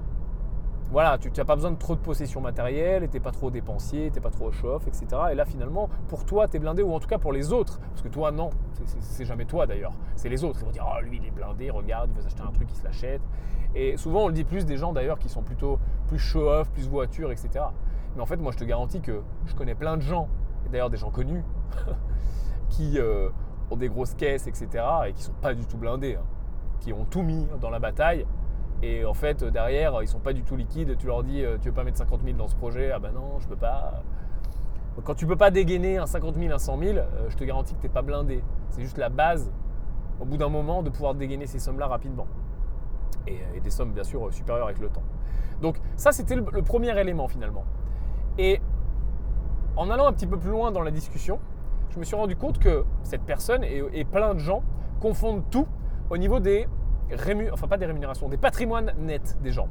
voilà, 0.91 1.17
tu 1.17 1.29
n'as 1.35 1.45
pas 1.45 1.55
besoin 1.55 1.71
de 1.71 1.77
trop 1.77 1.95
de 1.95 1.99
possession 1.99 2.41
matérielle, 2.41 3.07
tu 3.09 3.15
n'es 3.15 3.19
pas 3.19 3.31
trop 3.31 3.49
dépensier, 3.49 4.09
tu 4.11 4.15
n'es 4.15 4.21
pas 4.21 4.29
trop 4.29 4.51
chauffe, 4.51 4.87
etc. 4.87 5.07
Et 5.31 5.35
là, 5.35 5.45
finalement, 5.45 5.89
pour 6.07 6.25
toi, 6.25 6.47
tu 6.47 6.57
es 6.57 6.59
blindé, 6.59 6.83
ou 6.83 6.93
en 6.93 6.99
tout 6.99 7.07
cas 7.07 7.17
pour 7.17 7.33
les 7.33 7.51
autres, 7.51 7.79
parce 7.89 8.01
que 8.01 8.07
toi, 8.07 8.31
non, 8.31 8.51
c'est 8.99 9.25
jamais 9.25 9.45
toi 9.45 9.65
d'ailleurs, 9.65 9.93
c'est 10.15 10.29
les 10.29 10.43
autres. 10.43 10.59
Ils 10.61 10.65
vont 10.65 10.71
dire, 10.71 10.87
oh, 10.87 11.01
lui, 11.01 11.17
il 11.21 11.27
est 11.27 11.31
blindé, 11.31 11.69
regarde, 11.69 12.09
il 12.11 12.15
veut 12.15 12.21
s'acheter 12.21 12.43
un 12.43 12.51
truc, 12.51 12.69
il 12.71 12.77
se 12.77 12.83
l'achète. 12.83 13.21
Et 13.73 13.97
souvent, 13.97 14.25
on 14.25 14.27
le 14.27 14.33
dit 14.33 14.45
plus 14.45 14.65
des 14.65 14.77
gens 14.77 14.93
d'ailleurs 14.93 15.19
qui 15.19 15.27
sont 15.27 15.41
plutôt 15.41 15.79
plus 16.07 16.19
show-off, 16.19 16.69
plus 16.69 16.87
voiture, 16.87 17.31
etc. 17.31 17.65
Mais 18.15 18.21
en 18.21 18.25
fait, 18.25 18.37
moi, 18.37 18.51
je 18.51 18.57
te 18.57 18.63
garantis 18.63 19.01
que 19.01 19.21
je 19.45 19.55
connais 19.55 19.75
plein 19.75 19.97
de 19.97 20.01
gens, 20.01 20.29
et 20.65 20.69
d'ailleurs 20.69 20.89
des 20.89 20.97
gens 20.97 21.11
connus, 21.11 21.43
qui 22.69 22.99
euh, 22.99 23.29
ont 23.71 23.75
des 23.75 23.89
grosses 23.89 24.13
caisses, 24.13 24.47
etc. 24.47 24.85
et 25.07 25.13
qui 25.13 25.23
sont 25.23 25.33
pas 25.41 25.53
du 25.53 25.65
tout 25.65 25.77
blindés, 25.77 26.15
hein. 26.15 26.25
qui 26.79 26.93
ont 26.93 27.05
tout 27.05 27.21
mis 27.21 27.47
dans 27.59 27.69
la 27.69 27.79
bataille 27.79 28.25
et 28.81 29.05
en 29.05 29.13
fait, 29.13 29.43
derrière, 29.43 30.01
ils 30.01 30.07
sont 30.07 30.19
pas 30.19 30.33
du 30.33 30.43
tout 30.43 30.55
liquides. 30.55 30.97
Tu 30.97 31.07
leur 31.07 31.23
dis, 31.23 31.43
euh, 31.43 31.57
tu 31.59 31.69
veux 31.69 31.73
pas 31.73 31.83
mettre 31.83 31.97
50 31.97 32.21
000 32.23 32.37
dans 32.37 32.47
ce 32.47 32.55
projet? 32.55 32.91
Ah 32.91 32.99
ben 32.99 33.11
non, 33.11 33.39
je 33.39 33.47
peux 33.47 33.55
pas. 33.55 34.03
quand 35.03 35.15
tu 35.15 35.25
peux 35.25 35.37
pas 35.37 35.51
dégainer 35.51 35.97
un 35.97 36.05
50 36.05 36.35
000, 36.35 36.53
un 36.53 36.57
100 36.57 36.77
000, 36.79 36.97
euh, 36.97 37.03
je 37.29 37.37
te 37.37 37.43
garantis 37.43 37.73
que 37.73 37.81
tu 37.81 37.87
n'es 37.87 37.93
pas 37.93 38.01
blindé. 38.01 38.43
C'est 38.69 38.81
juste 38.81 38.97
la 38.97 39.09
base, 39.09 39.51
au 40.19 40.25
bout 40.25 40.37
d'un 40.37 40.49
moment, 40.49 40.83
de 40.83 40.89
pouvoir 40.89 41.15
dégainer 41.15 41.47
ces 41.47 41.59
sommes-là 41.59 41.87
rapidement. 41.87 42.27
Et, 43.27 43.59
des 43.59 43.69
sommes, 43.71 43.91
bien 43.91 44.03
sûr, 44.03 44.31
supérieures 44.31 44.67
avec 44.67 44.79
le 44.79 44.89
temps. 44.89 45.01
Donc 45.61 45.79
ça, 45.95 46.11
c'était 46.11 46.35
le, 46.35 46.43
premier 46.43 46.99
élément 46.99 47.27
finalement. 47.27 47.63
Et 48.37 48.61
en 49.77 49.89
allant 49.89 50.05
un 50.05 50.13
petit 50.13 50.27
peu 50.27 50.37
plus 50.37 50.51
loin 50.51 50.71
dans 50.71 50.81
la 50.81 50.91
discussion, 50.91 51.39
je 51.89 51.97
me 51.97 52.03
suis 52.03 52.15
rendu 52.15 52.35
compte 52.35 52.59
que 52.59 52.83
cette 53.03 53.23
personne 53.23 53.63
et 53.63 54.03
plein 54.03 54.33
de 54.33 54.39
gens 54.39 54.61
confondent 54.99 55.43
tout 55.49 55.65
au 56.09 56.17
niveau 56.17 56.39
des 56.39 56.67
enfin 57.51 57.67
pas 57.67 57.77
des 57.77 57.85
rémunérations, 57.85 58.29
des 58.29 58.37
patrimoines 58.37 58.93
nets 58.99 59.37
des 59.41 59.51
gens. 59.51 59.67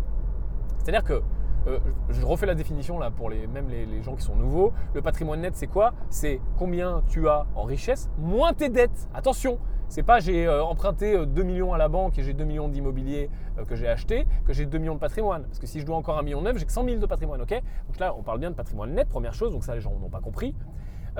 C'est-à-dire 0.79 1.05
que, 1.05 1.23
euh, 1.67 1.79
je 2.11 2.25
refais 2.25 2.47
la 2.47 2.55
définition 2.55 2.99
là 2.99 3.11
pour 3.11 3.31
les, 3.31 3.47
même 3.47 3.69
les, 3.69 4.03
gens 4.03 4.15
qui 4.15 4.23
sont 4.23 4.37
nouveaux, 4.37 4.73
le 4.93 5.01
patrimoine 5.01 5.41
net 5.41 5.57
c'est 5.57 5.67
quoi? 5.67 5.95
C'est 6.11 6.41
combien 6.59 7.03
tu 7.09 7.29
as 7.29 7.47
en 7.55 7.63
richesse 7.63 8.11
moins 8.19 8.53
tes 8.53 8.69
dettes. 8.69 9.09
Attention, 9.15 9.59
c'est 9.89 10.03
pas 10.03 10.21
j'ai 10.21 10.47
euh, 10.47 10.63
emprunté 10.63 11.15
2 11.27 11.41
euh, 11.41 11.45
millions 11.45 11.73
à 11.73 11.79
la 11.79 11.89
banque 11.89 12.19
et 12.19 12.23
j'ai 12.23 12.35
2 12.35 12.45
millions 12.45 12.69
d'immobilier 12.69 13.31
que 13.67 13.77
j'ai 13.77 13.89
acheté, 13.89 14.27
que 14.47 14.53
j'ai 14.53 14.67
2 14.67 14.79
millions 14.79 14.95
de 14.95 15.01
patrimoine. 15.01 15.45
Parce 15.45 15.59
que 15.59 15.67
si 15.67 15.81
je 15.81 15.87
dois 15.87 15.97
encore 15.97 16.19
1 16.19 16.23
million 16.23 16.43
neuf, 16.43 16.59
j'ai 16.59 16.67
que 16.67 16.73
100 16.73 16.85
000 16.85 16.99
de 16.99 17.07
patrimoine, 17.07 17.41
ok? 17.41 17.63
Donc 17.87 17.99
là, 17.99 18.15
on 18.19 18.23
parle 18.23 18.41
bien 18.41 18.51
de 18.51 18.57
patrimoine 18.57 18.93
net, 18.93 19.09
première 19.09 19.33
chose, 19.33 19.53
donc 19.53 19.65
ça 19.65 19.75
les 19.75 19.81
gens 19.81 19.93
n'ont 19.99 20.11
pas 20.11 20.21
compris. 20.21 20.55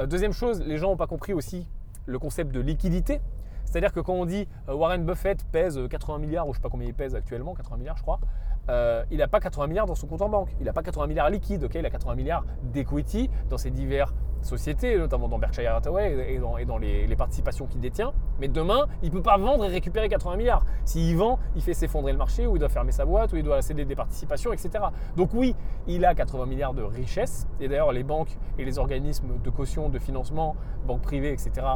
deuxième 0.07 0.33
chose, 0.33 0.61
les 0.61 0.77
gens 0.77 0.91
n'ont 0.91 0.97
pas 0.97 1.07
compris 1.07 1.33
aussi 1.33 1.69
le 2.07 2.19
concept 2.19 2.53
de 2.53 2.61
liquidité. 2.61 3.21
C'est-à-dire 3.75 3.93
que 3.93 3.99
quand 3.99 4.15
on 4.15 4.25
dit 4.25 4.47
euh, 4.69 4.75
Warren 4.77 5.05
Buffett 5.05 5.45
pèse 5.51 5.81
80 5.91 6.15
euh, 6.15 6.19
milliards, 6.21 6.47
ou 6.47 6.53
je 6.53 6.59
ne 6.59 6.61
sais 6.61 6.63
pas 6.63 6.69
combien 6.69 6.87
il 6.87 6.95
pèse 6.95 7.17
actuellement, 7.17 7.55
80 7.55 7.79
milliards 7.79 7.97
je 7.97 8.03
crois, 8.03 8.21
euh, 8.69 9.03
il 9.11 9.19
n'a 9.19 9.27
pas 9.27 9.41
80 9.41 9.67
milliards 9.67 9.87
dans 9.87 9.97
son 9.97 10.07
compte 10.07 10.23
en 10.23 10.29
banque, 10.29 10.55
il 10.61 10.67
n'a 10.67 10.73
pas 10.73 10.85
80 10.85 11.09
milliards 11.09 11.29
liquides, 11.29 11.69
il 11.75 11.85
a 11.85 11.91
80 11.91 12.15
milliards 12.15 12.45
d'equity 12.63 13.29
dans 13.51 13.59
ses 13.59 13.73
divers 13.73 14.15
société, 14.43 14.97
notamment 14.97 15.27
dans 15.27 15.39
Berkshire 15.39 15.75
Hathaway 15.75 16.35
et 16.35 16.39
dans, 16.39 16.79
et 16.79 17.07
les 17.09 17.17
participations 17.17 17.67
qu'il 17.67 17.81
détient. 17.81 18.13
Mais 18.39 18.47
demain, 18.47 18.87
il 19.03 19.09
ne 19.09 19.15
peut 19.15 19.23
pas 19.23 19.39
vendre 19.39 19.65
et 19.65 19.69
récupérer 19.69 20.09
80 20.09 20.37
milliards. 20.37 20.65
S'il 20.85 21.17
vend, 21.17 21.41
il 21.57 21.63
fait 21.63 21.75
s'effondrer 21.75 22.13
le 22.13 22.19
marché, 22.19 22.47
ou 22.47 22.55
il 22.55 22.61
doit 22.61 22.69
fermer 22.69 22.93
sa 22.93 23.07
boîte, 23.07 23.33
ou 23.33 23.37
il 23.37 23.43
doit 23.43 23.61
céder 23.63 23.85
des 23.85 23.97
participations, 23.97 24.53
etc. 24.53 24.85
Donc 25.17 25.31
oui, 25.35 25.57
il 25.89 26.05
a 26.05 26.15
80 26.15 26.47
milliards 26.47 26.75
de 26.75 26.83
richesses. 26.83 27.49
Et 27.59 27.69
d'ailleurs, 27.69 27.93
les 27.93 28.05
banques 28.05 28.37
et 28.59 28.65
les 28.65 28.79
organismes 28.79 29.41
de 29.43 29.51
caution, 29.51 29.89
de 29.89 29.99
financement, 29.99 30.55
banques 30.87 31.03
privées, 31.03 31.33
etc., 31.33 31.67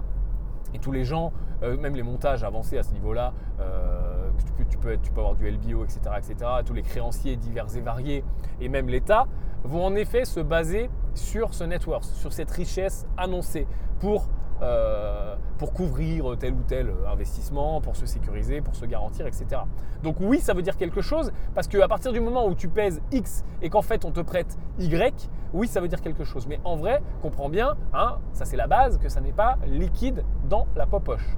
et 0.75 0.79
tous 0.79 0.93
les 0.93 1.05
gens, 1.05 1.33
euh, 1.63 1.77
même 1.77 1.95
les 1.95 2.03
montages 2.03 2.45
avancés 2.45 2.79
à 2.79 2.83
ce 2.83 2.93
niveau-là, 2.93 3.33
euh, 3.61 4.31
tu, 4.39 4.53
peux, 4.53 4.65
tu, 4.65 4.79
peux, 4.79 4.97
tu 5.03 5.11
peux 5.11 5.21
avoir 5.21 5.35
du 5.35 5.51
LBO, 5.51 5.85
etc., 5.85 6.01
etc., 6.17 6.51
tous 6.65 6.75
les 6.75 6.83
créanciers 6.83 7.37
divers 7.37 7.77
et 7.77 7.81
variés, 7.81 8.25
et 8.61 8.69
même 8.69 8.89
l'État, 8.89 9.27
vont 9.65 9.85
en 9.85 9.95
effet 9.95 10.25
se 10.25 10.41
baser 10.41 10.89
sur 11.15 11.55
ce 11.55 11.65
net 11.65 11.87
worth, 11.87 12.05
sur 12.05 12.33
cette 12.33 12.51
richesse 12.51 13.07
annoncée 13.17 13.67
pour, 14.01 14.29
euh, 14.62 15.35
pour 15.59 15.73
couvrir 15.73 16.37
tel 16.38 16.53
ou 16.53 16.62
tel 16.66 16.92
investissement, 17.11 17.81
pour 17.81 17.97
se 17.97 18.07
sécuriser, 18.07 18.61
pour 18.61 18.75
se 18.75 18.85
garantir, 18.85 19.27
etc. 19.27 19.62
Donc 20.03 20.16
oui, 20.21 20.40
ça 20.40 20.55
veut 20.55 20.62
dire 20.62 20.77
quelque 20.77 21.01
chose, 21.01 21.33
parce 21.55 21.68
qu'à 21.68 21.88
partir 21.88 22.12
du 22.12 22.21
moment 22.21 22.47
où 22.47 22.55
tu 22.55 22.68
pèses 22.68 23.01
X 23.12 23.44
et 23.62 23.71
qu'en 23.71 23.83
fait 23.83 24.05
on 24.05 24.11
te 24.11 24.21
prête 24.21 24.57
Y, 24.79 25.29
oui, 25.53 25.66
ça 25.66 25.81
veut 25.81 25.88
dire 25.88 26.01
quelque 26.01 26.25
chose. 26.25 26.47
Mais 26.47 26.61
en 26.64 26.77
vrai, 26.77 27.03
comprends 27.23 27.49
bien, 27.49 27.77
hein, 27.92 28.18
ça 28.33 28.44
c'est 28.44 28.57
la 28.57 28.66
base, 28.66 28.99
que 28.99 29.09
ça 29.09 29.21
n'est 29.21 29.33
pas 29.33 29.57
liquide 29.66 30.25
dans 30.49 30.66
la 30.77 30.87
poche. 30.87 31.37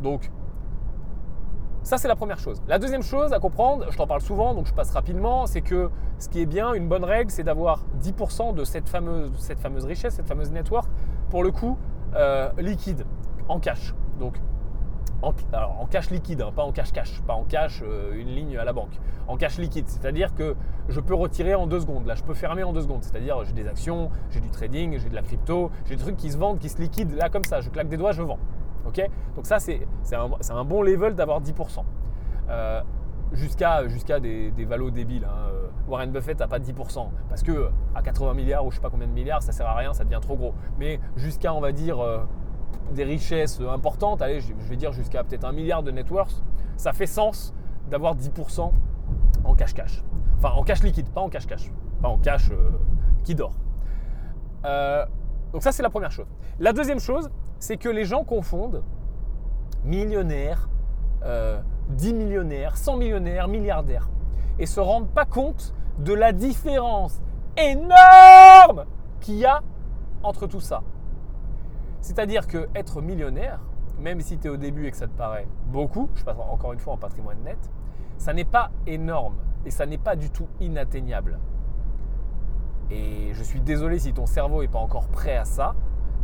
Donc 0.00 0.30
ça, 1.82 1.96
c'est 1.96 2.08
la 2.08 2.16
première 2.16 2.38
chose. 2.38 2.60
La 2.68 2.78
deuxième 2.78 3.02
chose 3.02 3.32
à 3.32 3.38
comprendre, 3.38 3.86
je 3.90 3.96
t'en 3.96 4.06
parle 4.06 4.20
souvent, 4.20 4.52
donc 4.52 4.66
je 4.66 4.74
passe 4.74 4.90
rapidement, 4.90 5.46
c'est 5.46 5.62
que 5.62 5.90
ce 6.18 6.28
qui 6.28 6.42
est 6.42 6.46
bien, 6.46 6.74
une 6.74 6.86
bonne 6.86 7.04
règle, 7.04 7.30
c'est 7.30 7.44
d'avoir 7.44 7.84
10% 8.02 8.54
de 8.54 8.64
cette 8.64 8.88
fameuse, 8.88 9.32
cette 9.38 9.60
fameuse 9.60 9.86
richesse, 9.86 10.14
cette 10.14 10.26
fameuse 10.26 10.50
network, 10.50 10.90
pour 11.30 11.42
le 11.42 11.50
coup, 11.50 11.78
euh, 12.14 12.50
liquide, 12.58 13.04
en 13.48 13.60
cash. 13.60 13.94
Donc, 14.18 14.40
en, 15.22 15.32
alors, 15.52 15.86
cash 15.90 16.10
liquide, 16.10 16.42
hein, 16.42 16.52
pas 16.54 16.62
en 16.62 16.72
cash 16.72 16.92
cash, 16.92 17.20
pas 17.22 17.34
en 17.34 17.44
cash 17.44 17.82
euh, 17.82 18.12
une 18.14 18.28
ligne 18.28 18.56
à 18.56 18.64
la 18.64 18.72
banque. 18.72 18.98
En 19.26 19.36
cash 19.36 19.58
liquide, 19.58 19.88
c'est-à-dire 19.88 20.34
que 20.34 20.54
je 20.88 21.00
peux 21.00 21.14
retirer 21.14 21.54
en 21.54 21.66
deux 21.66 21.80
secondes. 21.80 22.06
Là, 22.06 22.14
je 22.14 22.22
peux 22.22 22.34
fermer 22.34 22.62
en 22.62 22.72
deux 22.72 22.82
secondes. 22.82 23.02
C'est-à-dire, 23.02 23.44
j'ai 23.44 23.52
des 23.52 23.66
actions, 23.66 24.10
j'ai 24.30 24.40
du 24.40 24.50
trading, 24.50 24.98
j'ai 24.98 25.08
de 25.08 25.14
la 25.14 25.22
crypto, 25.22 25.70
j'ai 25.86 25.96
des 25.96 26.02
trucs 26.02 26.16
qui 26.16 26.30
se 26.30 26.38
vendent, 26.38 26.58
qui 26.58 26.68
se 26.68 26.80
liquident 26.80 27.14
là 27.16 27.28
comme 27.28 27.44
ça. 27.44 27.60
Je 27.60 27.68
claque 27.68 27.88
des 27.88 27.96
doigts, 27.96 28.12
je 28.12 28.22
vends. 28.22 28.38
Donc 29.36 29.46
ça, 29.46 29.58
c'est 29.58 29.86
un, 30.12 30.64
bon 30.64 30.82
level 30.82 31.14
d'avoir 31.14 31.40
10%. 31.40 31.84
Euh, 32.50 32.80
jusqu'à 33.32 33.88
jusqu'à 33.88 34.20
des, 34.20 34.50
des 34.50 34.64
valos 34.64 34.90
débiles. 34.90 35.24
Hein. 35.24 35.50
Euh, 35.52 35.68
Warren 35.88 36.10
Buffett 36.10 36.38
n'a 36.38 36.48
pas 36.48 36.58
10%, 36.58 37.08
parce 37.28 37.42
que 37.42 37.70
à 37.94 38.02
80 38.02 38.34
milliards 38.34 38.64
ou 38.64 38.70
je 38.70 38.76
sais 38.76 38.82
pas 38.82 38.90
combien 38.90 39.06
de 39.06 39.12
milliards, 39.12 39.42
ça 39.42 39.52
sert 39.52 39.66
à 39.66 39.74
rien, 39.74 39.92
ça 39.92 40.04
devient 40.04 40.20
trop 40.20 40.36
gros. 40.36 40.54
Mais 40.78 41.00
jusqu'à, 41.16 41.54
on 41.54 41.60
va 41.60 41.72
dire, 41.72 41.98
euh, 42.00 42.20
des 42.92 43.04
richesses 43.04 43.60
importantes, 43.60 44.22
allez, 44.22 44.40
je, 44.40 44.52
vais 44.52 44.76
dire 44.76 44.92
jusqu'à 44.92 45.24
peut-être 45.24 45.44
un 45.44 45.52
milliard 45.52 45.82
de 45.82 45.90
net 45.90 46.10
worth, 46.10 46.42
ça 46.76 46.92
fait 46.92 47.06
sens 47.06 47.54
d'avoir 47.90 48.16
10% 48.16 48.70
en 49.44 49.54
cash-cash. 49.54 50.04
Enfin, 50.36 50.50
en 50.50 50.62
cash 50.62 50.82
liquide, 50.82 51.08
pas 51.08 51.22
en 51.22 51.28
cash-cash. 51.28 51.72
Pas 52.02 52.08
en 52.08 52.18
cash 52.18 52.50
qui 53.24 53.34
dort. 53.34 53.54
donc 55.52 55.62
ça, 55.62 55.72
c'est 55.72 55.82
la 55.82 55.90
première 55.90 56.12
chose. 56.12 56.26
La 56.60 56.72
deuxième 56.72 57.00
chose, 57.00 57.30
c'est 57.58 57.76
que 57.76 57.88
les 57.88 58.04
gens 58.04 58.24
confondent 58.24 58.82
millionnaires, 59.84 60.68
10 61.20 61.24
euh, 61.24 61.60
millionnaires, 62.14 62.76
100 62.76 62.96
millionnaires, 62.96 63.48
milliardaires, 63.48 64.08
et 64.58 64.66
se 64.66 64.80
rendent 64.80 65.10
pas 65.10 65.24
compte 65.24 65.74
de 65.98 66.12
la 66.12 66.32
différence 66.32 67.20
énorme 67.56 68.84
qu'il 69.20 69.36
y 69.36 69.44
a 69.44 69.62
entre 70.22 70.46
tout 70.46 70.60
ça. 70.60 70.82
C'est-à-dire 72.00 72.46
que 72.46 72.68
être 72.74 73.02
millionnaire, 73.02 73.60
même 73.98 74.20
si 74.20 74.38
tu 74.38 74.46
es 74.46 74.50
au 74.50 74.56
début 74.56 74.86
et 74.86 74.90
que 74.90 74.96
ça 74.96 75.08
te 75.08 75.16
paraît 75.16 75.48
beaucoup, 75.66 76.08
je 76.14 76.24
passe 76.24 76.36
encore 76.38 76.72
une 76.72 76.78
fois 76.78 76.94
en 76.94 76.96
patrimoine 76.96 77.42
net, 77.42 77.58
ça 78.16 78.32
n'est 78.32 78.44
pas 78.44 78.70
énorme 78.86 79.34
et 79.66 79.70
ça 79.70 79.86
n'est 79.86 79.98
pas 79.98 80.16
du 80.16 80.30
tout 80.30 80.46
inatteignable. 80.60 81.38
Et 82.90 83.34
je 83.34 83.42
suis 83.42 83.60
désolé 83.60 83.98
si 83.98 84.12
ton 84.12 84.26
cerveau 84.26 84.62
n'est 84.62 84.68
pas 84.68 84.78
encore 84.78 85.08
prêt 85.08 85.36
à 85.36 85.44
ça, 85.44 85.74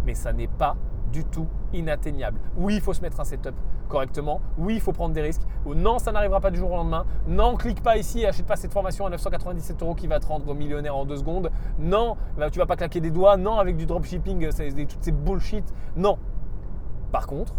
mais 0.06 0.14
ça 0.14 0.32
n'est 0.32 0.48
pas 0.48 0.76
du 1.12 1.24
tout 1.24 1.48
inatteignable. 1.72 2.40
Oui, 2.56 2.76
il 2.76 2.80
faut 2.80 2.94
se 2.94 3.02
mettre 3.02 3.20
un 3.20 3.24
setup 3.24 3.54
correctement. 3.94 4.40
Oui, 4.58 4.74
il 4.74 4.80
faut 4.80 4.90
prendre 4.90 5.14
des 5.14 5.22
risques. 5.22 5.42
Non, 5.64 6.00
ça 6.00 6.10
n'arrivera 6.10 6.40
pas 6.40 6.50
du 6.50 6.58
jour 6.58 6.72
au 6.72 6.76
lendemain. 6.76 7.06
Non, 7.28 7.54
clique 7.54 7.80
pas 7.80 7.96
ici 7.96 8.22
et 8.22 8.26
achète 8.26 8.44
pas 8.44 8.56
cette 8.56 8.72
formation 8.72 9.06
à 9.06 9.10
997 9.10 9.80
euros 9.82 9.94
qui 9.94 10.08
va 10.08 10.18
te 10.18 10.26
rendre 10.26 10.52
millionnaire 10.52 10.96
en 10.96 11.04
deux 11.04 11.18
secondes. 11.18 11.52
Non, 11.78 12.16
bah, 12.36 12.50
tu 12.50 12.58
vas 12.58 12.66
pas 12.66 12.74
claquer 12.74 13.00
des 13.00 13.12
doigts. 13.12 13.36
Non, 13.36 13.56
avec 13.60 13.76
du 13.76 13.86
dropshipping, 13.86 14.48
toutes 14.88 15.04
ces 15.04 15.12
bullshit. 15.12 15.64
Non. 15.94 16.18
Par 17.12 17.28
contre, 17.28 17.54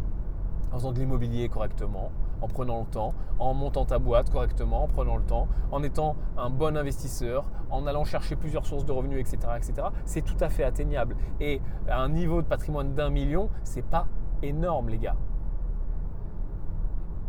en 0.74 0.76
faisant 0.76 0.92
de 0.92 1.00
l'immobilier 1.00 1.48
correctement, 1.48 2.12
en 2.42 2.50
prenant 2.50 2.82
le 2.82 2.86
temps, 2.86 3.14
en 3.40 3.54
montant 3.54 3.86
ta 3.86 3.98
boîte 3.98 4.30
correctement, 4.30 4.84
en 4.84 4.88
prenant 4.90 5.16
le 5.16 5.24
temps, 5.24 5.48
en 5.72 5.84
étant 5.84 6.18
un 6.38 6.50
bon 6.50 6.76
investisseur, 6.76 7.46
en 7.70 7.88
allant 7.88 8.04
chercher 8.04 8.36
plusieurs 8.36 8.66
sources 8.66 8.84
de 8.84 8.92
revenus, 8.92 9.22
etc., 9.22 9.54
etc. 9.56 9.88
C'est 10.04 10.22
tout 10.22 10.36
à 10.42 10.50
fait 10.50 10.66
atteignable. 10.66 11.16
Et 11.40 11.62
un 11.90 12.10
niveau 12.10 12.42
de 12.42 12.48
patrimoine 12.48 12.94
d'un 12.94 13.10
million, 13.10 13.50
c'est 13.64 13.86
pas 13.86 14.08
énorme, 14.44 14.90
les 14.90 14.98
gars. 14.98 15.16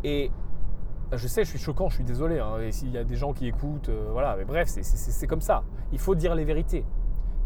Et 0.03 0.31
je 1.13 1.27
sais, 1.27 1.43
je 1.43 1.49
suis 1.49 1.59
choquant, 1.59 1.89
je 1.89 1.95
suis 1.95 2.03
désolé. 2.03 2.39
Hein, 2.39 2.57
s'il 2.71 2.91
y 2.91 2.97
a 2.97 3.03
des 3.03 3.15
gens 3.15 3.33
qui 3.33 3.47
écoutent, 3.47 3.89
euh, 3.89 4.09
voilà, 4.11 4.35
mais 4.37 4.45
bref, 4.45 4.67
c'est 4.69 5.27
comme 5.27 5.41
ça. 5.41 5.63
Il 5.91 5.99
faut 5.99 6.15
dire 6.15 6.35
les 6.35 6.45
vérités. 6.45 6.85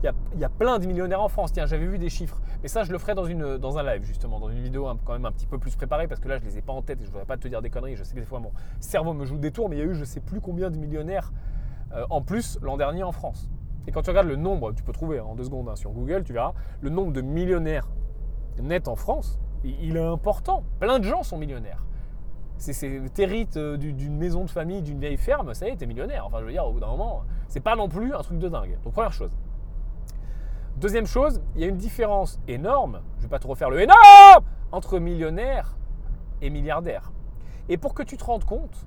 Il 0.03 0.39
y, 0.39 0.43
a, 0.43 0.49
plein 0.49 0.79
de 0.79 0.87
millionnaires 0.87 1.21
en 1.21 1.27
France. 1.27 1.53
Tiens, 1.53 1.67
j'avais 1.67 1.85
vu 1.85 1.99
des 1.99 2.09
chiffres. 2.09 2.41
Mais 2.63 2.67
ça, 2.67 2.83
je 2.83 2.91
le 2.91 2.97
ferai 2.97 3.13
dans, 3.13 3.25
une, 3.25 3.59
dans 3.59 3.77
un 3.77 3.83
live, 3.83 4.03
justement, 4.03 4.39
dans 4.39 4.49
une 4.49 4.59
vidéo 4.59 4.87
quand 5.05 5.13
même 5.13 5.25
un 5.25 5.31
petit 5.31 5.45
peu 5.45 5.59
plus 5.59 5.75
préparée, 5.75 6.07
parce 6.07 6.19
que 6.19 6.27
là, 6.27 6.39
je 6.39 6.43
ne 6.43 6.49
les 6.49 6.57
ai 6.57 6.61
pas 6.63 6.73
en 6.73 6.81
tête 6.81 6.99
et 6.99 7.03
je 7.03 7.09
ne 7.09 7.11
voudrais 7.11 7.27
pas 7.27 7.37
te 7.37 7.47
dire 7.47 7.61
des 7.61 7.69
conneries. 7.69 7.95
Je 7.95 8.03
sais 8.03 8.15
que 8.15 8.19
des 8.19 8.25
fois, 8.25 8.39
mon 8.39 8.51
cerveau 8.79 9.13
me 9.13 9.25
joue 9.25 9.37
des 9.37 9.51
tours, 9.51 9.69
mais 9.69 9.75
il 9.75 9.79
y 9.79 9.81
a 9.83 9.85
eu 9.85 9.93
je 9.93 9.99
ne 9.99 10.05
sais 10.05 10.19
plus 10.19 10.41
combien 10.41 10.71
de 10.71 10.77
millionnaires 10.77 11.31
euh, 11.93 12.03
en 12.09 12.23
plus 12.23 12.57
l'an 12.63 12.77
dernier 12.77 13.03
en 13.03 13.11
France. 13.11 13.47
Et 13.85 13.91
quand 13.91 14.01
tu 14.01 14.09
regardes 14.09 14.27
le 14.27 14.37
nombre, 14.37 14.71
tu 14.73 14.81
peux 14.81 14.91
trouver 14.91 15.19
hein, 15.19 15.25
en 15.27 15.35
deux 15.35 15.43
secondes 15.43 15.69
hein, 15.69 15.75
sur 15.75 15.91
Google, 15.91 16.23
tu 16.23 16.33
verras, 16.33 16.53
le 16.81 16.89
nombre 16.89 17.11
de 17.13 17.21
millionnaires 17.21 17.87
nets 18.59 18.87
en 18.87 18.95
France, 18.95 19.39
il 19.63 19.97
est 19.97 20.03
important. 20.03 20.63
Plein 20.79 20.97
de 20.97 21.03
gens 21.03 21.21
sont 21.21 21.37
millionnaires. 21.37 21.85
C'est 22.61 23.11
t'hérites 23.15 23.57
euh, 23.57 23.75
d'une 23.75 24.15
maison 24.15 24.45
de 24.45 24.49
famille, 24.49 24.83
d'une 24.83 24.99
vieille 24.99 25.17
ferme, 25.17 25.51
ça 25.55 25.67
y 25.67 25.71
est, 25.71 25.77
t'es 25.77 25.87
millionnaire. 25.87 26.27
Enfin, 26.27 26.37
je 26.41 26.45
veux 26.45 26.51
dire, 26.51 26.63
au 26.63 26.73
bout 26.73 26.79
d'un 26.79 26.91
moment, 26.91 27.23
c'est 27.47 27.59
pas 27.59 27.75
non 27.75 27.89
plus 27.89 28.13
un 28.13 28.21
truc 28.21 28.37
de 28.37 28.47
dingue. 28.49 28.77
Donc, 28.83 28.93
première 28.93 29.13
chose. 29.13 29.31
Deuxième 30.77 31.07
chose, 31.07 31.41
il 31.55 31.61
y 31.61 31.63
a 31.63 31.67
une 31.67 31.77
différence 31.77 32.39
énorme, 32.47 33.01
je 33.17 33.23
vais 33.23 33.29
pas 33.29 33.39
te 33.39 33.47
refaire 33.47 33.71
le 33.71 33.81
énorme, 33.81 34.45
entre 34.71 34.99
millionnaire 34.99 35.75
et 36.43 36.51
milliardaire. 36.51 37.11
Et 37.67 37.77
pour 37.77 37.95
que 37.95 38.03
tu 38.03 38.15
te 38.15 38.23
rendes 38.23 38.45
compte, 38.45 38.85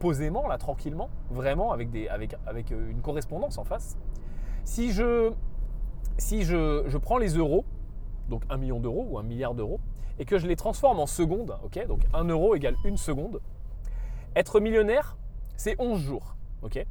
posément, 0.00 0.48
là, 0.48 0.58
tranquillement, 0.58 1.08
vraiment, 1.30 1.70
avec, 1.70 1.90
des, 1.90 2.08
avec, 2.08 2.34
avec 2.48 2.72
euh, 2.72 2.90
une 2.90 3.00
correspondance 3.00 3.58
en 3.58 3.64
face, 3.64 3.96
si 4.64 4.90
je, 4.90 5.32
si 6.18 6.42
je, 6.42 6.82
je 6.84 6.98
prends 6.98 7.18
les 7.18 7.36
euros, 7.36 7.64
donc 8.28 8.42
un 8.50 8.56
million 8.56 8.80
d'euros 8.80 9.06
ou 9.08 9.18
un 9.18 9.22
milliard 9.22 9.54
d'euros, 9.54 9.78
et 10.18 10.24
que 10.24 10.38
je 10.38 10.46
les 10.46 10.56
transforme 10.56 11.00
en 11.00 11.06
secondes, 11.06 11.56
ok, 11.64 11.86
donc 11.86 12.00
un 12.12 12.24
euro 12.24 12.54
égale 12.54 12.76
une 12.84 12.96
seconde, 12.96 13.40
être 14.34 14.60
millionnaire, 14.60 15.16
c'est 15.56 15.76
11 15.78 16.00
jours, 16.00 16.36
ok 16.62 16.84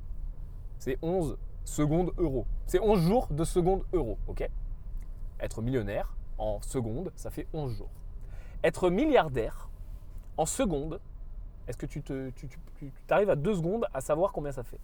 C'est 0.80 0.98
11 1.02 1.38
secondes 1.66 2.12
euro. 2.18 2.46
C'est 2.68 2.80
11 2.80 3.00
jours 3.00 3.28
de 3.32 3.44
seconde 3.44 3.84
euro, 3.94 4.18
ok 4.28 4.48
Être 5.40 5.62
millionnaire 5.62 6.16
en 6.38 6.62
secondes, 6.62 7.12
ça 7.16 7.30
fait 7.30 7.48
11 7.54 7.76
jours. 7.76 7.90
Être 8.64 8.90
milliardaire 8.90 9.70
en 10.38 10.46
secondes, 10.46 11.00
est-ce 11.68 11.78
que 11.78 11.86
tu, 11.86 12.02
te, 12.02 12.30
tu, 12.32 12.48
arrives 13.10 13.30
à 13.30 13.36
2 13.36 13.56
secondes 13.56 13.86
à 13.94 14.02
savoir 14.02 14.32
combien 14.32 14.52
ça 14.52 14.64
fait? 14.64 14.80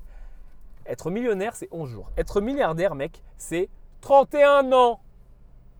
Être 0.85 1.11
millionnaire, 1.11 1.55
c'est 1.55 1.67
11 1.71 1.89
jours. 1.89 2.11
Être 2.17 2.41
milliardaire, 2.41 2.95
mec, 2.95 3.21
c'est 3.37 3.69
31 4.01 4.71
ans. 4.71 4.99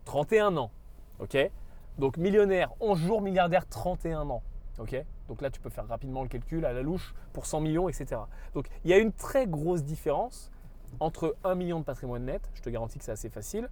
31 0.04 0.56
ans, 0.56 0.70
ok 1.18 1.50
Donc 1.98 2.16
millionnaire 2.16 2.72
11 2.80 2.98
jours, 2.98 3.20
milliardaire 3.20 3.66
31 3.66 4.30
ans, 4.30 4.42
ok? 4.78 5.04
Donc 5.28 5.42
là, 5.42 5.50
tu 5.50 5.60
peux 5.60 5.70
faire 5.70 5.86
rapidement 5.86 6.22
le 6.22 6.28
calcul 6.28 6.64
à 6.64 6.72
la 6.72 6.82
louche 6.82 7.14
pour 7.32 7.46
100 7.46 7.60
millions, 7.60 7.88
etc. 7.88 8.20
Donc 8.54 8.68
il 8.84 8.90
y 8.90 8.94
a 8.94 8.98
une 8.98 9.12
très 9.12 9.46
grosse 9.46 9.82
différence 9.82 10.50
entre 11.00 11.36
1 11.44 11.54
million 11.54 11.80
de 11.80 11.84
patrimoine 11.84 12.24
net, 12.24 12.50
je 12.54 12.62
te 12.62 12.70
garantis 12.70 12.98
que 12.98 13.04
c'est 13.04 13.12
assez 13.12 13.28
facile, 13.28 13.68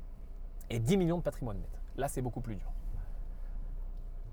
et 0.70 0.78
10 0.78 0.96
millions 0.96 1.18
de 1.18 1.22
patrimoine 1.22 1.58
net. 1.58 1.80
Là, 1.96 2.08
c'est 2.08 2.22
beaucoup 2.22 2.40
plus 2.40 2.56
dur. 2.56 2.70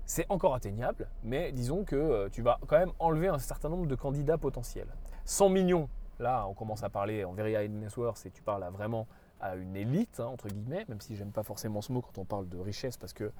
C'est 0.06 0.26
encore 0.28 0.54
atteignable, 0.54 1.08
mais 1.22 1.50
disons 1.52 1.84
que 1.84 1.96
euh, 1.96 2.28
tu 2.28 2.42
vas 2.42 2.58
quand 2.66 2.78
même 2.78 2.92
enlever 2.98 3.28
un 3.28 3.38
certain 3.38 3.70
nombre 3.70 3.86
de 3.86 3.94
candidats 3.94 4.36
potentiels. 4.36 4.88
100 5.24 5.48
millions, 5.48 5.88
là, 6.18 6.46
on 6.46 6.52
commence 6.52 6.82
à 6.82 6.90
parler 6.90 7.24
en 7.24 7.32
very 7.32 7.52
high 7.52 7.70
net 7.70 7.96
worth 7.96 8.26
et 8.26 8.30
tu 8.30 8.42
parles 8.42 8.68
vraiment 8.70 9.06
à 9.40 9.56
une 9.56 9.76
élite, 9.76 10.20
hein, 10.20 10.26
entre 10.26 10.48
guillemets, 10.48 10.84
même 10.88 11.00
si 11.00 11.16
j'aime 11.16 11.32
pas 11.32 11.42
forcément 11.42 11.80
ce 11.80 11.90
mot 11.90 12.02
quand 12.02 12.18
on 12.18 12.24
parle 12.24 12.48
de 12.48 12.58
richesse, 12.58 12.98
parce 12.98 13.14
que 13.14 13.32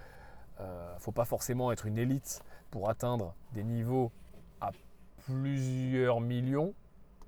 ne 0.59 0.65
euh, 0.65 0.99
faut 0.99 1.13
pas 1.13 1.25
forcément 1.25 1.73
être 1.73 1.87
une 1.87 1.99
élite 1.99 2.43
pour 2.71 2.89
atteindre 2.89 3.35
des 3.53 3.65
niveaux 3.65 4.13
à 4.61 4.71
plusieurs 5.27 6.21
millions 6.21 6.75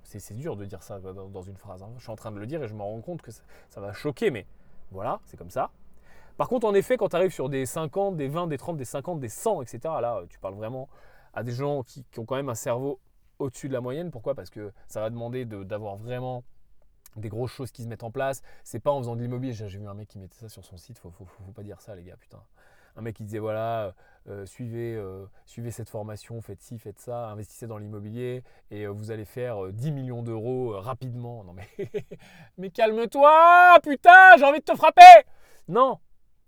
c'est 0.07 0.35
dur 0.35 0.57
de 0.57 0.65
dire 0.65 0.83
ça 0.83 1.01
dans 1.01 1.43
une 1.43 1.57
phrase. 1.57 1.83
Hein. 1.83 1.91
Je 1.97 2.03
suis 2.03 2.11
en 2.11 2.17
train 2.17 2.33
de 2.33 2.39
le 2.39 2.47
dire 2.47 2.63
et 2.63 2.69
je 2.69 2.75
me 2.75 2.83
rends 2.83 3.01
compte 3.01 3.23
que 3.23 3.31
ça, 3.31 3.81
va 3.81 3.93
choquer, 3.93 4.31
mais 4.31 4.47
Voilà, 4.91 5.21
c'est 5.25 5.37
comme 5.37 5.51
ça. 5.51 5.71
Par 6.37 6.49
contre, 6.49 6.67
en 6.67 6.75
effet, 6.75 6.97
quand 6.97 7.09
tu 7.09 7.17
arrives 7.17 7.33
sur 7.33 7.49
des 7.49 7.67
50, 7.67 8.17
des 8.17 8.29
20, 8.29 8.47
des 8.47 8.59
30, 8.59 8.77
des 8.77 8.85
50, 8.85 9.21
des 9.21 9.29
100, 9.29 9.63
etc., 9.63 9.79
là, 10.01 10.23
tu 10.29 10.39
parles 10.39 10.55
vraiment 10.55 10.89
à 11.33 11.43
des 11.43 11.53
gens 11.53 11.83
qui, 11.83 12.05
ont 12.19 12.25
quand 12.25 12.37
même 12.37 12.49
un 12.49 12.55
cerveau 12.55 13.01
au-dessus 13.39 13.69
de 13.69 13.73
la 13.73 13.81
moyenne. 13.81 14.11
Pourquoi? 14.11 14.35
Parce 14.35 14.51
que 14.51 14.73
ça 14.87 15.01
va 15.01 15.11
demander 15.11 15.45
d'avoir 15.45 15.97
vraiment 15.97 16.45
des 17.17 17.31
grosses 17.31 17.53
choses 17.53 17.73
qui 17.73 17.83
se 17.83 17.89
mettent 17.89 18.05
en 18.05 18.11
place. 18.11 18.43
C'est 18.65 18.81
pas 18.81 18.91
en 18.91 18.99
faisant 18.99 19.17
de 19.17 19.23
l'immobilier. 19.23 19.55
J'ai 19.55 19.67
vu 19.67 19.89
un 19.89 19.95
mec 19.95 20.09
qui 20.09 20.19
mettait 20.19 20.37
ça 20.37 20.49
sur 20.49 20.65
son 20.65 20.77
site. 20.77 20.99
Faut, 20.99 21.11
faut, 21.11 21.25
faut, 21.25 21.53
pas 21.53 21.63
dire 21.63 21.81
ça, 21.81 21.95
les 21.95 22.05
gars, 22.05 22.17
putain. 22.17 22.43
Un 22.97 23.03
mec 23.03 23.17
qui 23.17 23.25
disait 23.25 23.39
voilà, 23.39 23.95
euh, 24.29 24.45
suivez, 24.45 24.97
euh, 24.97 25.27
suivez 25.45 25.71
cette 25.71 25.89
formation, 25.89 26.41
faites 26.41 26.61
ci, 26.61 26.79
faites 26.79 26.99
ça, 26.99 27.29
investissez 27.29 27.69
dans 27.69 27.79
l'immobilier 27.79 28.43
et 28.73 28.85
euh, 28.85 28.91
vous 28.91 29.13
allez 29.13 29.25
faire 29.25 29.73
10 29.73 29.93
millions 29.93 30.23
d'euros 30.23 30.81
rapidement. 30.81 31.45
Non 31.45 31.55
mais, 32.59 32.71
calme-toi, 32.71 33.79
putain, 33.85 34.37
j'ai 34.37 34.45
envie 34.45 34.59
de 34.59 34.65
te 34.65 34.75
frapper. 34.75 35.03
Non, 35.69 36.01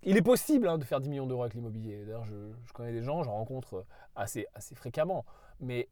il 0.03 0.17
est 0.17 0.21
possible 0.21 0.67
hein, 0.67 0.77
de 0.77 0.83
faire 0.83 0.99
10 0.99 1.09
millions 1.09 1.27
d'euros 1.27 1.43
avec 1.43 1.53
l'immobilier. 1.53 2.03
D'ailleurs, 2.03 2.25
je, 2.25 2.73
connais 2.73 2.91
des 2.91 3.01
gens, 3.01 3.23
j'en 3.23 3.33
rencontre 3.33 3.85
assez, 4.15 4.45
assez 4.55 4.75
fréquemment. 4.75 5.23
Mais 5.61 5.87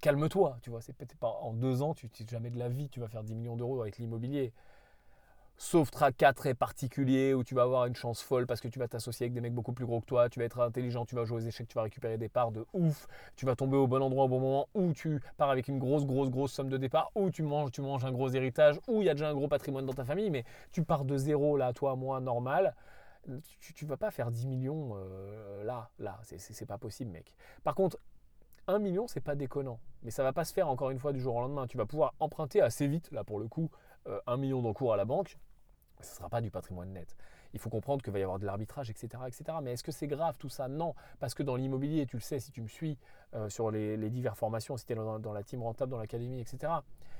calme-toi, 0.00 0.58
tu 0.62 0.70
vois, 0.70 0.80
c'est 0.80 0.94
peut-être 0.94 1.16
pas 1.16 1.28
en 1.42 1.52
deux 1.52 1.82
ans, 1.82 1.92
tu 1.92 2.08
sais 2.12 2.24
jamais 2.26 2.50
de 2.50 2.58
la 2.58 2.68
vie, 2.70 2.88
tu 2.88 3.00
vas 3.00 3.08
faire 3.08 3.22
10 3.22 3.34
millions 3.34 3.56
d'euros 3.56 3.82
avec 3.82 3.98
l'immobilier. 3.98 4.54
Sauf 5.64 5.92
cas 6.18 6.32
très 6.32 6.54
particulier 6.54 7.34
où 7.34 7.44
tu 7.44 7.54
vas 7.54 7.62
avoir 7.62 7.86
une 7.86 7.94
chance 7.94 8.20
folle 8.20 8.48
parce 8.48 8.60
que 8.60 8.66
tu 8.66 8.80
vas 8.80 8.88
t'associer 8.88 9.26
avec 9.26 9.32
des 9.32 9.40
mecs 9.40 9.54
beaucoup 9.54 9.72
plus 9.72 9.86
gros 9.86 10.00
que 10.00 10.06
toi, 10.06 10.28
tu 10.28 10.40
vas 10.40 10.44
être 10.44 10.58
intelligent, 10.60 11.04
tu 11.04 11.14
vas 11.14 11.24
jouer 11.24 11.36
aux 11.36 11.46
échecs, 11.46 11.68
tu 11.68 11.76
vas 11.76 11.82
récupérer 11.82 12.18
des 12.18 12.28
parts 12.28 12.50
de 12.50 12.66
ouf, 12.72 13.06
tu 13.36 13.46
vas 13.46 13.54
tomber 13.54 13.76
au 13.76 13.86
bon 13.86 14.02
endroit 14.02 14.24
au 14.24 14.28
bon 14.28 14.40
moment, 14.40 14.68
ou 14.74 14.92
tu 14.92 15.20
pars 15.36 15.50
avec 15.50 15.68
une 15.68 15.78
grosse, 15.78 16.04
grosse, 16.04 16.30
grosse 16.30 16.52
somme 16.52 16.68
de 16.68 16.76
départ, 16.78 17.12
ou 17.14 17.30
tu 17.30 17.44
manges, 17.44 17.70
tu 17.70 17.80
manges 17.80 18.04
un 18.04 18.10
gros 18.10 18.28
héritage, 18.28 18.80
ou 18.88 19.02
il 19.02 19.04
y 19.04 19.08
a 19.08 19.14
déjà 19.14 19.28
un 19.28 19.34
gros 19.34 19.46
patrimoine 19.46 19.86
dans 19.86 19.92
ta 19.92 20.04
famille, 20.04 20.30
mais 20.30 20.44
tu 20.72 20.82
pars 20.82 21.04
de 21.04 21.16
zéro 21.16 21.56
là, 21.56 21.72
toi, 21.72 21.94
moi, 21.94 22.20
normal. 22.20 22.74
Tu 23.60 23.86
vas 23.86 23.96
pas 23.96 24.10
faire 24.10 24.32
10 24.32 24.48
millions 24.48 24.96
euh, 24.96 25.62
là, 25.62 25.90
là, 26.00 26.18
c'est 26.24 26.66
pas 26.66 26.76
possible, 26.76 27.12
mec. 27.12 27.36
Par 27.62 27.76
contre, 27.76 27.98
1 28.66 28.80
million, 28.80 29.06
c'est 29.06 29.20
pas 29.20 29.36
déconnant. 29.36 29.78
Mais 30.02 30.10
ça 30.10 30.24
va 30.24 30.32
pas 30.32 30.44
se 30.44 30.52
faire 30.52 30.68
encore 30.68 30.90
une 30.90 30.98
fois 30.98 31.12
du 31.12 31.20
jour 31.20 31.36
au 31.36 31.40
lendemain. 31.40 31.68
Tu 31.68 31.78
vas 31.78 31.86
pouvoir 31.86 32.14
emprunter 32.18 32.60
assez 32.60 32.88
vite, 32.88 33.12
là 33.12 33.22
pour 33.22 33.38
le 33.38 33.46
coup, 33.46 33.70
1 34.26 34.32
euh, 34.32 34.36
million 34.36 34.60
d'encours 34.60 34.92
à 34.92 34.96
la 34.96 35.04
banque 35.04 35.38
ce 36.04 36.12
ne 36.12 36.16
sera 36.16 36.28
pas 36.28 36.40
du 36.40 36.50
patrimoine 36.50 36.92
net. 36.92 37.16
Il 37.54 37.60
faut 37.60 37.70
comprendre 37.70 38.02
qu'il 38.02 38.12
va 38.12 38.18
y 38.18 38.22
avoir 38.22 38.38
de 38.38 38.46
l'arbitrage, 38.46 38.88
etc., 38.88 39.08
etc. 39.26 39.58
Mais 39.62 39.72
est-ce 39.72 39.84
que 39.84 39.92
c'est 39.92 40.06
grave 40.06 40.36
tout 40.38 40.48
ça? 40.48 40.68
Non, 40.68 40.94
parce 41.20 41.34
que 41.34 41.42
dans 41.42 41.56
l'immobilier, 41.56 42.06
tu 42.06 42.16
le 42.16 42.22
sais, 42.22 42.40
si 42.40 42.50
tu 42.50 42.62
me 42.62 42.68
suis 42.68 42.98
euh, 43.34 43.48
sur 43.50 43.70
les, 43.70 43.96
les 43.96 44.10
diverses 44.10 44.38
formations, 44.38 44.76
si 44.76 44.86
tu 44.86 44.92
es 44.92 44.96
dans, 44.96 45.32
la 45.32 45.42
team 45.42 45.62
rentable, 45.62 45.90
dans 45.90 45.98
l'académie, 45.98 46.40
etc., 46.40 46.72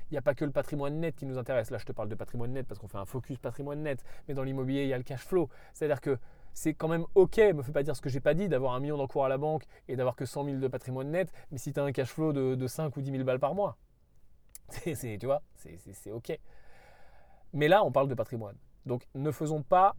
il 0.09 0.13
n'y 0.13 0.17
a 0.17 0.21
pas 0.21 0.35
que 0.35 0.45
le 0.45 0.51
patrimoine 0.51 0.99
net 0.99 1.15
qui 1.15 1.25
nous 1.25 1.37
intéresse. 1.37 1.71
Là, 1.71 1.77
je 1.77 1.85
te 1.85 1.91
parle 1.91 2.09
de 2.09 2.15
patrimoine 2.15 2.51
net 2.51 2.67
parce 2.67 2.79
qu'on 2.79 2.87
fait 2.87 2.97
un 2.97 3.05
focus 3.05 3.37
patrimoine 3.37 3.81
net. 3.81 4.03
Mais 4.27 4.33
dans 4.33 4.43
l'immobilier, 4.43 4.83
il 4.83 4.89
y 4.89 4.93
a 4.93 4.97
le 4.97 5.03
cash 5.03 5.21
flow. 5.21 5.49
C'est-à-dire 5.73 6.01
que 6.01 6.17
c'est 6.53 6.73
quand 6.73 6.87
même 6.87 7.05
OK, 7.15 7.37
me 7.37 7.63
fais 7.63 7.71
pas 7.71 7.83
dire 7.83 7.95
ce 7.95 8.01
que 8.01 8.09
j'ai 8.09 8.19
pas 8.19 8.33
dit, 8.33 8.47
d'avoir 8.47 8.73
un 8.73 8.79
million 8.79 8.97
d'encours 8.97 9.25
à 9.25 9.29
la 9.29 9.37
banque 9.37 9.63
et 9.87 9.95
d'avoir 9.95 10.15
que 10.15 10.25
100 10.25 10.45
000 10.45 10.57
de 10.57 10.67
patrimoine 10.67 11.09
net, 11.09 11.31
mais 11.51 11.57
si 11.57 11.73
tu 11.73 11.79
as 11.79 11.83
un 11.83 11.91
cash 11.91 12.09
flow 12.09 12.33
de, 12.33 12.55
de 12.55 12.67
5 12.67 12.95
ou 12.95 13.01
10 13.01 13.11
000 13.11 13.23
balles 13.23 13.39
par 13.39 13.55
mois, 13.55 13.77
c'est, 14.69 15.17
tu 15.19 15.25
vois, 15.25 15.41
c'est 15.55 16.11
OK. 16.11 16.37
Mais 17.53 17.67
là, 17.67 17.83
on 17.83 17.91
parle 17.91 18.07
de 18.07 18.15
patrimoine. 18.15 18.57
Donc 18.85 19.07
ne 19.15 19.31
faisons 19.31 19.61
pas 19.61 19.95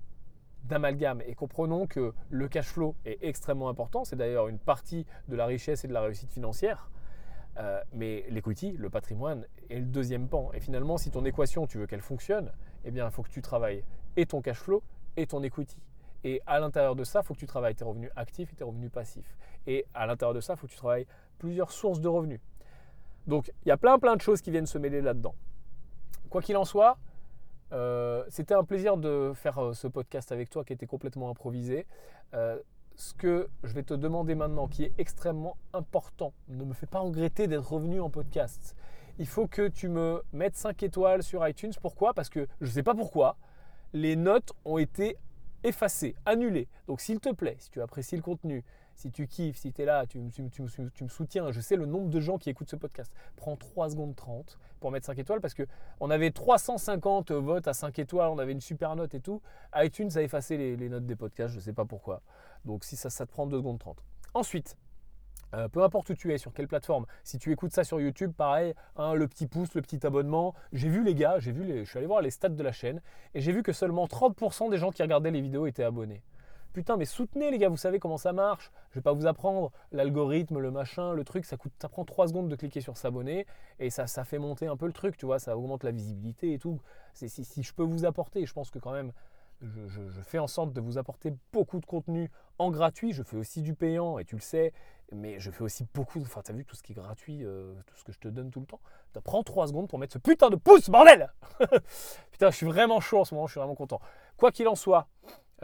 d'amalgame 0.65 1.23
et 1.27 1.35
comprenons 1.35 1.87
que 1.87 2.13
le 2.31 2.49
cash 2.49 2.67
flow 2.67 2.95
est 3.05 3.19
extrêmement 3.23 3.69
important. 3.69 4.05
C'est 4.05 4.17
d'ailleurs 4.17 4.49
une 4.49 4.59
partie 4.59 5.07
de 5.29 5.37
la 5.37 5.47
richesse 5.47 5.85
et 5.85 5.89
de 5.89 5.93
la 5.93 6.01
réussite 6.01 6.33
financière. 6.33 6.91
Euh, 7.59 7.81
mais 7.93 8.25
l'equity, 8.31 8.73
le 8.73 8.91
patrimoine, 8.91 9.47
est 9.71 9.79
le 9.79 9.85
deuxième 9.85 10.29
pan. 10.29 10.51
Et 10.55 10.61
finalement, 10.61 10.97
si 10.97 11.11
ton 11.11 11.25
équation, 11.25 11.67
tu 11.67 11.79
veux 11.79 11.87
qu'elle 11.87 12.01
fonctionne, 12.01 12.51
eh 12.85 12.91
bien, 12.91 13.07
il 13.07 13.13
faut 13.13 13.23
que 13.23 13.31
tu 13.31 13.43
travailles 13.43 13.85
et 14.17 14.27
ton 14.27 14.41
cash 14.41 14.59
flow 14.59 14.83
et 15.17 15.27
ton 15.27 15.43
equity. 15.43 15.81
Et 16.25 16.41
à 16.47 16.59
l'intérieur 16.59 16.97
de 16.97 17.05
ça, 17.05 17.21
il 17.21 17.27
faut 17.27 17.35
que 17.35 17.39
tu 17.39 17.47
travailles 17.47 17.75
tes 17.75 17.85
revenus 17.85 18.11
actifs 18.17 18.53
et 18.53 18.57
tes 18.57 18.65
revenus 18.65 18.91
passifs. 18.91 19.37
Et 19.67 19.85
à 19.95 20.07
l'intérieur 20.07 20.35
de 20.35 20.41
ça, 20.41 20.55
il 20.55 20.57
faut 20.57 20.67
que 20.67 20.73
tu 20.73 20.79
travailles 20.79 21.07
plusieurs 21.39 21.71
sources 21.71 22.01
de 22.01 22.09
revenus. 22.09 22.41
Donc, 23.27 23.53
il 23.65 23.69
y 23.69 23.73
a 23.73 23.77
plein 23.77 23.99
plein 23.99 24.17
de 24.17 24.21
choses 24.21 24.41
qui 24.41 24.51
viennent 24.51 24.67
se 24.67 24.79
mêler 24.79 25.01
là-dedans. 25.01 25.35
Quoi 26.31 26.43
qu'il 26.43 26.57
en 26.57 26.65
soit, 26.65 26.99
euh, 27.75 28.25
c'était 28.29 28.55
un 28.55 28.65
plaisir 28.65 28.97
de 28.97 29.33
faire 29.35 29.63
euh, 29.63 29.75
ce 29.75 29.89
podcast 29.89 30.31
avec 30.31 30.49
toi 30.49 30.65
qui 30.65 30.73
était 30.73 30.87
complètement 30.87 31.29
improvisé. 31.29 31.87
Euh, 32.33 32.59
ce 32.97 33.13
que 33.15 33.49
je 33.65 33.75
vais 33.75 33.83
te 33.83 33.95
demander 33.95 34.37
maintenant, 34.37 34.69
qui 34.69 34.85
est 34.85 34.93
extrêmement 34.99 35.57
important, 35.73 36.33
ne 36.49 36.65
me 36.65 36.73
fais 36.73 36.87
pas 36.87 37.01
regretter 37.01 37.49
d'être 37.49 37.73
revenu 37.73 38.01
en 38.01 38.11
podcast. 38.11 38.77
Il 39.19 39.27
faut 39.27 39.49
que 39.49 39.67
tu 39.67 39.89
me 39.89 40.23
mettes 40.33 40.57
5 40.57 40.81
étoiles 40.85 41.25
sur 41.25 41.47
iTunes. 41.47 41.73
Pourquoi? 41.83 42.15
Parce 42.15 42.29
que 42.29 42.47
je 42.61 42.67
ne 42.67 42.71
sais 42.71 42.83
pas 42.85 42.95
pourquoi, 42.95 43.37
les 43.93 44.15
notes 44.15 44.53
ont 44.65 44.79
été 44.79 45.17
effacées, 45.65 46.15
annulées. 46.25 46.69
Donc 46.87 47.01
s'il 47.01 47.19
te 47.19 47.33
plaît, 47.33 47.57
si 47.59 47.71
tu 47.71 47.81
apprécies 47.81 48.17
le 48.17 48.23
contenu, 48.23 48.65
si 48.95 49.11
tu 49.11 49.27
kiffes, 49.27 49.57
si 49.57 49.73
tu 49.73 49.83
es 49.83 49.85
là, 49.85 50.07
tu, 50.07 50.19
me 50.19 51.09
soutiens, 51.09 51.51
je 51.51 51.61
sais 51.61 51.77
le 51.77 51.87
nombre 51.87 52.09
de 52.09 52.21
gens 52.21 52.39
qui 52.39 52.51
écoutent 52.51 52.71
ce 52.71 52.77
podcast. 52.77 53.13
Prends 53.37 53.57
3 53.57 53.91
secondes 53.91 54.15
30 54.15 54.59
pour 54.81 54.91
mettre 54.91 55.07
5 55.07 55.19
étoiles 55.19 55.41
parce 55.41 55.55
qu'on 55.55 56.11
avait 56.11 56.31
350 56.31 57.33
votes 57.33 57.69
à 57.69 57.75
5 57.75 57.99
étoiles, 57.99 58.29
on 58.29 58.39
avait 58.39 58.53
une 58.53 58.61
super 58.61 58.95
note 58.97 59.15
et 59.15 59.21
tout. 59.21 59.41
iTunes 59.77 60.11
a 60.17 60.23
effacé 60.23 60.77
les, 60.77 60.89
notes 60.89 61.07
des 61.07 61.17
podcasts, 61.17 61.53
je 61.53 61.59
ne 61.59 61.63
sais 61.63 61.73
pas 61.73 61.85
pourquoi. 61.85 62.23
Donc 62.65 62.85
si 62.85 62.97
ça, 62.97 63.11
ça 63.11 63.27
te 63.27 63.31
prend 63.31 63.47
2 63.47 63.59
secondes 63.59 63.79
30. 63.79 64.03
Ensuite, 64.35 64.77
euh, 65.55 65.69
peu 65.69 65.83
importe 65.83 66.11
où 66.11 66.15
tu 66.15 66.33
es, 66.33 66.39
sur 66.39 66.53
quelle 66.53 66.67
plateforme, 66.67 67.07
si 67.23 67.39
tu 67.39 67.53
écoutes 67.53 67.73
ça 67.73 67.85
sur 67.85 68.01
YouTube, 68.01 68.33
pareil, 68.33 68.75
hein, 68.97 69.15
le 69.15 69.29
petit 69.29 69.47
pouce, 69.47 69.75
le 69.75 69.83
petit 69.83 70.05
abonnement. 70.05 70.55
J'ai 70.73 70.89
vu 70.89 71.05
les 71.05 71.15
gars, 71.15 71.39
j'ai 71.39 71.53
vu 71.53 71.65
les, 71.65 71.85
je 71.85 71.91
suis 71.91 71.99
allé 71.99 72.07
voir 72.07 72.23
les 72.23 72.31
stats 72.31 72.49
de 72.49 72.63
la 72.63 72.73
chaîne 72.73 73.01
et 73.35 73.41
j'ai 73.41 73.53
vu 73.53 73.63
que 73.63 73.73
seulement 73.73 74.07
30% 74.07 74.71
des 74.71 74.79
gens 74.79 74.91
qui 74.91 75.03
regardaient 75.03 75.31
les 75.31 75.41
vidéos 75.41 75.67
étaient 75.67 75.85
abonnés. 75.85 76.23
Putain, 76.75 76.97
mais 76.97 77.05
soutenez 77.05 77.53
les 77.53 77.59
gars, 77.59 77.69
vous 77.69 77.77
savez 77.77 78.01
comment 78.01 78.17
ça 78.17 78.33
marche. 78.33 78.73
Je 78.91 78.99
vais 78.99 79.03
pas 79.03 79.13
vous 79.13 79.27
apprendre 79.27 79.71
l'algorithme, 79.93 80.59
le 80.59 80.73
machin, 80.73 81.13
le 81.13 81.23
truc. 81.23 81.45
Ça, 81.45 81.57
coûte, 81.57 81.73
ça 81.81 81.89
prend 81.89 82.05
3 82.05 82.29
secondes 82.29 82.49
de 82.49 82.57
cliquer 82.57 82.81
sur 82.81 82.97
s'abonner 82.97 83.47
et 83.79 83.91
ça, 83.91 84.09
ça 84.09 84.25
fait 84.25 84.39
monter 84.39 84.67
un 84.67 84.77
peu 84.77 84.87
le 84.87 84.93
truc, 84.93 85.17
tu 85.17 85.25
vois. 85.25 85.39
Ça 85.39 85.57
augmente 85.57 85.85
la 85.85 85.93
visibilité 85.93 86.53
et 86.53 86.59
tout. 86.59 86.81
Si, 87.13 87.29
si 87.29 87.63
je 87.63 87.73
peux 87.73 87.85
vous 87.85 88.05
apporter, 88.05 88.45
je 88.45 88.53
pense 88.53 88.73
que 88.73 88.81
quand 88.81 88.91
même, 88.91 89.13
je, 89.61 90.21
fais 90.23 90.39
en 90.39 90.47
sorte 90.47 90.73
de 90.73 90.81
vous 90.81 90.99
apporter 90.99 91.33
beaucoup 91.53 91.79
de 91.79 91.87
contenu 91.87 92.31
en 92.59 92.73
gratuit. 92.73 93.13
Je 93.13 93.23
fais 93.23 93.37
aussi 93.37 93.63
du 93.63 93.75
payant 93.75 94.19
et 94.19 94.25
tu 94.25 94.35
le 94.35 94.41
sais, 94.41 94.73
mais 95.13 95.39
je 95.39 95.51
fais 95.53 95.63
aussi 95.63 95.87
beaucoup. 95.95 96.21
Enfin, 96.23 96.43
tu 96.45 96.51
as 96.51 96.55
vu 96.55 96.65
tout 96.65 96.77
ce 96.77 96.83
qui 96.83 96.93
est 96.93 96.97
gratuit, 96.97 97.45
euh, 97.45 97.73
tout 97.87 97.97
ce 97.97 98.05
que 98.05 98.13
je 98.13 98.19
te 98.19 98.29
donne 98.29 98.51
tout 98.51 98.61
le 98.61 98.67
temps. 98.67 98.81
Ça 99.13 99.21
prend 99.21 99.43
3 99.43 99.69
secondes 99.69 99.89
pour 99.89 99.99
mettre 99.99 100.15
ce 100.15 100.19
putain 100.19 100.51
de 100.51 100.57
pouce, 100.57 100.91
bordel 100.91 101.33
Putain, 102.33 102.51
je 102.51 102.57
suis 102.57 102.67
vraiment 102.67 103.01
chaud 103.01 103.21
en 103.21 103.25
ce 103.25 103.35
moment, 103.35 103.47
je 103.47 103.53
suis 103.53 103.61
vraiment 103.61 103.77
content. 103.77 104.01
Quoi 104.37 104.51
qu'il 104.51 104.67
en 104.67 104.75
soit, 104.75 105.07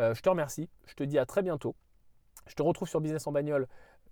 euh, 0.01 0.15
je 0.15 0.23
te 0.23 0.29
remercie. 0.29 0.69
Je 0.87 0.95
te 0.95 1.05
dis 1.05 1.19
à 1.19 1.27
très 1.27 1.43
bientôt. 1.43 1.77
Je 2.47 2.55
te 2.55 2.63
retrouve 2.63 2.89
sur 2.89 3.01
Business 3.01 3.27
en 3.27 3.33
bagnole. 3.33 3.69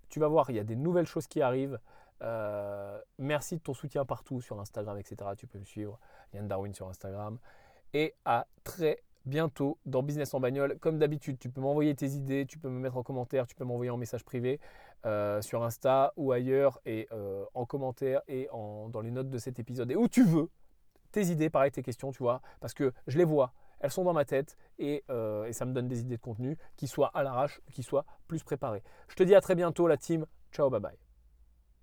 Tu 0.09 0.19
vas 0.19 0.27
voir, 0.27 0.49
il 0.49 0.55
y 0.55 0.59
a 0.59 0.63
des 0.63 0.75
nouvelles 0.75 1.07
choses 1.07 1.27
qui 1.27 1.41
arrivent. 1.41 1.79
Euh, 2.21 2.99
merci 3.17 3.57
de 3.57 3.61
ton 3.61 3.73
soutien 3.73 4.05
partout 4.05 4.41
sur 4.41 4.59
Instagram, 4.59 4.97
etc. 4.97 5.31
Tu 5.37 5.47
peux 5.47 5.59
me 5.59 5.65
suivre. 5.65 5.99
Yann 6.33 6.47
Darwin 6.47 6.73
sur 6.73 6.87
Instagram. 6.87 7.39
Et 7.93 8.13
à 8.23 8.47
très 8.63 9.01
bientôt 9.25 9.79
dans 9.85 10.03
Business 10.03 10.33
en 10.33 10.39
bagnole. 10.39 10.77
Comme 10.79 10.99
d'habitude, 10.99 11.39
tu 11.39 11.49
peux 11.49 11.61
m'envoyer 11.61 11.95
tes 11.95 12.11
idées, 12.11 12.45
tu 12.45 12.59
peux 12.59 12.69
me 12.69 12.79
mettre 12.79 12.97
en 12.97 13.03
commentaire, 13.03 13.47
tu 13.47 13.55
peux 13.55 13.65
m'envoyer 13.65 13.89
en 13.89 13.97
message 13.97 14.23
privé 14.23 14.59
euh, 15.05 15.41
sur 15.41 15.63
Insta 15.63 16.13
ou 16.17 16.31
ailleurs 16.31 16.79
et 16.85 17.07
en 17.53 17.65
commentaire 17.65 18.21
et 18.27 18.47
dans 18.51 19.01
les 19.01 19.11
notes 19.11 19.29
de 19.29 19.37
cet 19.37 19.59
épisode 19.59 19.91
et 19.91 19.95
où 19.95 20.07
tu 20.07 20.23
veux. 20.23 20.49
Tes 21.11 21.25
idées, 21.27 21.49
pareil, 21.49 21.71
tes 21.71 21.81
questions, 21.81 22.11
tu 22.11 22.21
vois, 22.21 22.41
parce 22.59 22.75
que 22.75 22.93
je 23.07 23.17
les 23.17 23.23
vois 23.23 23.53
elles 23.79 23.91
sont 23.91 24.03
dans 24.03 24.13
ma 24.13 24.25
tête 24.25 24.57
euh, 24.79 25.45
et, 25.45 25.53
ça 25.53 25.65
me 25.65 25.73
donne 25.73 25.87
des 25.87 26.01
idées 26.01 26.17
de 26.17 26.21
contenu 26.21 26.57
qui 26.75 26.87
soient 26.87 27.11
à 27.13 27.23
l'arrache, 27.23 27.61
qui 27.71 27.83
soient 27.83 28.05
plus 28.27 28.43
préparées. 28.43 28.83
Je 29.07 29.15
te 29.15 29.23
dis 29.23 29.35
à 29.35 29.41
très 29.41 29.55
bientôt 29.55 29.87
la 29.87 29.97
team. 29.97 30.25
Ciao, 30.51 30.69
bye 30.69 30.79
bye. 30.79 31.08